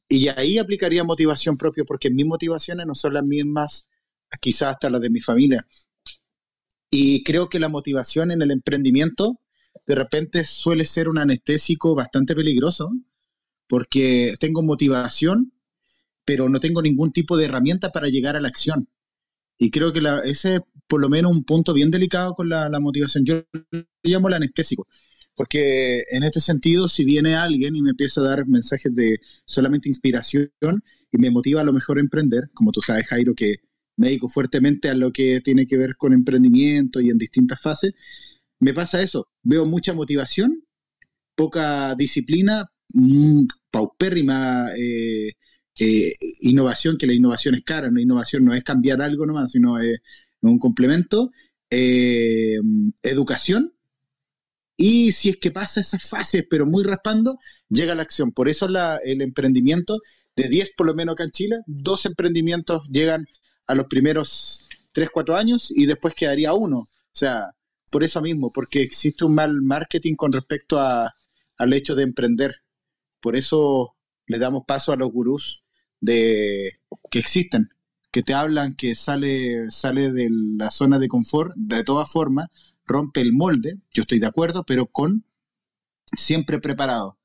[0.08, 3.88] y ahí aplicaría motivación propia, porque mis motivaciones no son las mismas,
[4.40, 5.66] quizás hasta las de mi familia.
[6.90, 9.40] Y creo que la motivación en el emprendimiento
[9.86, 12.92] de repente suele ser un anestésico bastante peligroso,
[13.66, 15.52] porque tengo motivación,
[16.24, 18.88] pero no tengo ningún tipo de herramienta para llegar a la acción.
[19.58, 23.24] Y creo que ese es por lo menos un punto bien delicado con la, motivación.
[23.24, 24.86] Yo lo llamo el anestésico,
[25.34, 29.88] porque en este sentido, si viene alguien y me empieza a dar mensajes de solamente
[29.88, 30.50] inspiración
[31.10, 33.56] y me motiva a lo mejor a emprender, como tú sabes, Jairo, que
[33.96, 37.92] me dedico fuertemente a lo que tiene que ver con emprendimiento y en distintas fases,
[38.60, 39.28] me pasa eso.
[39.42, 40.64] Veo mucha motivación,
[41.36, 45.32] poca disciplina, mm, paupérrima eh,
[46.40, 50.00] innovación, que la innovación es cara, la innovación no es cambiar algo nomás, sino es,
[50.40, 51.32] un complemento,
[51.70, 52.58] eh,
[53.02, 53.72] educación,
[54.76, 57.38] y si es que pasa esas fases, pero muy raspando,
[57.68, 58.32] llega la acción.
[58.32, 60.00] Por eso la, el emprendimiento,
[60.36, 63.26] de 10 por lo menos acá en Chile, dos emprendimientos llegan
[63.66, 66.78] a los primeros 3, 4 años y después quedaría uno.
[66.80, 67.54] O sea,
[67.90, 71.14] por eso mismo, porque existe un mal marketing con respecto a,
[71.56, 72.56] al hecho de emprender.
[73.20, 73.94] Por eso
[74.26, 75.63] le damos paso a los gurús
[76.04, 77.70] de que existen,
[78.10, 82.48] que te hablan que sale, sale de la zona de confort, de todas formas,
[82.86, 85.24] rompe el molde, yo estoy de acuerdo, pero con
[86.16, 87.18] siempre preparado.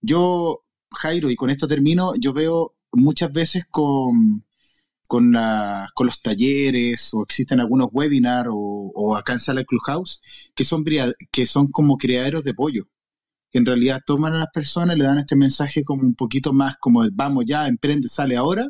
[0.00, 4.44] Yo, Jairo, y con esto termino, yo veo muchas veces con,
[5.08, 5.34] con,
[5.94, 10.20] con los talleres o existen algunos webinars o, o, acá en Sala Clubhouse
[10.54, 10.84] que son,
[11.32, 12.88] que son como criaderos de pollo
[13.50, 16.76] que en realidad toman a las personas, le dan este mensaje como un poquito más
[16.78, 18.68] como vamos ya, emprende, sale ahora,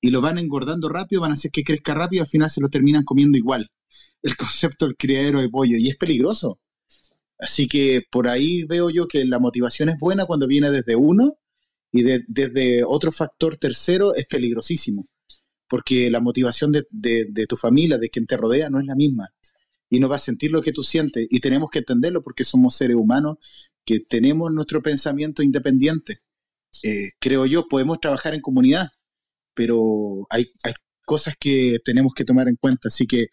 [0.00, 2.68] y lo van engordando rápido, van a hacer que crezca rápido, al final se lo
[2.68, 3.70] terminan comiendo igual.
[4.22, 6.60] El concepto del criadero de pollo, y es peligroso.
[7.38, 11.38] Así que por ahí veo yo que la motivación es buena cuando viene desde uno
[11.90, 15.08] y desde otro factor tercero es peligrosísimo,
[15.68, 19.30] porque la motivación de, de tu familia, de quien te rodea, no es la misma
[19.92, 21.26] y no va a sentir lo que tú sientes.
[21.28, 23.36] Y tenemos que entenderlo porque somos seres humanos
[23.84, 26.20] que tenemos nuestro pensamiento independiente.
[26.82, 28.90] Eh, creo yo, podemos trabajar en comunidad,
[29.54, 30.72] pero hay, hay
[31.04, 32.88] cosas que tenemos que tomar en cuenta.
[32.88, 33.28] Así que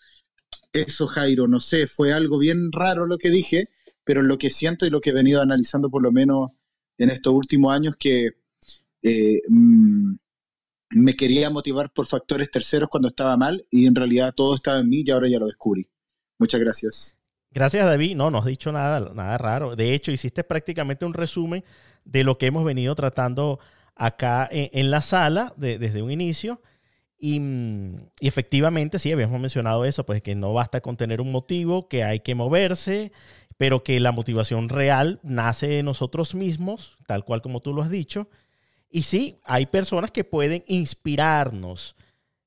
[0.74, 3.70] eso, Jairo, no sé, fue algo bien raro lo que dije,
[4.04, 6.52] pero lo que siento y lo que he venido analizando por lo menos
[6.98, 8.30] en estos últimos años que
[9.04, 10.16] eh, mm,
[10.92, 14.90] me quería motivar por factores terceros cuando estaba mal y en realidad todo estaba en
[14.90, 15.88] mí y ahora ya lo descubrí.
[16.40, 17.19] Muchas gracias.
[17.52, 18.16] Gracias, David.
[18.16, 19.76] No, no has dicho nada, nada raro.
[19.76, 21.64] De hecho, hiciste prácticamente un resumen
[22.06, 23.60] de lo que hemos venido tratando
[23.96, 26.62] acá en, la sala desde un inicio.
[27.18, 27.42] Y,
[28.22, 32.04] y, efectivamente, sí, habíamos mencionado eso, pues que no basta con tener un motivo, que
[32.04, 33.12] hay que moverse,
[33.58, 37.90] pero que la motivación real nace de nosotros mismos, tal cual como tú lo has
[37.90, 38.30] dicho.
[38.90, 41.96] Y sí, hay personas que pueden inspirarnos.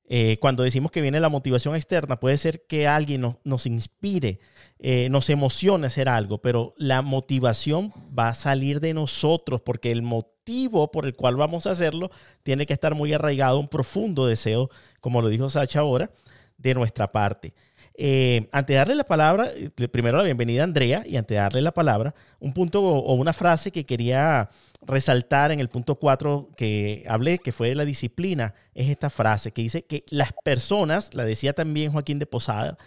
[0.08, 4.40] Eh, cuando decimos que viene la motivación externa, puede ser que alguien nos inspire
[4.84, 10.02] eh, nos emociona hacer algo, pero la motivación va a salir de nosotros porque el
[10.02, 12.10] motivo por el cual vamos a hacerlo
[12.42, 16.10] tiene que estar muy arraigado, un profundo deseo, como lo dijo Sacha ahora,
[16.58, 17.54] de nuestra parte.
[17.94, 19.52] Eh, antes de darle la palabra,
[19.92, 23.32] primero la bienvenida a Andrea y antes de darle la palabra, un punto o una
[23.32, 24.50] frase que quería
[24.84, 29.52] resaltar en el punto 4 que hablé, que fue de la disciplina, es esta frase
[29.52, 32.78] que dice que las personas, la decía también Joaquín de Posada,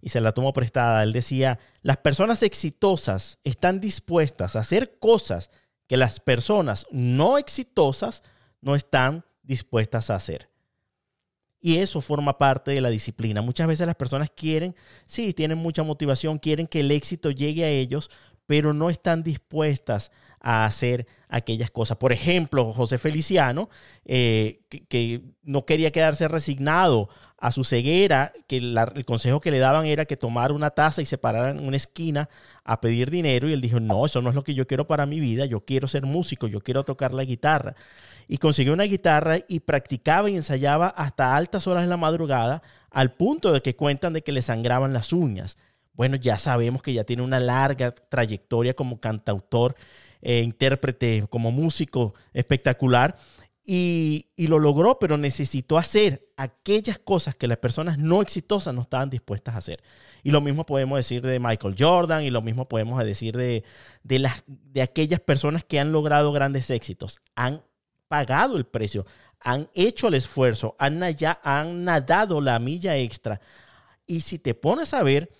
[0.00, 1.02] y se la tomó prestada.
[1.02, 5.50] Él decía, las personas exitosas están dispuestas a hacer cosas
[5.86, 8.22] que las personas no exitosas
[8.60, 10.50] no están dispuestas a hacer.
[11.60, 13.42] Y eso forma parte de la disciplina.
[13.42, 14.76] Muchas veces las personas quieren,
[15.06, 18.10] sí, tienen mucha motivación, quieren que el éxito llegue a ellos,
[18.46, 21.96] pero no están dispuestas a hacer aquellas cosas.
[21.96, 23.68] Por ejemplo, José Feliciano,
[24.04, 27.08] eh, que, no quería quedarse resignado
[27.40, 31.06] a su ceguera, que el consejo que le daban era que tomara una taza y
[31.06, 32.28] se parara en una esquina
[32.64, 35.06] a pedir dinero, y él dijo, no, eso no es lo que yo quiero para
[35.06, 37.76] mi vida, yo quiero ser músico, yo quiero tocar la guitarra.
[38.26, 43.12] Y consiguió una guitarra y practicaba y ensayaba hasta altas horas de la madrugada, al
[43.12, 45.58] punto de que cuentan de que le sangraban las uñas.
[45.94, 49.76] Bueno, ya sabemos que ya tiene una larga trayectoria como cantautor,
[50.22, 53.16] eh, intérprete, como músico espectacular
[53.70, 59.10] y, lo logró, pero necesitó hacer aquellas cosas que las personas no exitosas no estaban
[59.10, 59.82] dispuestas a hacer.
[60.22, 63.64] Y lo mismo podemos decir de Michael Jordan y lo mismo podemos decir de,
[64.04, 67.20] de, las, de aquellas personas que han logrado grandes éxitos.
[67.34, 67.60] Han
[68.08, 69.04] pagado el precio,
[69.38, 71.02] han hecho el esfuerzo, han,
[71.42, 73.38] han nadado la milla extra.
[74.06, 75.30] Y si te pones a ver,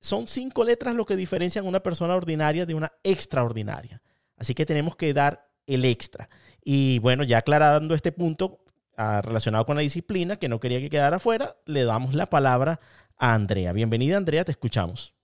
[0.00, 4.00] son cinco letras lo que diferencian una persona ordinaria de una extraordinaria.
[4.38, 6.30] Así que tenemos que dar el extra.
[6.64, 8.60] Y bueno, ya aclarando este punto
[8.96, 12.80] ah, relacionado con la disciplina, que no quería que quedara fuera, le damos la palabra
[13.16, 13.72] a Andrea.
[13.72, 15.14] Bienvenida, Andrea, te escuchamos.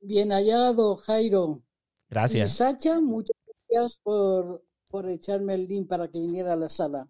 [0.00, 1.62] Bien hallado, Jairo.
[2.10, 2.52] Gracias.
[2.52, 3.36] Y Sacha, muchas
[3.68, 7.08] gracias por, por echarme el link para que viniera a la sala.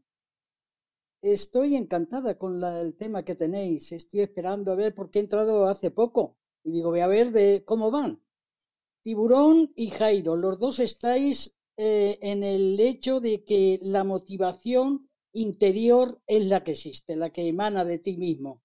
[1.23, 3.93] Estoy encantada con el tema que tenéis.
[3.93, 6.37] Estoy esperando a ver porque he entrado hace poco.
[6.65, 8.21] Y digo, voy a ver de cómo van.
[9.03, 16.21] Tiburón y Jairo, los dos estáis eh, en el hecho de que la motivación interior
[16.27, 18.63] es la que existe, la que emana de ti mismo.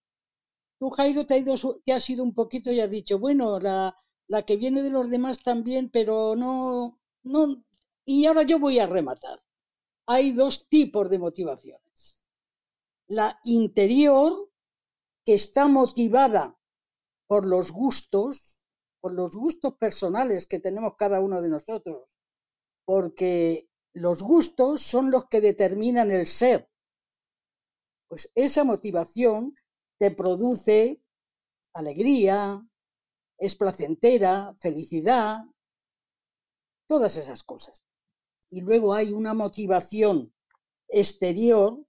[0.79, 3.95] Tú, Jairo, te, ha ido, te has ido un poquito y has dicho, bueno, la,
[4.27, 7.63] la que viene de los demás también, pero no, no.
[8.05, 9.41] Y ahora yo voy a rematar.
[10.05, 12.21] Hay dos tipos de motivaciones.
[13.07, 14.49] La interior,
[15.25, 16.57] que está motivada
[17.27, 18.61] por los gustos,
[19.01, 22.07] por los gustos personales que tenemos cada uno de nosotros,
[22.87, 26.69] porque los gustos son los que determinan el ser.
[28.07, 29.55] Pues esa motivación
[29.99, 31.01] te produce
[31.73, 32.65] alegría,
[33.37, 35.43] es placentera, felicidad,
[36.87, 37.83] todas esas cosas.
[38.49, 40.33] Y luego hay una motivación
[40.87, 41.85] exterior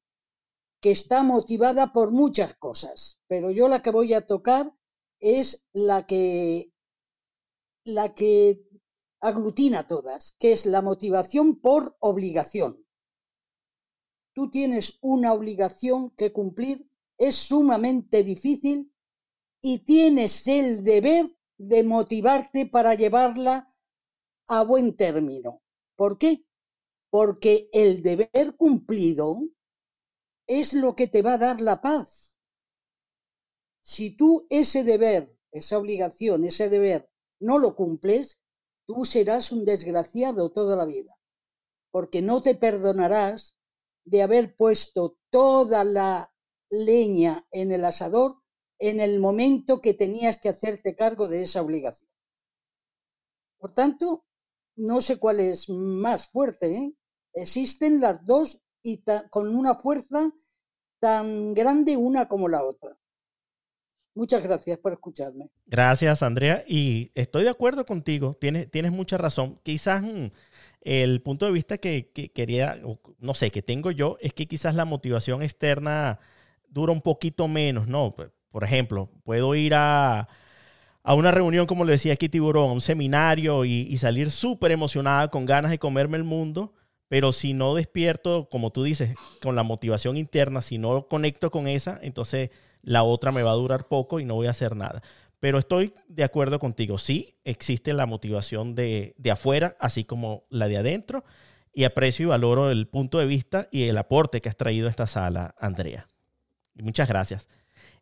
[0.80, 4.74] que está motivada por muchas cosas, pero yo la que voy a tocar
[5.20, 6.72] es la que
[7.84, 8.67] la que
[9.20, 12.84] aglutina todas, que es la motivación por obligación.
[14.34, 16.88] Tú tienes una obligación que cumplir,
[17.18, 18.92] es sumamente difícil
[19.60, 21.26] y tienes el deber
[21.56, 23.74] de motivarte para llevarla
[24.46, 25.62] a buen término.
[25.96, 26.44] ¿Por qué?
[27.10, 29.40] Porque el deber cumplido
[30.46, 32.36] es lo que te va a dar la paz.
[33.82, 38.38] Si tú ese deber, esa obligación, ese deber no lo cumples,
[38.89, 41.15] tú serás un desgraciado toda la vida,
[41.90, 43.55] porque no te perdonarás
[44.06, 46.32] de haber puesto toda la
[46.70, 48.36] leña en el asador
[48.78, 52.10] en el momento que tenías que hacerte cargo de esa obligación.
[53.59, 54.24] Por tanto,
[54.77, 56.74] no sé cuál es más fuerte.
[56.74, 56.94] ¿eh?
[57.35, 60.32] Existen las dos y con una fuerza
[61.01, 62.97] tan grande una como la otra.
[64.18, 65.48] Muchas gracias por escucharme.
[65.66, 66.64] Gracias, Andrea.
[66.66, 68.36] Y estoy de acuerdo contigo.
[68.40, 69.60] Tienes, tienes mucha razón.
[69.62, 70.32] Quizás mm,
[70.80, 72.80] el punto de vista que, quería,
[73.20, 76.18] no sé, que tengo yo, es que quizás la motivación externa
[76.68, 78.16] dura un poquito menos, ¿no?
[78.50, 80.28] Por ejemplo, puedo ir a,
[81.04, 84.72] a una reunión, como le decía aquí Tiburón, a un seminario y, y salir súper
[84.72, 86.74] emocionada, con ganas de comerme el mundo,
[87.06, 91.68] pero si no despierto, como tú dices, con la motivación interna, si no conecto con
[91.68, 92.50] esa, entonces
[92.89, 95.02] la otra me va a durar poco y no voy a hacer nada.
[95.40, 100.78] Pero estoy de acuerdo contigo, sí, existe la motivación de, afuera, así como la de
[100.78, 101.23] adentro,
[101.73, 104.90] y aprecio y valoro el punto de vista y el aporte que has traído a
[104.90, 106.09] esta sala, Andrea.
[106.74, 107.48] Muchas gracias.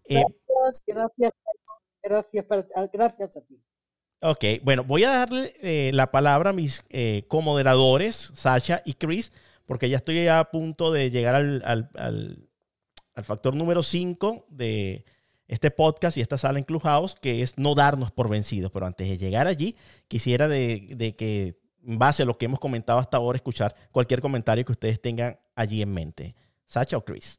[0.09, 1.33] Eh, gracias,
[2.03, 2.45] gracias,
[2.93, 3.61] gracias, a ti.
[4.21, 9.33] Ok, bueno, voy a darle eh, la palabra a mis eh, comoderadores, Sasha y Chris,
[9.67, 11.63] porque ya estoy a punto de llegar al
[11.97, 12.46] al
[13.25, 15.05] factor número 5 de
[15.49, 18.71] este podcast y esta sala en Clubhouse, que es no darnos por vencidos.
[18.73, 19.77] Pero antes de llegar allí,
[20.09, 24.65] quisiera de, que, en base a lo que hemos comentado hasta ahora, escuchar cualquier comentario
[24.65, 26.35] que ustedes tengan allí en mente.
[26.65, 27.39] Sacha o Chris.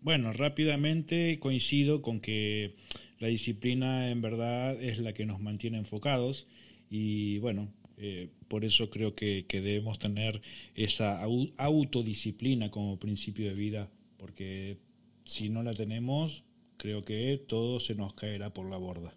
[0.00, 2.76] Bueno, rápidamente coincido con que
[3.18, 6.46] la disciplina en verdad es la que nos mantiene enfocados
[6.90, 10.42] y bueno, eh, por eso creo que, debemos tener
[10.74, 11.20] esa
[11.56, 14.78] autodisciplina como principio de vida, porque
[15.24, 16.44] si no la tenemos,
[16.76, 19.14] creo que todo se nos caerá por la borda.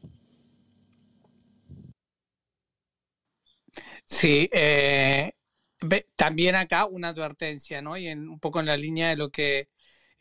[4.05, 5.33] Sí, eh,
[6.15, 7.97] también acá una advertencia, ¿no?
[7.97, 9.69] Y en, un poco en la línea de lo que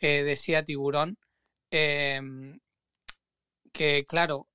[0.01, 1.19] eh, decía Tiburón,
[1.71, 2.59] em,
[3.73, 4.49] que claro,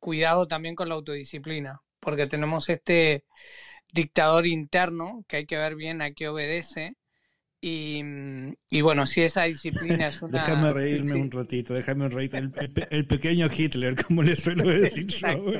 [0.00, 3.24] cuidado también con la autodisciplina, porque tenemos este
[3.92, 6.94] dictador interno que hay que ver bien a qué obedece.
[7.60, 8.00] Y,
[8.70, 10.38] y bueno, si esa disciplina es una...
[10.38, 12.52] Déjame reírme un ratito, déjame reírme.
[12.60, 15.52] El, el, pequeño Hitler, como le suelo decir yo.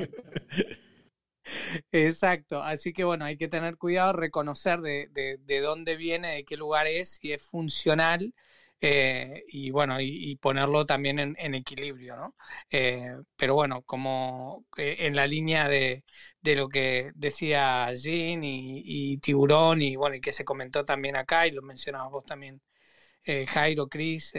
[1.91, 6.45] Exacto, así que bueno, hay que tener cuidado, reconocer de, de, de dónde viene, de
[6.45, 8.33] qué lugar es, si es funcional
[8.79, 12.35] eh, y bueno, y, ponerlo también en, equilibrio, ¿no?
[12.69, 16.03] Eh, pero bueno, como eh, en la línea de,
[16.41, 21.47] de, lo que decía Jean y, Tiburón y bueno, y que se comentó también acá
[21.47, 22.61] y lo mencionabas vos también,
[23.47, 24.33] Jairo, Cris,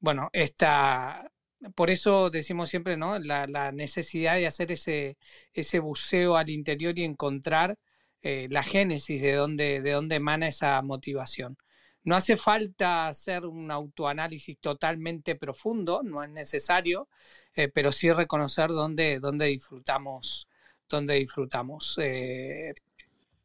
[0.00, 1.30] bueno, esta,
[1.74, 3.18] por eso decimos siempre, ¿no?
[3.18, 5.18] La, necesidad de hacer ese,
[5.52, 7.78] ese buceo al interior y encontrar
[8.22, 11.56] la génesis de dónde, de dónde emana esa motivación.
[12.04, 17.08] No hace falta hacer un autoanálisis totalmente profundo, no es necesario,
[17.54, 20.48] eh, pero sí reconocer dónde, dónde disfrutamos,
[20.88, 22.74] dónde disfrutamos eh,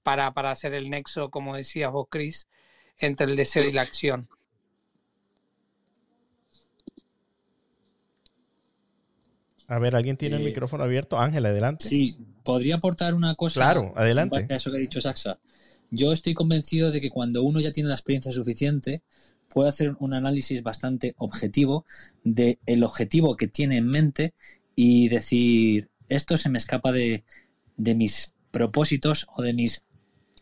[0.02, 2.48] para, para hacer el nexo, como decías vos, Cris,
[2.98, 4.30] entre el deseo y la acción.
[9.68, 11.18] A ver, ¿alguien tiene el eh, micrófono abierto?
[11.18, 11.88] Ángel, adelante.
[11.88, 13.60] Sí, podría aportar una cosa.
[13.60, 14.46] Claro, adelante.
[14.50, 15.40] Eso que ha dicho Saxa.
[15.96, 19.04] Yo estoy convencido de que cuando uno ya tiene la experiencia suficiente,
[19.48, 21.86] puede hacer un análisis bastante objetivo
[22.24, 24.34] del el objetivo que tiene en mente
[24.76, 27.24] y decir, esto se me escapa de,
[27.78, 29.84] de mis propósitos o de mis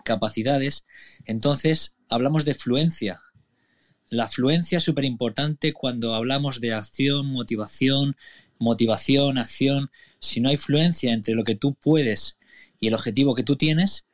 [0.06, 0.86] capacidades.
[1.26, 3.20] Entonces, hablamos de fluencia.
[4.08, 8.16] La fluencia es súper importante cuando hablamos de acción, motivación,
[8.58, 9.92] motivación, acción.
[10.22, 12.38] Si no hay fluencia entre lo que tú puedes
[12.80, 14.06] y el objetivo que tú tienes,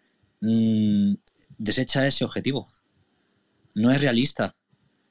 [0.42, 1.14] mmm,
[1.58, 2.72] desecha ese objetivo.
[3.74, 4.56] No es realista.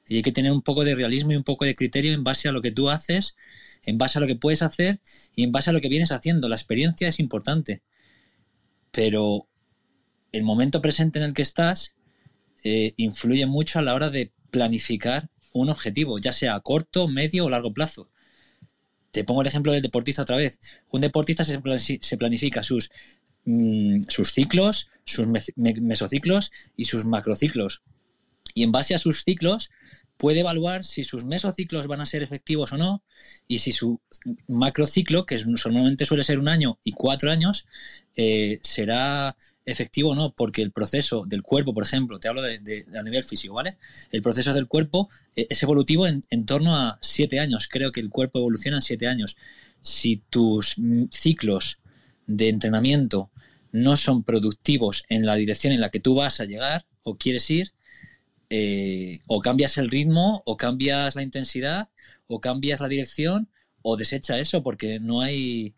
[0.05, 2.47] Y hay que tener un poco de realismo y un poco de criterio en base
[2.47, 3.35] a lo que tú haces,
[3.83, 5.01] en base a lo que puedes hacer
[5.35, 6.47] y en base a lo que vienes haciendo.
[6.49, 7.83] La experiencia es importante.
[8.91, 9.47] Pero
[10.31, 11.93] el momento presente en el que estás
[12.63, 17.45] eh, influye mucho a la hora de planificar un objetivo, ya sea a corto, medio
[17.45, 18.09] o largo plazo.
[19.11, 20.59] Te pongo el ejemplo del deportista otra vez.
[20.89, 22.91] Un deportista se planifica sus
[23.49, 25.25] Mm, sus ciclos, sus
[25.55, 27.81] mesociclos y sus macrociclos.
[28.53, 29.69] Y en base a sus ciclos
[30.17, 33.03] puede evaluar si sus mesociclos van a ser efectivos o no
[33.47, 34.01] y si su
[34.49, 37.65] macrociclo, que normalmente suele ser un año y cuatro años,
[38.17, 42.85] eh, será efectivo o no, porque el proceso del cuerpo, por ejemplo, te hablo de,
[42.99, 43.77] a nivel físico, ¿vale?
[44.11, 45.07] El proceso del cuerpo
[45.37, 47.69] eh, es evolutivo en, en, torno a siete años.
[47.69, 49.37] Creo que el cuerpo evoluciona en siete años.
[49.81, 50.75] Si tus
[51.11, 51.79] ciclos
[52.25, 53.31] de entrenamiento
[53.77, 57.49] no son productivos en la dirección en la que tú vas a llegar o quieres
[57.49, 57.73] ir,
[58.49, 61.89] eh, o cambias el ritmo, o cambias la intensidad,
[62.27, 63.49] o cambias la dirección,
[63.81, 65.75] o desecha eso porque no hay,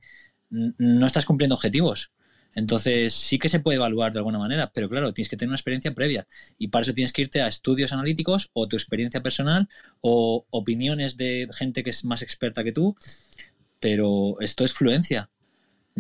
[0.50, 2.12] no estás cumpliendo objetivos.
[2.56, 5.56] Entonces sí que se puede evaluar de alguna manera, pero claro, tienes que tener una
[5.58, 6.28] experiencia previa
[6.58, 9.70] y para eso tienes que irte a estudios analíticos o tu experiencia personal
[10.02, 12.96] o opiniones de gente que es más experta que tú,
[13.80, 15.30] pero esto es fluencia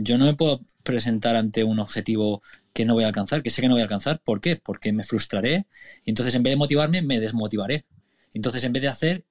[0.03, 2.41] yo no me puedo presentar ante un objetivo
[2.73, 4.21] que no voy a alcanzar, que sé que no voy a alcanzar.
[4.23, 4.55] ¿Por qué?
[4.55, 5.67] Porque me frustraré
[6.05, 7.85] entonces en vez de motivarme, me desmotivaré.
[8.33, 9.25] Entonces en vez de hacer,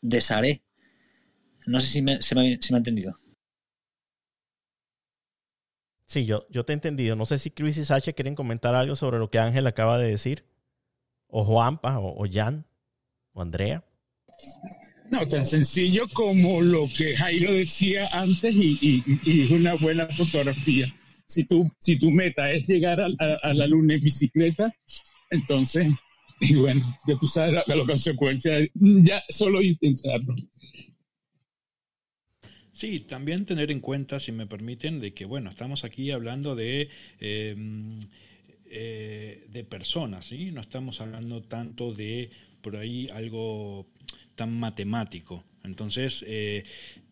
[0.00, 0.62] desharé.
[1.66, 3.14] No sé si me, se, me, ha entendido.
[6.06, 7.16] Sí, yo, yo te he entendido.
[7.16, 10.08] No sé si Chris y Sacha quieren comentar algo sobre lo que Ángel acaba de
[10.08, 10.44] decir.
[11.26, 12.66] O Juanpa, o, o Jan,
[13.32, 13.82] o Andrea.
[15.14, 20.92] No, tan sencillo como lo que Jairo decía antes y, y, una buena fotografía.
[21.28, 24.74] Si tu, si tu meta es llegar a, la luna en bicicleta,
[25.30, 25.88] entonces,
[26.40, 28.68] y bueno, ya tú sabes la, la
[29.04, 30.34] ya solo intentarlo.
[32.72, 36.88] Sí, también tener en cuenta, si me permiten, de que, bueno, estamos aquí hablando de,
[37.20, 38.00] em,
[38.66, 40.50] eh, de personas, ¿sí?
[40.50, 42.30] No estamos hablando tanto de,
[42.62, 43.86] por ahí, algo
[44.34, 45.44] tan matemático.
[45.64, 46.64] Entonces, eh,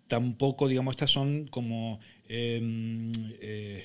[0.08, 3.84] tampoco, digamos, estas son como, em, eh,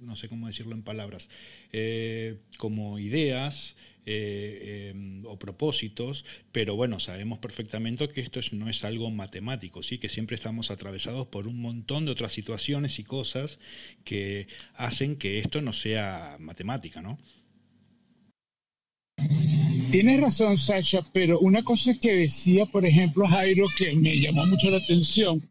[0.00, 1.28] no sé cómo decirlo en palabras,
[1.72, 3.76] eh, como ideas
[4.08, 9.98] em, o propósitos, pero bueno, sabemos perfectamente que esto no es algo matemático, ¿sí?
[9.98, 13.58] que siempre estamos atravesados por un montón de otras situaciones y cosas
[14.04, 17.18] que hacen que esto no sea matemática, ¿no?
[19.96, 24.68] Tienes razón, Sasha, pero una cosa que decía, por ejemplo, Jairo, que me llamó mucho
[24.68, 25.42] la atención,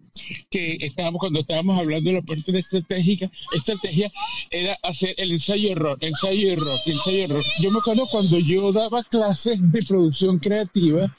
[0.52, 4.12] que estábamos cuando estábamos hablando de la parte estratégica, estrategia
[4.52, 7.44] era hacer el ensayo-error, ensayo-error, ensayo-error.
[7.60, 11.12] Yo me acuerdo cuando yo daba clases de producción creativa,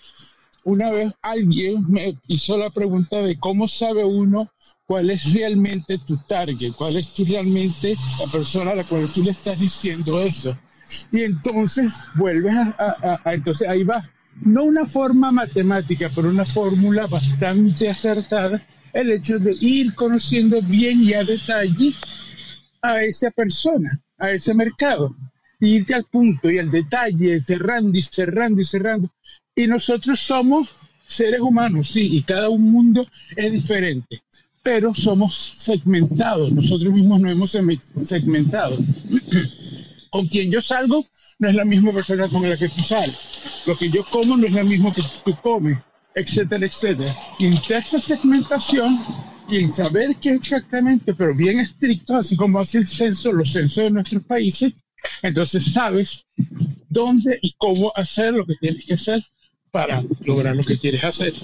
[0.62, 4.52] una vez alguien me hizo la pregunta de cómo sabe uno
[4.86, 9.24] cuál es realmente tu target, cuál es tu, realmente la persona a la cual tú
[9.24, 10.56] le estás diciendo eso.
[11.12, 14.08] Y entonces vuelves a, entonces ahí va,
[14.42, 21.02] no una forma matemática, pero una fórmula bastante acertada, el hecho de ir conociendo bien
[21.02, 21.94] y a detalle
[22.82, 25.14] a esa persona, a ese mercado,
[25.60, 29.10] irte al punto y al detalle, cerrando y cerrando y cerrando.
[29.54, 30.70] Y nosotros somos
[31.06, 34.22] seres humanos, sí, y cada un mundo es diferente,
[34.62, 38.78] pero somos segmentados, nosotros mismos nos hemos segmentado.
[40.16, 41.04] Con quien yo salgo
[41.38, 43.14] no es la misma persona con la que tú sales.
[43.66, 45.76] Lo que yo como no es lo mismo que tú comes,
[46.14, 47.14] etcétera, etcétera.
[47.38, 48.98] Y en esta segmentación
[49.46, 53.84] y en saber qué exactamente, pero bien estricto, así como hace el censo, los censos
[53.84, 54.72] de nuestros países,
[55.20, 56.24] entonces sabes
[56.88, 59.22] dónde y cómo hacer lo que tienes que hacer
[59.70, 61.34] para lograr lo que quieres hacer.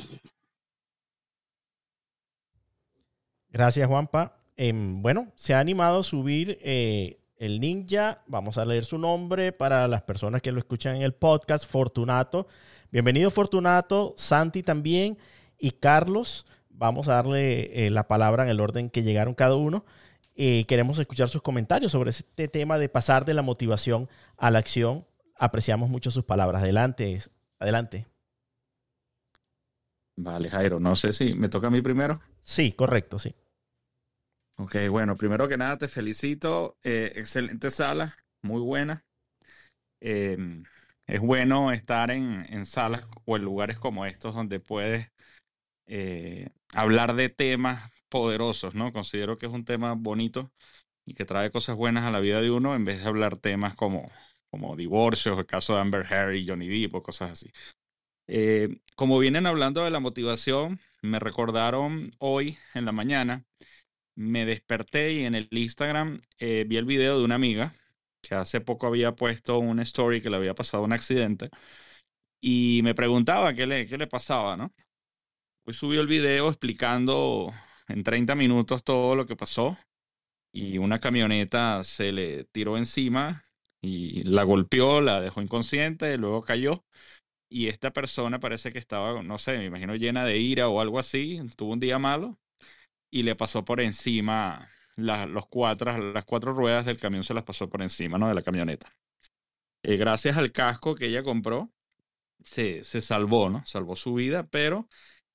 [3.51, 4.39] Gracias, Juanpa.
[4.57, 8.23] Em, bueno, se ha animado a subir eh, el ninja.
[8.28, 12.47] Vamos a leer su nombre para las personas que lo escuchan en el podcast, Fortunato.
[12.93, 15.19] Bienvenido, Fortunato, Santi también
[15.59, 16.47] y Carlos.
[16.70, 19.85] Vamos a darle eh, la palabra en el orden que llegaron cada uno.
[20.36, 24.60] Eh, queremos escuchar sus comentarios sobre este tema de pasar de la motivación a la
[24.60, 25.05] acción.
[25.36, 26.62] Apreciamos mucho sus palabras.
[26.62, 27.19] Adelante,
[27.59, 28.06] adelante.
[30.14, 32.20] Vale, Jairo, no sé si me toca a mí primero.
[32.40, 33.35] Sí, correcto, sí.
[34.62, 36.78] Ok, bueno, primero que nada te felicito.
[36.84, 39.05] Eh, excelente sala, muy buena.
[40.01, 40.62] Em,
[41.09, 45.10] es bueno estar en, en, salas o en lugares como estos donde puedes
[45.86, 48.93] eh, hablar de temas poderosos, ¿no?
[48.93, 50.52] Considero que es un tema bonito
[51.05, 53.74] y que trae cosas buenas a la vida de uno en vez de hablar temas
[53.74, 54.12] como,
[54.48, 57.51] como divorcios, el caso de Amber Harry, Johnny Depp o cosas así.
[58.28, 63.44] Eh, como vienen hablando de la motivación, me recordaron hoy en la mañana,
[64.14, 67.74] me desperté y en el Instagram eh, vi el video de una amiga
[68.22, 71.51] que hace poco había puesto una story que le había pasado un accidente
[72.40, 74.72] y me preguntaba qué le, qué le pasaba, ¿no?
[75.64, 77.52] Pues subió el video explicando
[77.89, 79.78] en 30 minutos todo lo que pasó
[80.52, 83.44] y una camioneta se le tiró encima
[83.80, 86.84] y la golpeó, la dejó inconsciente, luego cayó
[87.48, 90.98] y esta persona parece que estaba, no sé, me imagino llena de ira o algo
[90.98, 92.39] así, tuvo un día malo
[93.12, 97.68] y le pasó por encima los cuatro, las cuatro ruedas del camión se las pasó
[97.70, 98.28] por encima, ¿no?
[98.28, 98.93] De la camioneta.
[99.82, 101.72] Eh, gracias al casco que ella compró,
[102.44, 103.64] se, se salvó, ¿no?
[103.66, 104.89] Salvó su vida, pero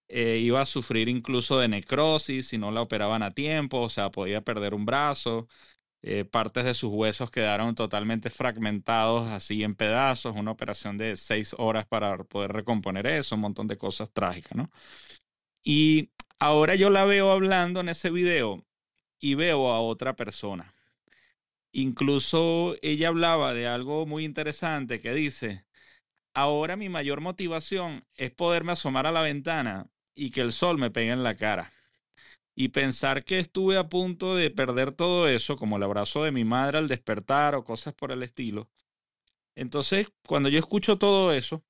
[0.09, 4.11] eh, iba a sufrir incluso de necrosis si no la operaban a tiempo, o sea,
[4.11, 5.47] podía perder un brazo,
[6.03, 11.55] eh, partes de sus huesos quedaron totalmente fragmentados, así en pedazos, una operación de seis
[11.57, 14.71] horas para poder recomponer eso, un montón de cosas trágicas, ¿no?
[15.63, 18.65] Y ahora yo la veo hablando en ese video
[19.19, 20.73] y veo a otra persona.
[21.71, 25.65] Incluso ella hablaba de algo muy interesante que dice,
[26.33, 30.91] ahora mi mayor motivación es poderme asomar a la ventana y que el sol me
[30.91, 31.71] pegue en la cara.
[32.55, 36.43] Y pensar que estuve a punto de perder todo eso, como el abrazo de mi
[36.43, 38.69] madre al despertar o cosas por el estilo.
[39.55, 41.63] Entonces, cuando yo escucho todo eso,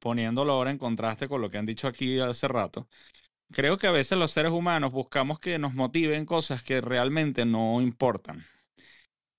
[0.00, 2.88] poniéndolo ahora en contraste con lo que han dicho aquí hace rato,
[3.54, 7.80] creo que a veces los seres humanos buscamos que nos motiven cosas que realmente no
[7.80, 8.44] importan.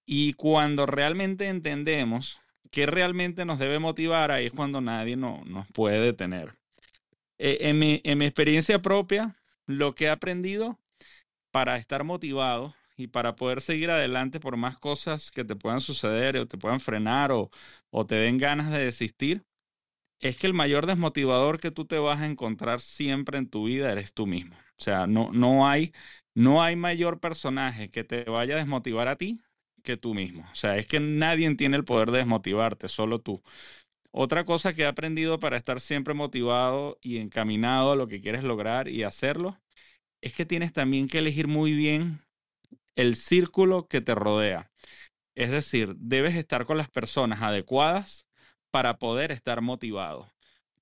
[0.05, 2.39] Y cuando realmente entendemos
[2.71, 6.53] qué realmente nos debe motivar, ahí es cuando nadie no, nos puede detener.
[7.37, 9.35] Eh, en, mi, en mi experiencia propia,
[9.65, 10.79] lo que he aprendido
[11.51, 16.37] para estar motivado y para poder seguir adelante por más cosas que te puedan suceder
[16.37, 17.49] o te puedan frenar o
[18.07, 19.43] te den ganas de desistir,
[20.19, 23.91] es que el mayor desmotivador que tú te vas a encontrar siempre en tu vida
[23.91, 24.55] eres tú mismo.
[24.77, 25.93] O sea, no, no, hay,
[26.33, 29.41] no hay mayor personaje que te vaya a desmotivar a ti
[29.83, 30.47] que tú mismo.
[30.51, 33.43] O sea, es que nadie tiene el poder de desmotivarte, solo tú.
[34.11, 38.43] Otra cosa que he aprendido para estar siempre motivado y encaminado a lo que quieres
[38.43, 39.59] lograr y hacerlo,
[40.21, 42.21] es que tienes también que elegir muy bien
[42.95, 44.71] el círculo que te rodea.
[45.35, 48.27] Es decir, debes estar con las personas adecuadas
[48.75, 50.29] para poder estar motivado.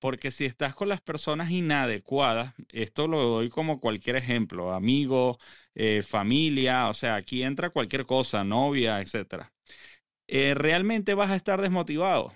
[0.00, 5.38] Porque si estás con las personas inadecuadas, esto lo doy como cualquier ejemplo, amigo,
[5.76, 9.52] eh, familia, o sea, aquí entra cualquier cosa, novia, etc.
[10.26, 12.32] Eh, realmente vas a estar desmotivado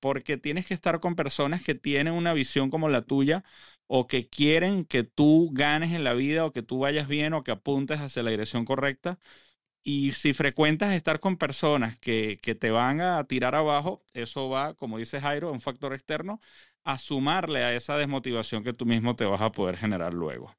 [0.00, 3.44] porque tienes que estar con personas que tienen una visión como la tuya
[3.86, 7.44] o que quieren que tú ganes en la vida o que tú vayas bien o
[7.44, 9.18] que apuntes hacia la dirección correcta.
[9.82, 14.74] Y si frecuentas estar con personas que, que te van a tirar abajo, eso va,
[14.74, 16.40] como dice Jairo, un factor externo,
[16.84, 20.54] a sumarle a esa desmotivación que tú mismo te vas a poder generar luego.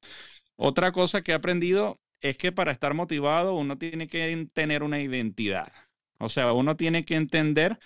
[0.56, 5.00] Otra cosa que he aprendido es que para estar motivado uno tiene que tener una
[5.00, 5.72] identidad.
[6.18, 7.78] O sea, uno tiene que entender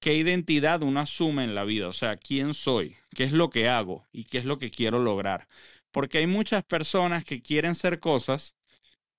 [0.00, 3.68] qué identidad uno asume en la vida, o sea, quién soy, qué es lo que
[3.68, 5.48] hago y qué es lo que quiero lograr.
[5.90, 8.56] Porque hay muchas personas que quieren ser cosas,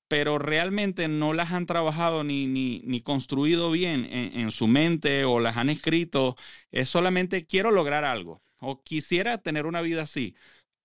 [0.08, 5.26] pero realmente no las han trabajado ni, ni, ni construido bien en, en, su mente
[5.26, 6.36] o las han escrito.
[6.72, 10.36] Es solamente quiero lograr algo o quisiera tener una vida así,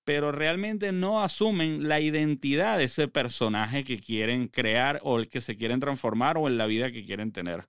[0.05, 5.41] pero realmente no asumen la identidad de ese personaje que quieren crear o el que
[5.41, 7.67] se quieren transformar o en la vida que quieren tener.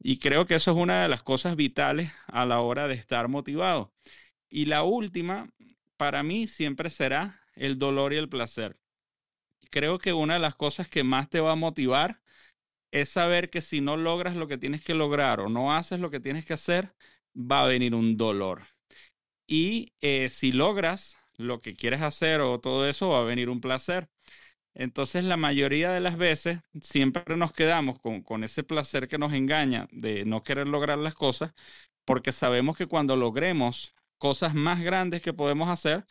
[0.00, 3.28] Y creo que eso es una de las cosas vitales a la hora de estar
[3.28, 3.92] motivado.
[4.48, 5.50] Y la última,
[5.96, 8.81] para mí, siempre será el dolor y el placer
[9.72, 12.20] creo que una de las cosas que más te va a motivar
[12.92, 16.10] es saber que si no logras lo que tienes que lograr o no haces lo
[16.10, 16.94] que tienes que hacer,
[17.34, 18.62] va a venir un dolor.
[19.48, 23.60] Y eh, si logras lo que quieres hacer o todo eso, va a venir un
[23.60, 24.08] placer.
[24.74, 29.32] Entonces, la mayoría de las veces siempre nos quedamos con, con ese placer que nos
[29.32, 31.52] engaña de no querer lograr las cosas,
[32.04, 36.06] porque sabemos que cuando logremos cosas más grandes que podemos hacer,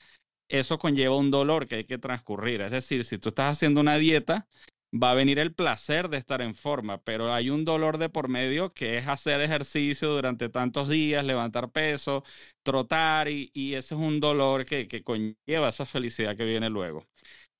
[0.51, 2.61] eso conlleva un dolor que hay que transcurrir.
[2.61, 4.47] Es decir, si tú estás haciendo una dieta,
[4.93, 8.27] va a venir el placer de estar en forma, pero hay un dolor de por
[8.27, 12.23] medio que es hacer ejercicio durante tantos días, levantar peso,
[12.63, 17.07] trotar, y, ese es un dolor que, que, conlleva esa felicidad que viene luego.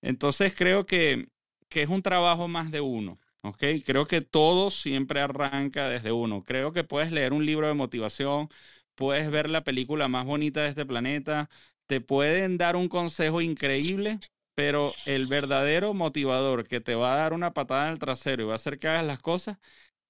[0.01, 1.30] Entonces creo que,
[1.69, 3.19] que es un trabajo más de uno.
[3.43, 3.63] ¿ok?
[3.85, 6.43] Creo que todo siempre arranca desde uno.
[6.43, 8.49] Creo que puedes leer un libro de motivación,
[8.95, 11.49] puedes ver la película más bonita de este planeta,
[11.91, 14.22] te pueden dar un consejo increíble,
[14.55, 18.45] pero el verdadero motivador que te va a dar una patada en el trasero y
[18.45, 19.57] va a hacer que hagas las cosas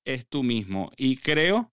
[0.05, 0.91] es tú mismo.
[0.95, 1.71] Y creo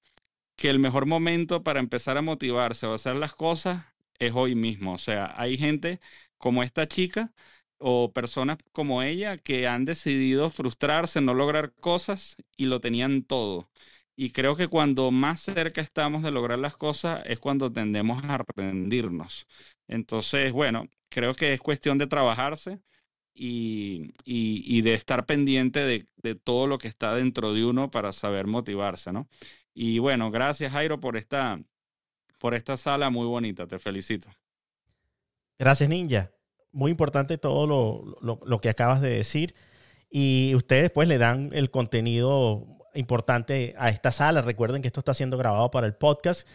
[0.56, 3.84] que el mejor momento para empezar a motivarse o hacer las cosas
[4.18, 4.94] es hoy mismo.
[4.94, 6.00] O sea, hay gente
[6.38, 7.34] como esta chica
[7.76, 13.68] o personas como ella que han decidido frustrarse, no lograr cosas y lo tenían todo.
[14.20, 18.44] Y creo que cuando más cerca estamos de lograr las cosas es cuando tendemos a
[18.56, 19.46] rendirnos.
[19.86, 22.80] Entonces, bueno, creo que es cuestión de trabajarse
[23.32, 28.10] y, y, de estar pendiente de, de, todo lo que está dentro de uno para
[28.10, 29.28] saber motivarse, ¿no?
[29.72, 31.60] Y bueno, gracias Jairo por esta,
[32.40, 34.28] por esta sala muy bonita, te felicito.
[35.60, 36.32] Gracias Ninja.
[36.72, 39.54] Muy importante todo lo, lo, lo que acabas de decir.
[40.10, 44.42] Y ustedes pues le dan el contenido importante a esta sala.
[44.42, 46.46] Recuerden que esto está siendo grabado para el podcast,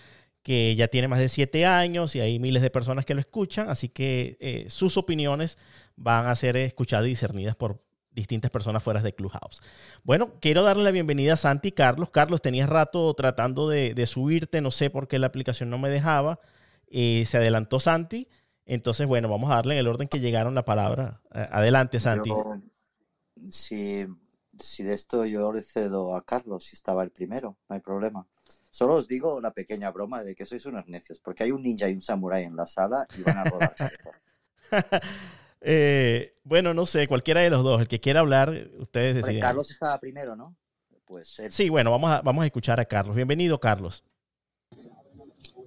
[0.41, 3.69] que ya tiene más de siete años y hay miles de personas que lo escuchan,
[3.69, 5.57] así que eh, sus opiniones
[5.95, 7.81] van a ser escuchadas y discernidas por
[8.11, 9.61] distintas personas fuera de Clubhouse.
[10.03, 12.09] Bueno, quiero darle la bienvenida a Santi Carlos.
[12.11, 16.39] Carlos, tenías rato tratando de, subirte, no sé por qué la aplicación no me dejaba.
[16.87, 18.27] Eh, se adelantó Santi.
[18.65, 21.21] Entonces, bueno, vamos a darle en el orden que llegaron la palabra.
[21.31, 22.31] Adelante, Santi.
[23.49, 24.05] sí,
[24.59, 28.27] si de esto yo le cedo a Carlos, si estaba el primero, no hay problema.
[28.69, 31.87] Solo os digo la pequeña broma de que sois unos necios, porque hay un ninja
[31.89, 33.75] y un samurái en la sala y van a rodar.
[35.61, 39.41] eh, bueno, no sé, cualquiera de los dos, el que quiera hablar, ustedes deciden.
[39.41, 40.55] Carlos estaba primero, ¿no?
[41.05, 43.15] Pues Sí, bueno, vamos a, vamos a escuchar a Carlos.
[43.15, 44.03] Bienvenido, Carlos.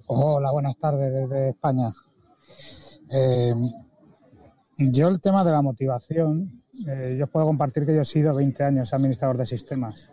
[0.07, 1.93] Hola, buenas tardes desde España.
[3.09, 3.53] Eh,
[4.77, 8.63] yo el tema de la motivación eh, yo puedo compartir que yo he sido 20
[8.63, 10.09] años administrador de sistemas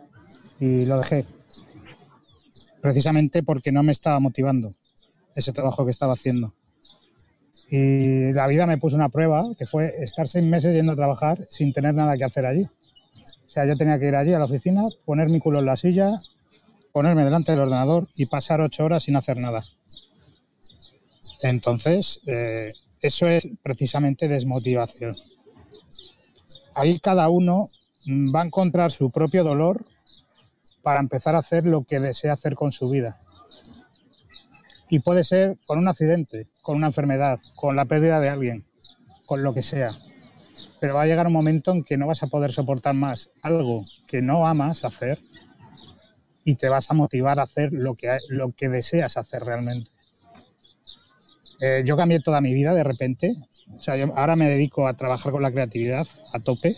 [0.59, 1.25] y lo dejé
[2.81, 4.73] precisamente porque no me estaba motivando
[5.35, 6.53] ese trabajo que estaba haciendo.
[7.69, 11.45] Y la vida me puso una prueba que fue estar seis meses yendo a trabajar
[11.49, 12.63] sin tener nada que hacer allí.
[12.63, 15.77] O sea, yo tenía que ir allí a la oficina, poner mi culo en la
[15.77, 16.21] silla,
[16.91, 19.63] ponerme delante del ordenador y pasar ocho horas sin hacer nada.
[21.41, 22.71] Entonces, eh,
[23.01, 25.15] eso es precisamente desmotivación
[26.75, 27.67] ahí cada uno
[28.07, 29.83] va a encontrar su propio dolor
[30.83, 33.19] para empezar a hacer lo que desea hacer con su vida.
[34.87, 38.65] Y puede ser con un accidente, con una enfermedad, con la pérdida de alguien,
[39.25, 39.95] con lo que sea.
[40.79, 43.81] Pero va a llegar un momento en que no vas a poder soportar más algo
[44.05, 45.19] que no amas hacer
[46.43, 49.89] y te vas a motivar a hacer lo que, lo que deseas hacer realmente.
[51.59, 53.35] Eh, yo cambié toda mi vida de repente
[54.15, 56.75] ahora me dedico a trabajar con la creatividad a tope.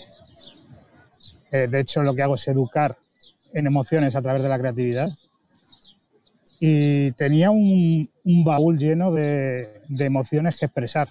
[1.52, 2.98] Eh, de hecho, lo que hago es educar
[3.54, 5.10] en emociones a través de la creatividad.
[6.60, 8.10] Y tenía un,
[8.44, 11.10] baúl lleno de, emociones que expresar.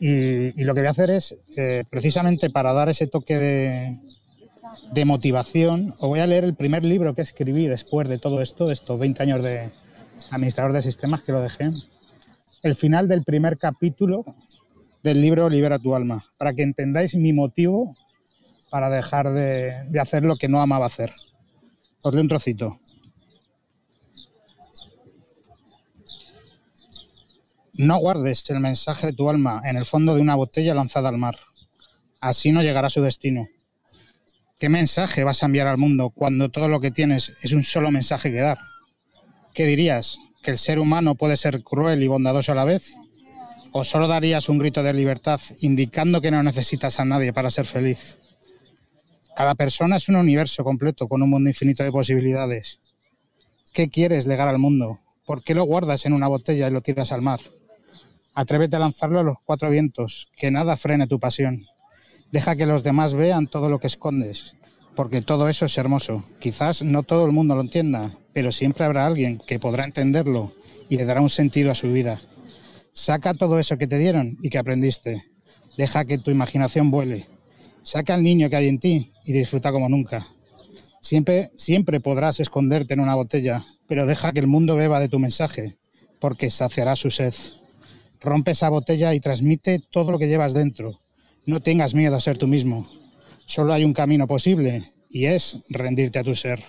[0.00, 4.00] Y, lo que voy a hacer es, eh, precisamente para dar ese toque de,
[4.90, 8.66] de motivación, os voy a leer el primer libro que escribí después de todo esto,
[8.66, 9.70] de estos 20 años de
[10.30, 11.70] administrador de sistemas que lo dejé
[12.62, 14.24] el final del primer capítulo
[15.02, 17.96] del libro Libera tu alma, para que entendáis mi motivo
[18.70, 21.12] para dejar de, hacer lo que no amaba hacer.
[22.02, 22.78] Os leo un trocito.
[27.74, 31.18] No guardes el mensaje de tu alma en el fondo de una botella lanzada al
[31.18, 31.36] mar.
[32.20, 33.48] Así no llegará a su destino.
[34.58, 37.90] ¿Qué mensaje vas a enviar al mundo cuando todo lo que tienes es un solo
[37.90, 38.58] mensaje que dar?
[39.52, 40.18] ¿Qué dirías?
[40.42, 42.96] ¿Que el ser humano puede ser cruel y bondadoso a la vez?
[43.70, 47.64] ¿O solo darías un grito de libertad indicando que no necesitas a nadie para ser
[47.64, 48.18] feliz?
[49.36, 52.80] Cada persona es un universo completo con un mundo infinito de posibilidades.
[53.72, 54.98] ¿Qué quieres legar al mundo?
[55.24, 57.40] ¿Por qué lo guardas en una botella y lo tiras al mar?
[58.34, 61.66] Atrévete a lanzarlo a los cuatro vientos, que nada frene tu pasión.
[62.32, 64.56] Deja que los demás vean todo lo que escondes,
[64.94, 66.24] porque todo eso es hermoso.
[66.40, 70.52] Quizás no todo el mundo lo entienda, pero siempre habrá alguien que podrá entenderlo
[70.88, 72.20] y le dará un sentido a su vida.
[72.92, 75.24] Saca todo eso que te dieron y que aprendiste.
[75.78, 77.26] Deja que tu imaginación vuele.
[77.82, 80.26] Saca al niño que hay en ti y disfruta como nunca.
[81.00, 85.18] Siempre, siempre podrás esconderte en una botella, pero deja que el mundo beba de tu
[85.18, 85.76] mensaje,
[86.20, 87.34] porque saciará su sed.
[88.20, 91.00] Rompe esa botella y transmite todo lo que llevas dentro,
[91.44, 92.88] no tengas miedo a ser tú mismo.
[93.52, 96.64] Solo hay un camino posible y es rendirte a tu ser.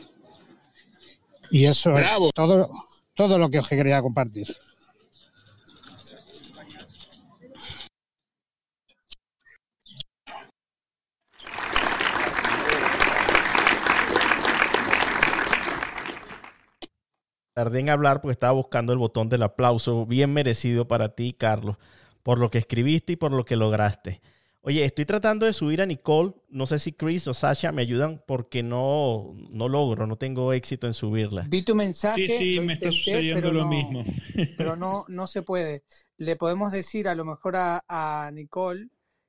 [1.49, 2.69] Y eso es todo,
[3.13, 4.53] todo lo que os quería compartir.
[17.53, 21.77] Tardé en hablar porque estaba buscando el botón del aplauso bien merecido para ti, Carlos,
[22.23, 24.19] por lo que escribiste y por lo que lograste.
[24.65, 26.33] Oye, estoy tratando de subir a Nicole.
[26.47, 30.87] No sé si Chris o Sasha me ayudan porque no, no logro, no tengo éxito
[30.87, 31.45] en subirla.
[31.49, 32.29] Vi tu mensaje.
[32.29, 34.05] Sí, sí, me está sucediendo lo mismo.
[34.57, 35.83] Pero no, no se puede.
[36.15, 38.87] Le podemos decir a lo mejor a, Nicole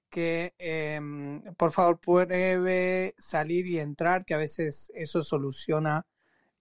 [0.09, 6.06] que em, por favor puede salir y entrar, que a veces eso soluciona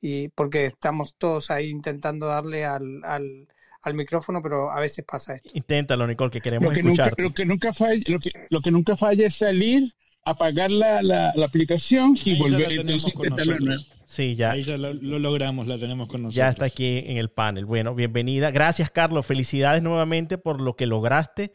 [0.02, 3.48] y porque estamos todos ahí intentando darle al, al
[3.84, 5.50] al micrófono, pero a veces pasa esto.
[5.54, 7.22] Inténtalo, Nicole, que queremos lo que escucharte.
[7.22, 8.04] Nunca, lo, que nunca falla,
[8.50, 9.94] lo, que, nunca falla es salir,
[10.24, 13.56] apagar la, la, la aplicación y volver entonces intentarlo
[14.06, 14.52] Sí, ya.
[14.52, 16.36] Ahí ya lo, logramos, la tenemos con nosotros.
[16.36, 17.66] Ya está aquí en el panel.
[17.66, 18.52] Bueno, bienvenida.
[18.52, 19.26] Gracias, Carlos.
[19.26, 21.52] Felicidades nuevamente por lo que lograste.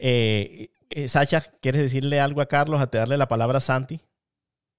[0.00, 4.00] Eh, eh, Sacha, ¿quieres decirle algo a Carlos, a te darle la palabra a Santi?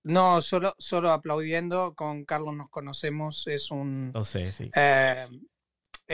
[0.03, 1.93] No, solo, solo aplaudiendo.
[1.93, 3.45] Con Carlos nos conocemos.
[3.45, 4.11] Es un.
[4.13, 4.71] No sé, sí.
[4.75, 5.27] Eh,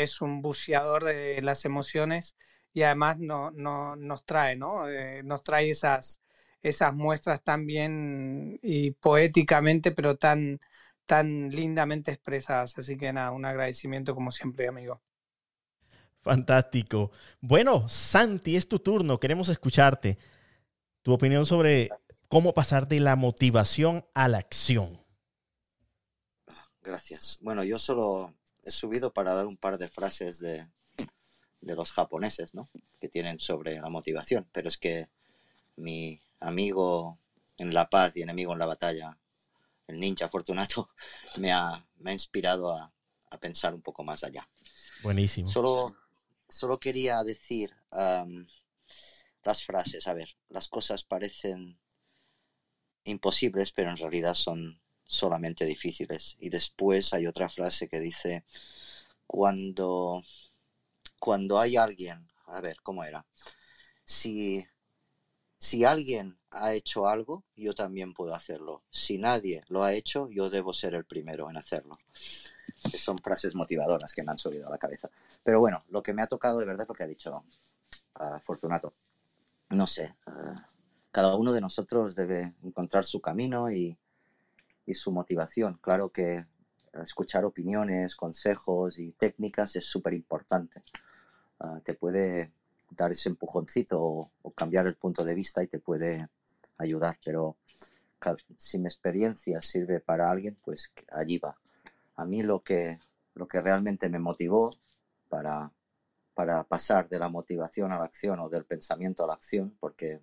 [0.04, 2.36] es un buceador de las emociones
[2.74, 4.88] y además no, no, nos trae, ¿no?
[4.88, 6.22] Eh, nos trae esas,
[6.62, 10.60] esas muestras tan bien y poéticamente, pero tan,
[11.06, 12.78] tan lindamente expresadas.
[12.78, 15.02] Así que nada, un agradecimiento como siempre, amigo.
[16.22, 17.12] Fantástico.
[17.42, 19.20] Bueno, Santi, es tu turno.
[19.20, 20.18] Queremos escucharte.
[21.02, 21.90] Tu opinión sobre
[22.28, 25.02] cómo pasar de la motivación a la acción.
[26.82, 27.38] Gracias.
[27.42, 28.37] Bueno, yo solo
[28.68, 30.68] he subido para dar un par de frases de,
[31.62, 32.70] de los japoneses, ¿no?
[33.00, 35.08] Que tienen sobre la motivación, pero es que
[35.78, 37.18] mi amigo
[37.58, 39.18] en la paz y enemigo en la batalla,
[39.88, 40.90] el ninja Fortunato,
[41.38, 42.92] me ha, me ha inspirado a,
[43.30, 44.48] a, pensar un poco más allá.
[45.02, 45.48] Buenísimo.
[45.48, 45.96] Solo,
[46.50, 47.74] solo quería decir
[49.44, 50.08] las frases.
[50.08, 51.80] A ver, las cosas parecen
[53.06, 56.38] imposibles, pero en realidad son solamente difíciles.
[56.40, 58.46] Y después hay otra frase que dice,
[59.26, 60.22] cuando,
[61.20, 63.26] cuando hay alguien, a ver, ¿cómo era?
[64.04, 64.64] Si,
[65.58, 68.84] si alguien ha hecho algo, yo también puedo hacerlo.
[68.92, 71.98] Si nadie lo ha hecho, yo debo ser el primero en hacerlo.
[72.98, 75.10] son frases motivadoras que me han subido a la cabeza.
[75.44, 77.44] Pero bueno, lo que me ha tocado de verdad es lo que ha dicho
[78.20, 78.94] uh, Fortunato.
[79.70, 80.56] No sé, uh,
[81.12, 83.98] cada uno de nosotros debe encontrar su camino y,
[84.88, 85.78] y su motivación.
[85.82, 86.48] Claro que
[87.04, 90.82] escuchar opiniones, consejos y técnicas es súper importante.
[91.60, 92.52] Ah, te puede
[92.90, 96.30] dar ese empujoncito o, cambiar el punto de vista y te puede
[96.78, 97.58] ayudar, pero
[98.58, 101.56] si mi experiencia sirve para alguien, pues allí va.
[102.16, 103.00] A mí lo que,
[103.36, 104.76] lo que realmente me motivó
[105.30, 105.72] para,
[106.34, 110.22] para pasar de la motivación a la acción o del pensamiento a la acción, porque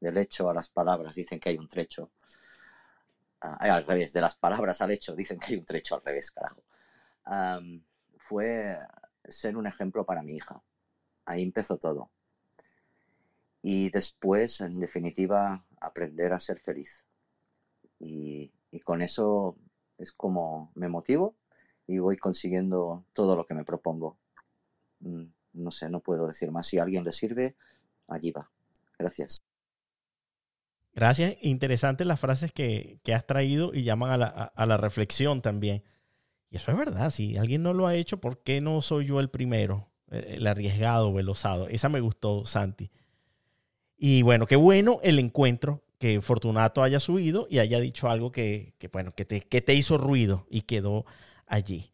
[0.00, 2.10] del hecho a las palabras dicen que hay un trecho,
[3.44, 6.62] Al revés, de las palabras al hecho, dicen que hay un trecho al revés, carajo.
[8.28, 8.78] fue
[9.26, 10.62] ser un ejemplo para mi hija.
[11.26, 12.10] Ahí empezó todo.
[13.62, 17.04] Y después, en definitiva, aprender a ser feliz.
[17.98, 19.56] Y, y con eso
[19.98, 21.34] es como me motivo
[21.86, 24.18] y voy consiguiendo todo lo que me propongo.
[25.00, 26.66] Mm, no sé, no puedo decir más.
[26.66, 27.56] Si a alguien le sirve,
[28.08, 28.50] allí va.
[28.98, 29.43] Gracias.
[30.94, 31.36] Gracias.
[31.42, 35.82] Interesantes las frases que, has traído y llaman a la, a, la, reflexión también.
[36.50, 37.10] Y eso es verdad.
[37.10, 39.88] Si alguien no lo ha hecho, ¿por qué no soy yo el primero?
[40.10, 41.68] El arriesgado o el osado.
[41.68, 42.90] Esa me gustó, Santi.
[43.96, 48.74] Y bueno, qué bueno el encuentro que Fortunato haya subido y haya dicho algo que,
[48.78, 51.06] que bueno, que te, que te hizo ruido y quedó
[51.46, 51.93] allí.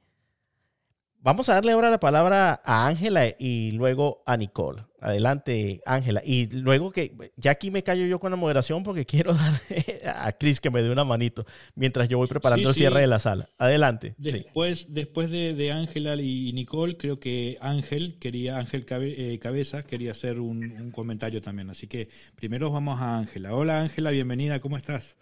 [1.22, 4.84] Vamos a darle ahora la palabra a Ángela y luego a Nicole.
[5.02, 6.22] Adelante, Ángela.
[6.24, 10.32] Y luego que ya aquí me callo yo con la moderación porque quiero darle a
[10.32, 11.44] Chris que me dé una manito
[11.74, 12.78] mientras yo voy preparando Sí, el sí.
[12.80, 13.50] cierre de la sala.
[13.58, 14.14] Adelante.
[14.18, 14.30] Sí.
[14.30, 19.82] Después, después de, de Ángela y Nicole, creo que Ángel quería, Ángel Cabe- eh, Cabeza
[19.82, 21.68] quería hacer un, un comentario también.
[21.68, 23.54] Así que primero vamos a Ángela.
[23.54, 25.18] Hola Ángela, bienvenida, ¿cómo estás?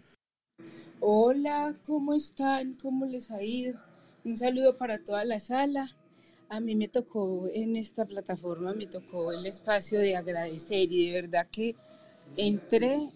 [1.00, 2.74] Hola, ¿cómo están?
[2.74, 3.80] ¿Cómo les ha ido?
[4.28, 5.96] Un saludo para toda la sala.
[6.50, 11.22] A mí me tocó en esta plataforma, me tocó el espacio de agradecer y de
[11.22, 11.76] verdad que
[12.36, 13.08] entré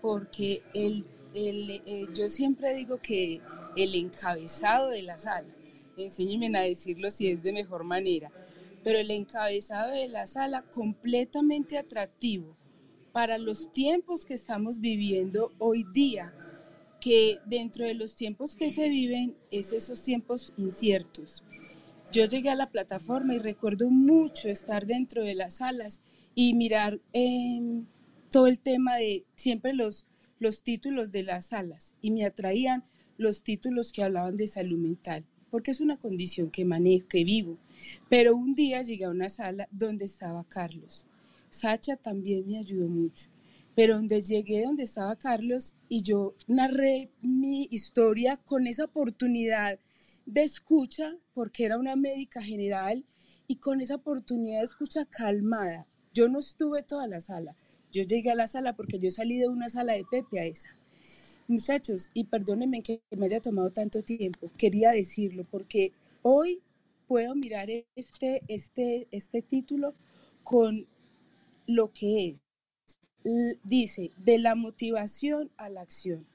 [0.00, 1.04] porque el,
[1.34, 3.42] el, eh, yo siempre digo que
[3.76, 5.54] el encabezado de la sala,
[5.98, 8.32] enséñenme a decirlo si es de mejor manera,
[8.82, 12.56] pero el encabezado de la sala completamente atractivo
[13.12, 16.32] para los tiempos que estamos viviendo hoy día
[17.06, 21.44] que dentro de los tiempos que se viven es esos tiempos inciertos.
[22.10, 26.00] Yo llegué a la plataforma y recuerdo mucho estar dentro de las salas
[26.34, 27.84] y mirar eh,
[28.28, 30.04] todo el tema de siempre los,
[30.40, 32.82] los títulos de las salas y me atraían
[33.18, 37.56] los títulos que hablaban de salud mental, porque es una condición que manejo, que vivo.
[38.08, 41.06] Pero un día llegué a una sala donde estaba Carlos.
[41.50, 43.30] Sacha también me ayudó mucho
[43.76, 49.78] pero donde llegué, donde estaba Carlos, y yo narré mi historia con esa oportunidad
[50.24, 53.04] de escucha, porque era una médica general,
[53.46, 55.86] y con esa oportunidad de escucha calmada.
[56.14, 57.54] Yo no estuve toda la sala,
[57.92, 60.70] yo llegué a la sala porque yo salí de una sala de Pepe a esa.
[61.46, 65.92] Muchachos, y perdónenme que me haya tomado tanto tiempo, quería decirlo, porque
[66.22, 66.62] hoy
[67.06, 69.94] puedo mirar este, este, este título
[70.42, 70.86] con
[71.66, 72.45] lo que es
[73.64, 76.26] dice, de la motivación a la acción.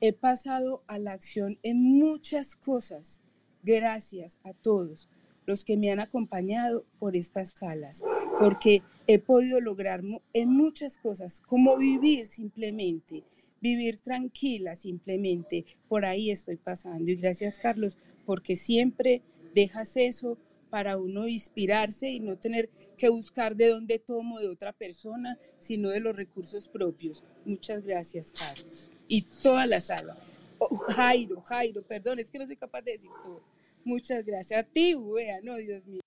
[0.00, 3.20] He pasado a la acción en muchas cosas.
[3.62, 5.08] Gracias a todos
[5.46, 8.02] los que me han acompañado por estas salas,
[8.38, 10.02] porque he podido lograr
[10.32, 13.24] en muchas cosas, como vivir simplemente,
[13.60, 15.64] vivir tranquila simplemente.
[15.88, 17.10] Por ahí estoy pasando.
[17.10, 19.22] Y gracias, Carlos, porque siempre
[19.54, 20.38] dejas eso
[20.70, 25.90] para uno inspirarse y no tener que buscar de dónde tomo de otra persona, sino
[25.90, 27.22] de los recursos propios.
[27.44, 28.90] Muchas gracias, Carlos.
[29.08, 30.16] Y toda la sala.
[30.58, 33.42] Oh, Jairo, Jairo, perdón, es que no soy capaz de decir todo.
[33.84, 36.00] Muchas gracias a ti, wea, no, Dios mío.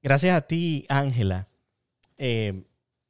[0.00, 1.48] Gracias a ti, Ángela.
[2.16, 2.64] Eh,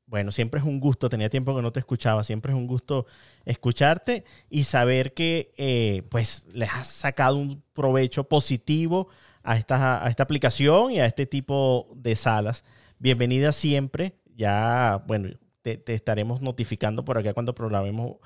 [0.09, 3.07] bueno, siempre es un gusto, tenía tiempo que no te escuchaba, siempre es un gusto
[3.45, 9.09] escucharte y saber que eh, pues les has sacado un provecho positivo
[9.43, 12.65] a esta, a esta aplicación y a este tipo de salas.
[12.99, 15.29] Bienvenida siempre, ya, bueno,
[15.63, 18.17] te, estaremos notificando por acá cuando programemos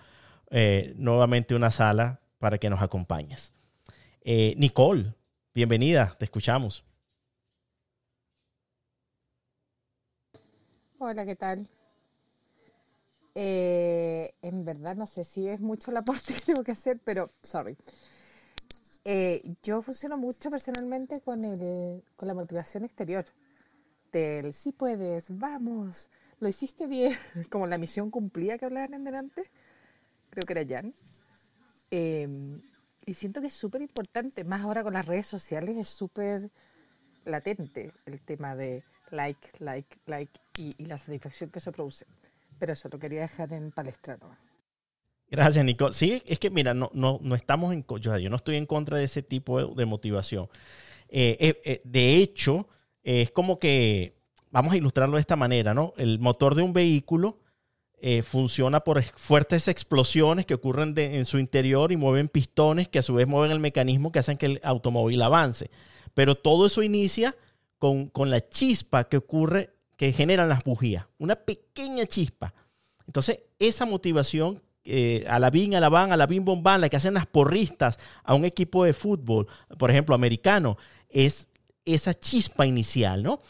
[0.51, 3.53] eh, nuevamente una sala para que nos acompañes.
[4.23, 5.15] Eh, Nicole,
[5.53, 6.85] bienvenida, te escuchamos.
[11.05, 11.69] Hola, ¿qué tal?
[13.35, 17.33] Eh, en verdad no sé si es mucho el aporte que tengo que hacer, pero
[17.43, 17.77] sorry.
[19.05, 23.25] Eh, yo funciono mucho personalmente con el, con la motivación exterior.
[24.13, 26.09] Del sí puedes, vamos,
[26.39, 27.19] lo hiciste bien,
[27.51, 29.51] como la misión cumplida que hablaban en delante,
[30.31, 30.95] creo que era Jan.
[31.91, 32.61] Eh,
[33.07, 36.53] y siento que es súper importante, más ahora con las redes sociales, es súper
[37.25, 42.07] latente el tema de like, like, like y, y la satisfacción que eso produce.
[42.59, 44.17] Pero eso lo quería dejar en palestra.
[44.21, 44.37] ¿no?
[45.31, 45.95] Gracias, Nicole.
[45.95, 48.99] Sí, es que mira, no, no, no estamos en, yo, yo no estoy en contra
[48.99, 50.49] de ese tipo de, de motivación.
[51.09, 52.69] Eh, eh, eh, de hecho,
[53.03, 54.15] es como que,
[54.51, 55.93] vamos a ilustrarlo de esta manera, ¿no?
[55.97, 57.39] El motor de un vehículo
[58.05, 62.89] eh, funciona por es- fuertes explosiones que ocurren de- en su interior y mueven pistones
[62.89, 65.71] que a su vez mueven el mecanismo que hacen que el automóvil avance.
[66.13, 67.37] Pero todo eso inicia
[67.83, 71.07] con, con la chispa que ocurre, que generan las bujías.
[71.19, 72.55] Una pequeña chispa.
[73.09, 76.89] Entonces, esa motivación eh, a la BIN, a la BAN, a la BIN Bombán, la
[76.89, 79.49] que hacen las porristas a un equipo de fútbol,
[79.79, 80.77] por ejemplo, americano,
[81.09, 81.49] es
[81.85, 83.41] esa chispa inicial, ¿no?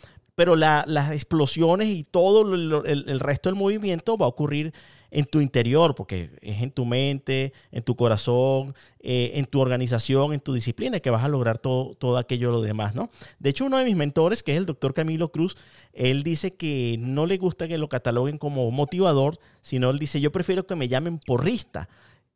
[0.43, 4.75] Pero la- las explosiones y todo el resto del movimiento va a ocurrir
[5.13, 10.33] en tu interior, porque es en tu mente, en tu corazón, eh, en tu organización,
[10.33, 13.09] en tu disciplina, que vas a lograr todo, todo aquello lo demás, ¿no?
[13.39, 15.57] De hecho, uno de mis mentores, que es el doctor Camilo Cruz,
[15.93, 20.33] él dice que no le gusta que lo cataloguen como motivador, sino él dice, yo
[20.33, 21.89] prefiero que me llamen porrista.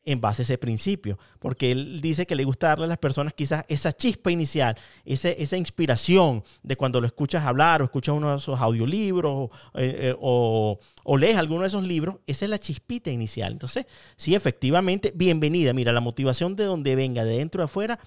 [0.07, 3.35] En base a ese principio, porque él dice que le gusta darle a las personas
[3.35, 8.31] quizás esa chispa inicial, ese, esa inspiración de cuando lo escuchas hablar o escuchas uno
[8.31, 12.59] de esos audiolibros eh, eh, o, o, lees alguno de esos libros, esa es la
[12.59, 13.53] chispita inicial.
[13.53, 15.73] Entonces, sí, efectivamente, bienvenida.
[15.73, 17.99] Mira, la motivación de donde venga, de dentro a afuera,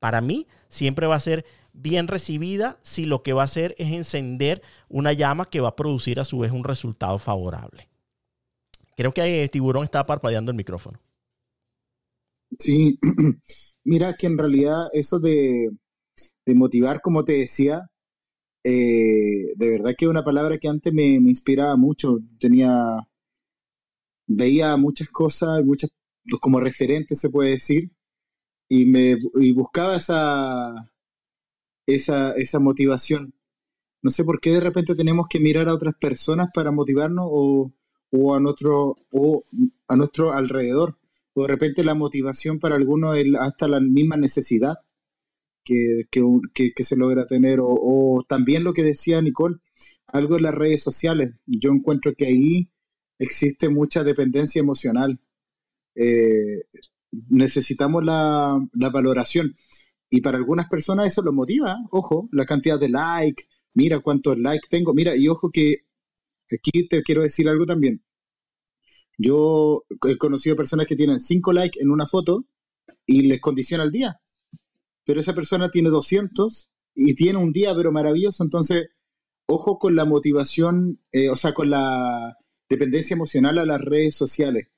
[0.00, 3.92] para mí siempre va a ser bien recibida si lo que va a hacer es
[3.92, 7.88] encender una llama que va a producir a su vez un resultado favorable.
[8.96, 10.98] Creo que el tiburón está parpadeando el micrófono.
[12.58, 12.98] Sí,
[13.84, 15.70] mira que en realidad eso de,
[16.46, 17.90] motivar, como te decía,
[18.64, 22.18] eh, de verdad que es una palabra que antes me, inspiraba mucho.
[22.40, 22.72] Tenía,
[24.26, 25.90] veía muchas cosas, muchas
[26.40, 27.90] como referentes se puede decir,
[28.68, 30.92] y me y buscaba esa,
[31.86, 33.34] esa, esa motivación.
[34.02, 38.34] No sé por qué de repente tenemos que mirar a otras personas para motivarnos o
[38.34, 39.44] a nuestro o
[39.88, 40.99] a nuestro alrededor
[41.34, 44.78] o de repente la motivación para algunos es hasta la misma necesidad
[45.64, 49.56] que, se logra tener, o, también lo que decía Nicole,
[50.06, 51.34] algo en las redes sociales.
[51.46, 52.70] Yo encuentro que ahí
[53.18, 55.20] existe mucha dependencia emocional.
[55.94, 56.62] Eh,
[57.28, 59.54] necesitamos la, valoración.
[60.10, 63.44] Y para algunas personas eso lo motiva, ojo, la cantidad de like,
[63.74, 65.84] mira cuántos likes tengo, mira, y ojo que
[66.50, 68.02] aquí te quiero decir algo también.
[69.22, 72.46] Yo he conocido personas que tienen 5 likes en una foto
[73.04, 74.18] y les condiciona el día.
[75.04, 78.42] Pero esa persona tiene 200 y tiene un día, pero maravilloso.
[78.42, 78.88] Entonces,
[79.46, 82.34] ojo con la motivación, eh, o sea, con la
[82.70, 84.68] dependencia emocional a las redes sociales.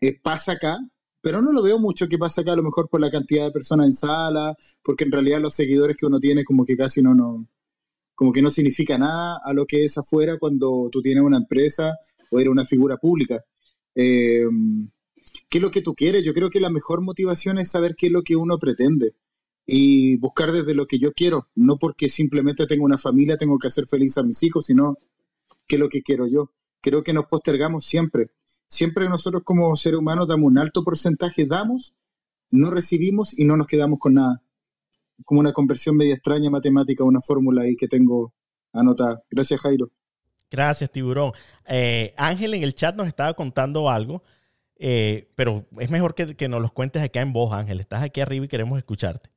[0.00, 0.78] Eh, pasa acá,
[1.20, 3.52] pero no lo veo mucho que pasa acá, a lo mejor por la cantidad de
[3.52, 7.14] personas en sala, porque en realidad los seguidores que uno tiene como que casi no,
[7.14, 7.46] no,
[8.16, 11.96] como que no significa nada a lo que es afuera cuando tú tienes una empresa
[12.32, 13.44] o eres una figura pública.
[13.94, 14.44] Eh,
[15.48, 16.24] ¿Qué es lo que tú quieres?
[16.24, 19.14] Yo creo que la mejor motivación es saber qué es lo que uno pretende
[19.66, 23.68] y buscar desde lo que yo quiero, no porque simplemente tengo una familia, tengo que
[23.68, 24.98] hacer feliz a mis hijos, sino
[25.66, 26.50] qué es lo que quiero yo.
[26.80, 28.30] Creo que nos postergamos siempre.
[28.66, 31.94] Siempre nosotros como seres humanos damos un alto porcentaje, damos,
[32.50, 34.42] no recibimos y no nos quedamos con nada.
[35.24, 38.34] Como una conversión media extraña matemática, una fórmula ahí que tengo
[38.72, 39.22] anotada.
[39.30, 39.90] Gracias, Jairo.
[40.50, 41.32] Gracias, tiburón.
[41.66, 44.22] Eh, Ángel en el chat nos estaba contando algo,
[44.76, 47.80] eh, pero es mejor que, que, nos los cuentes acá en voz, Ángel.
[47.80, 49.30] Estás aquí arriba y queremos escucharte.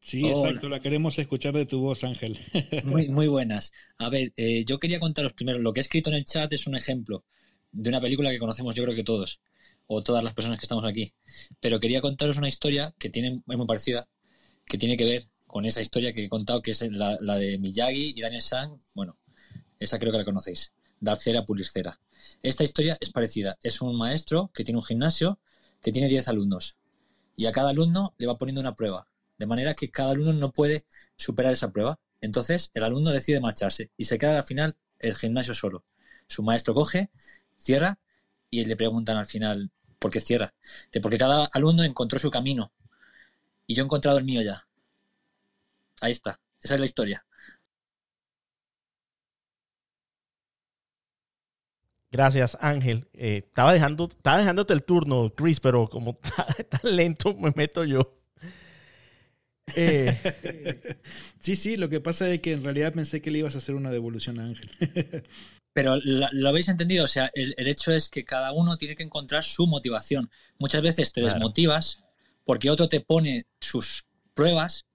[0.00, 2.40] Sí, exacto, la queremos escuchar de tu voz, Ángel.
[2.84, 3.72] Muy, muy buenas.
[3.98, 6.66] A ver, eh, yo quería contaros primero, lo que he escrito en el chat es
[6.66, 7.24] un ejemplo
[7.72, 9.40] de una película que conocemos yo creo que todos,
[9.86, 11.12] o todas las personas que estamos aquí.
[11.60, 14.08] Pero quería contaros una historia que tiene, es muy parecida,
[14.64, 17.58] que tiene que ver con esa historia que he contado, que es la, la de
[17.58, 19.18] Miyagi y Daniel San, bueno,
[19.78, 20.72] esa creo que la conocéis.
[21.00, 22.00] Dar cera, pulir cera.
[22.42, 23.56] Esta historia es parecida.
[23.62, 25.38] Es un maestro que tiene un gimnasio
[25.82, 26.76] que tiene 10 alumnos.
[27.36, 29.06] Y a cada alumno le va poniendo una prueba.
[29.38, 30.84] De manera que cada alumno no puede
[31.16, 32.00] superar esa prueba.
[32.20, 35.84] Entonces el alumno decide marcharse y se queda al final el gimnasio solo.
[36.26, 37.10] Su maestro coge,
[37.56, 37.98] cierra
[38.50, 40.54] y le preguntan al final, ¿por qué cierra?
[41.00, 42.72] porque cada alumno encontró su camino.
[43.66, 44.66] Y yo he encontrado el mío ya.
[46.00, 46.40] Ahí está.
[46.60, 47.26] Esa es la historia.
[52.10, 53.08] Gracias, Ángel.
[53.12, 56.14] Eh, estaba, dejando, estaba dejándote el turno, Chris, pero como
[56.70, 58.18] tan lento me meto yo.
[59.74, 60.96] Eh.
[61.40, 63.74] Sí, sí, lo que pasa es que en realidad pensé que le ibas a hacer
[63.74, 64.70] una devolución a Ángel.
[65.72, 69.44] Pero lo, habéis entendido, o sea, el, hecho es que cada uno tiene que encontrar
[69.44, 70.28] su motivación.
[70.58, 72.02] Muchas veces te desmotivas
[72.44, 74.04] porque otro te pone sus
[74.34, 74.86] pruebas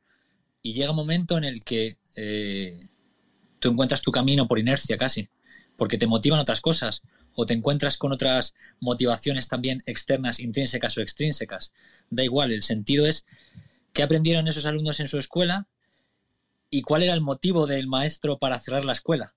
[0.62, 2.78] y llega un momento en el que eh,
[3.60, 5.30] tú encuentras tu camino por inercia casi
[5.84, 7.02] porque te motivan otras cosas
[7.36, 11.74] o te encuentras con otras motivaciones también externas, intrínsecas o extrínsecas.
[12.10, 13.26] Da igual, el sentido es
[13.92, 15.68] qué aprendieron esos alumnos en su escuela
[16.70, 19.36] y cuál era el motivo del maestro para cerrar la escuela.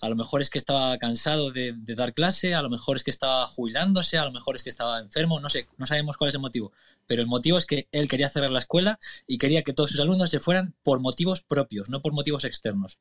[0.00, 3.10] A lo mejor es que estaba cansado de, dar clase, a lo mejor es que
[3.10, 6.36] estaba jubilándose, a lo mejor es que estaba enfermo, no sé, no sabemos cuál es
[6.36, 6.70] el motivo.
[7.08, 9.98] Pero el motivo es que él quería cerrar la escuela y quería que todos sus
[9.98, 13.00] alumnos se fueran por motivos propios, no por motivos externos.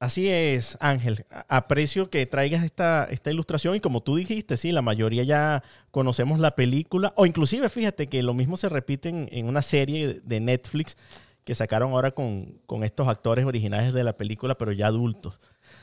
[0.00, 1.26] Así es, Ángel.
[1.48, 6.38] Aprecio que traigas esta, esta ilustración y como tú dijiste, sí, la mayoría ya conocemos
[6.38, 10.96] la película o inclusive fíjate que lo mismo se repite en, una serie de Netflix
[11.44, 15.40] que sacaron ahora con, estos actores originales de la película, pero ya adultos.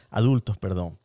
[0.10, 0.98] Adultos, perdón.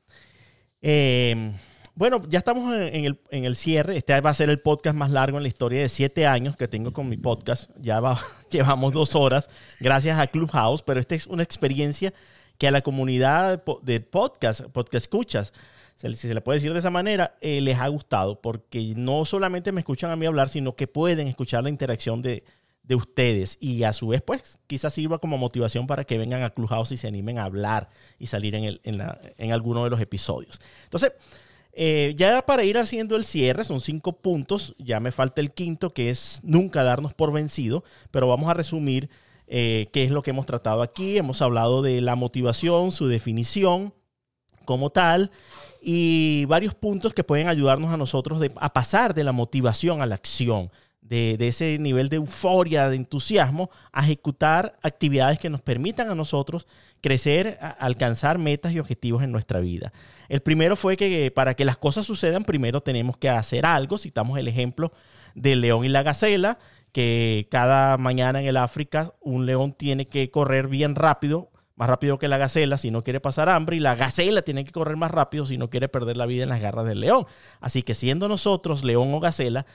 [0.81, 1.55] Em,
[1.97, 3.97] bueno, ya estamos en el, en el, cierre.
[3.97, 6.69] Este va a ser el podcast más largo en la historia de siete años que
[6.69, 7.71] tengo con mi podcast.
[7.81, 8.21] Ya va,
[8.51, 9.51] llevamos dos horas
[9.81, 12.15] gracias a Clubhouse, pero esta es una experiencia
[12.61, 15.55] que a la comunidad de podcast, podcast escuchas,
[15.97, 19.73] si se le puede decir de esa manera, eh, les ha gustado, porque no solamente
[19.73, 22.45] me escuchan a mí hablar, sino que pueden escuchar la interacción de,
[22.83, 26.51] de ustedes y a su vez, pues quizás sirva como motivación para que vengan a
[26.51, 27.89] Clubhouse y se animen a hablar
[28.19, 30.61] y salir en, el, en, la, en alguno de los episodios.
[30.85, 31.13] Entonces,
[31.73, 35.95] eh, ya para ir haciendo el cierre, son cinco puntos, ya me falta el quinto,
[35.95, 39.09] que es nunca darnos por vencido, pero vamos a resumir
[39.53, 41.19] eh, qué es lo que hemos tratado aquí.
[41.19, 43.93] Hemos hablado de la motivación, su definición
[44.65, 45.33] como tal,
[45.83, 50.15] y varios puntos que pueden ayudarnos a nosotros a pasar de la motivación a la
[50.15, 50.71] acción.
[51.01, 56.69] De, ese nivel de euforia, de entusiasmo, a ejecutar actividades que nos permitan a nosotros
[57.01, 59.93] crecer, alcanzar metas y objetivos en nuestra vida.
[60.29, 63.99] El primero fue que para que las cosas sucedan, primero tenemos que hacer algo.
[63.99, 64.93] Citamos el ejemplo
[65.35, 66.59] del león y la gacela,
[66.93, 72.19] que cada mañana en el África un león tiene que correr bien rápido, más rápido
[72.19, 75.11] que la gacela si no quiere pasar hambre, y la gacela tiene que correr más
[75.11, 77.27] rápido si no quiere perder la vida en las garras del león.
[77.61, 79.67] Así que siendo nosotros león o gacela,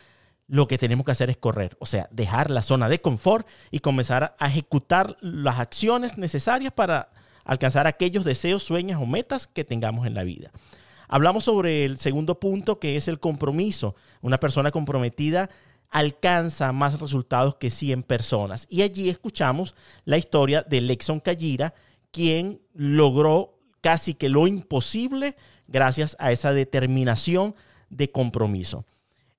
[0.47, 3.79] lo que tenemos que hacer es correr, o sea, dejar la zona de confort y
[3.79, 7.09] comenzar a ejecutar las acciones necesarias para
[7.43, 10.51] alcanzar aquellos deseos, sueños o metas que tengamos en la vida.
[11.07, 13.95] Hablamos sobre el segundo punto que es el compromiso.
[14.21, 15.49] Una persona comprometida
[15.95, 18.67] alcanza más resultados que 100 personas.
[18.69, 21.73] Y allí escuchamos la historia de Lexon Kajira,
[22.11, 25.37] quien logró casi que lo imposible
[25.69, 27.55] gracias a esa determinación
[27.89, 28.83] de compromiso.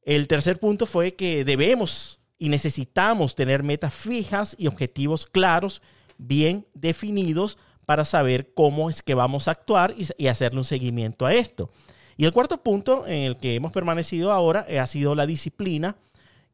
[0.00, 5.82] El tercer punto fue que debemos y necesitamos tener metas fijas y objetivos claros,
[6.16, 11.34] bien definidos, para saber cómo es que vamos a actuar y, hacerle un seguimiento a
[11.34, 11.70] esto.
[12.16, 15.96] Y el cuarto punto en el que hemos permanecido ahora ha sido la disciplina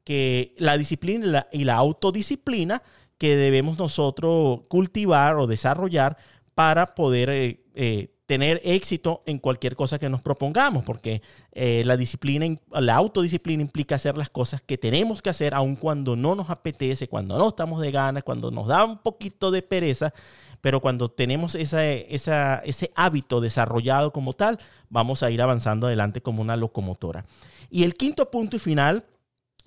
[0.04, 2.82] que la disciplina y la, autodisciplina
[3.18, 6.16] que debemos nosotros cultivar o desarrollar
[6.54, 11.22] para poder eh, eh, tener éxito en cualquier cosa que nos propongamos, porque
[11.52, 16.16] eh, la disciplina, la autodisciplina implica hacer las cosas que tenemos que hacer, aun cuando
[16.16, 20.14] no nos apetece, cuando no estamos de ganas, cuando nos da un poquito de pereza,
[20.60, 24.58] pero cuando tenemos ese hábito desarrollado como tal,
[24.88, 27.26] vamos a ir avanzando adelante como una locomotora.
[27.68, 29.04] Y el quinto punto y final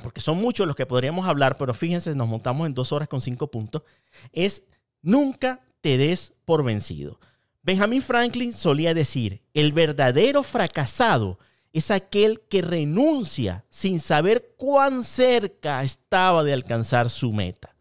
[0.01, 3.21] porque son muchos los que podríamos hablar, pero fíjense, nos montamos en dos horas con
[3.21, 3.83] cinco puntos,
[4.31, 4.63] es
[5.01, 7.19] nunca te des por vencido.
[7.63, 11.39] Benjamin Franklin solía decir, el verdadero fracasado
[11.73, 17.75] es aquel que renuncia sin saber cuán cerca estaba de alcanzar su meta.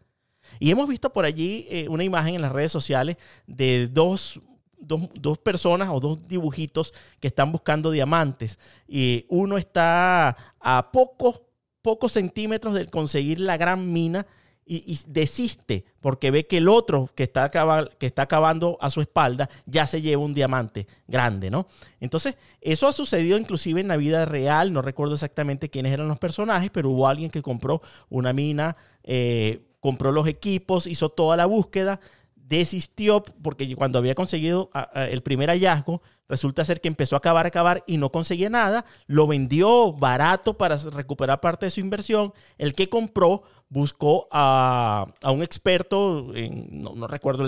[0.59, 3.17] Y hemos visto por allí eh, una imagen en las redes sociales
[3.47, 4.41] de dos
[4.77, 8.59] Dos, personas o dos dibujitos que están buscando diamantes.
[8.87, 11.41] Y uno está a pocos
[11.85, 14.25] pocos centímetros de conseguir la gran mina
[14.65, 17.51] y, desiste porque ve que el otro que está,
[17.99, 21.67] está acabando a su espalda ya se lleva un diamante grande, ¿no?
[21.99, 26.17] Entonces, eso ha sucedido inclusive en la vida real, no recuerdo exactamente quiénes eran los
[26.17, 31.45] personajes, pero hubo alguien que compró una mina, eh, compró los equipos, hizo toda la
[31.45, 31.99] búsqueda,
[32.35, 37.49] desistió porque cuando había conseguido el primer hallazgo, Resulta ser que empezó a acabar, a
[37.49, 38.85] acabar y no conseguía nada.
[39.05, 42.33] Lo vendió barato para recuperar parte de su inversión.
[42.57, 46.31] El que compró buscó a, un experto,
[46.71, 47.45] no, recuerdo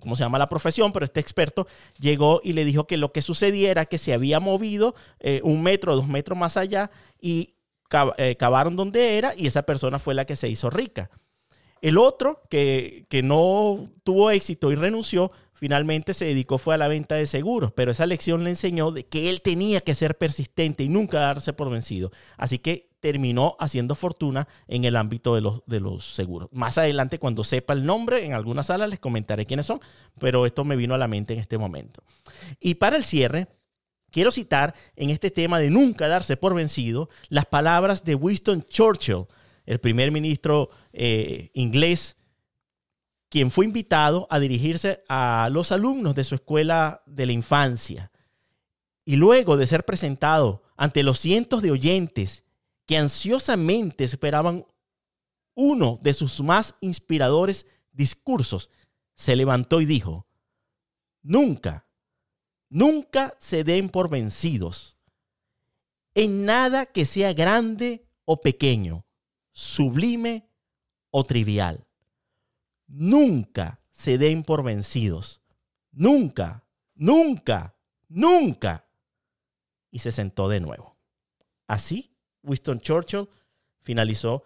[0.00, 1.66] cómo se llama la profesión, pero este experto
[1.98, 5.96] llegó y le dijo que lo que sucediera que se había movido eh, un metro,
[5.96, 6.90] dos metros más allá
[7.20, 7.54] y
[8.18, 11.10] eh, cavaron donde era y esa persona fue la que se hizo rica.
[11.80, 16.88] El otro, que, que no tuvo éxito y renunció, finalmente se dedicó fue a la
[16.88, 20.84] venta de seguros, pero esa lección le enseñó de que él tenía que ser persistente
[20.84, 22.10] y nunca darse por vencido.
[22.38, 26.48] Así que terminó haciendo fortuna en el ámbito de los, de los seguros.
[26.50, 29.80] Más adelante, cuando sepa el nombre, en alguna sala les comentaré quiénes son,
[30.18, 32.02] pero esto me vino a la mente en este momento.
[32.58, 33.48] Y para el cierre,
[34.10, 39.26] quiero citar en este tema de nunca darse por vencido las palabras de Winston Churchill,
[39.66, 42.16] el primer ministro eh, inglés
[43.30, 48.10] quien fue invitado a dirigirse a los alumnos de su escuela de la infancia.
[49.04, 52.44] Y luego de ser presentado ante los cientos de oyentes
[52.86, 54.66] que ansiosamente esperaban
[55.54, 58.68] uno de sus más inspiradores discursos,
[59.14, 60.26] se levantó y dijo,
[61.22, 61.86] nunca,
[62.68, 64.98] nunca se den por vencidos
[66.14, 69.06] en nada que sea grande o pequeño,
[69.52, 70.50] sublime
[71.10, 71.86] o trivial
[72.90, 75.40] nunca se den por vencidos.
[75.92, 76.64] Nunca,
[76.94, 77.76] nunca,
[78.08, 78.86] nunca.
[79.90, 80.96] Y se sentó de nuevo.
[81.66, 83.28] Así, Winston Churchill
[83.82, 84.42] finalizó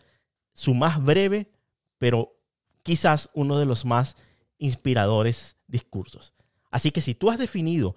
[0.53, 1.51] su más breve,
[1.99, 2.39] pero
[2.83, 4.16] quizás uno de los más
[4.59, 6.35] inspiradores discursos.
[6.71, 7.95] Así que si tú has definido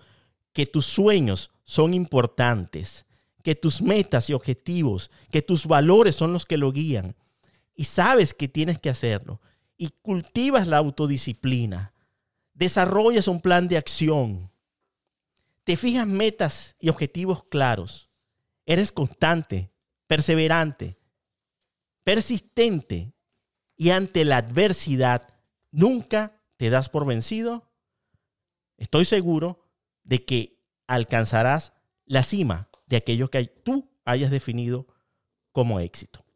[0.53, 3.05] que tus sueños son importantes,
[3.43, 7.15] que tus metas y objetivos, que tus valores son los que lo guían
[7.75, 9.39] y sabes que tienes que hacerlo
[9.77, 11.93] y cultivas la autodisciplina,
[12.53, 14.51] desarrollas un plan de acción,
[15.63, 18.09] te fijas metas y objetivos claros,
[18.65, 19.71] eres constante,
[20.07, 20.97] perseverante,
[22.03, 23.13] persistente
[23.75, 25.35] y ante la adversidad
[25.71, 27.69] nunca te das por vencido,
[28.77, 29.69] estoy seguro
[30.03, 31.73] de que alcanzarás
[32.05, 34.87] la cima de aquello que tú hayas definido
[35.51, 36.26] como éxito.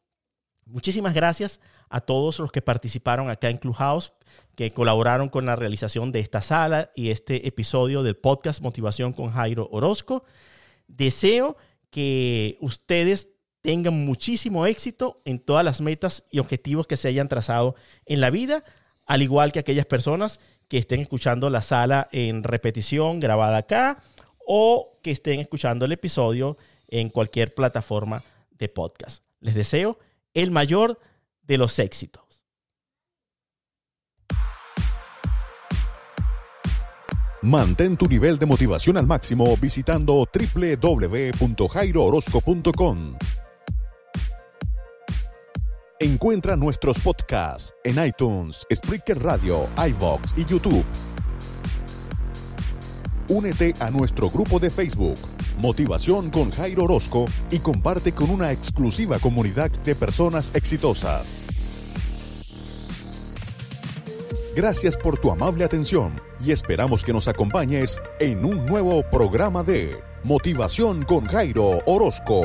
[0.72, 4.14] Muchísimas gracias a todos los que participaron acá en Clubhouse,
[4.56, 9.32] que colaboraron con la realización de esta sala y este episodio del podcast Motivación con
[9.32, 10.24] Jairo Orozco.
[10.88, 11.58] Deseo
[11.90, 13.32] que ustedes
[13.62, 17.76] tengan muchísimo éxito en todas las metas y objetivos que se hayan trazado
[18.06, 18.64] en la vida,
[19.06, 20.40] al igual que aquellas personas
[20.70, 24.02] que estén escuchando la sala en repetición grabada acá
[24.48, 26.58] o que estén escuchando el episodio
[26.88, 29.26] en cualquier plataforma de podcast.
[29.42, 30.00] Les deseo
[30.34, 31.00] el mayor
[31.44, 32.22] de los éxitos.
[37.44, 43.18] Mantén tu nivel de motivación al máximo visitando www.jairoorozco.com.
[46.00, 50.86] Encuentra nuestros podcasts en iTunes, Spreaker Radio, iVoox y YouTube.
[53.28, 55.18] Únete a nuestro grupo de Facebook,
[55.58, 61.38] Motivación con Jairo Orozco, y comparte con una exclusiva comunidad de personas exitosas.
[64.56, 69.98] Gracias por tu amable atención y esperamos que nos acompañes en un nuevo programa de
[70.24, 72.42] Motivación con Jairo Orozco.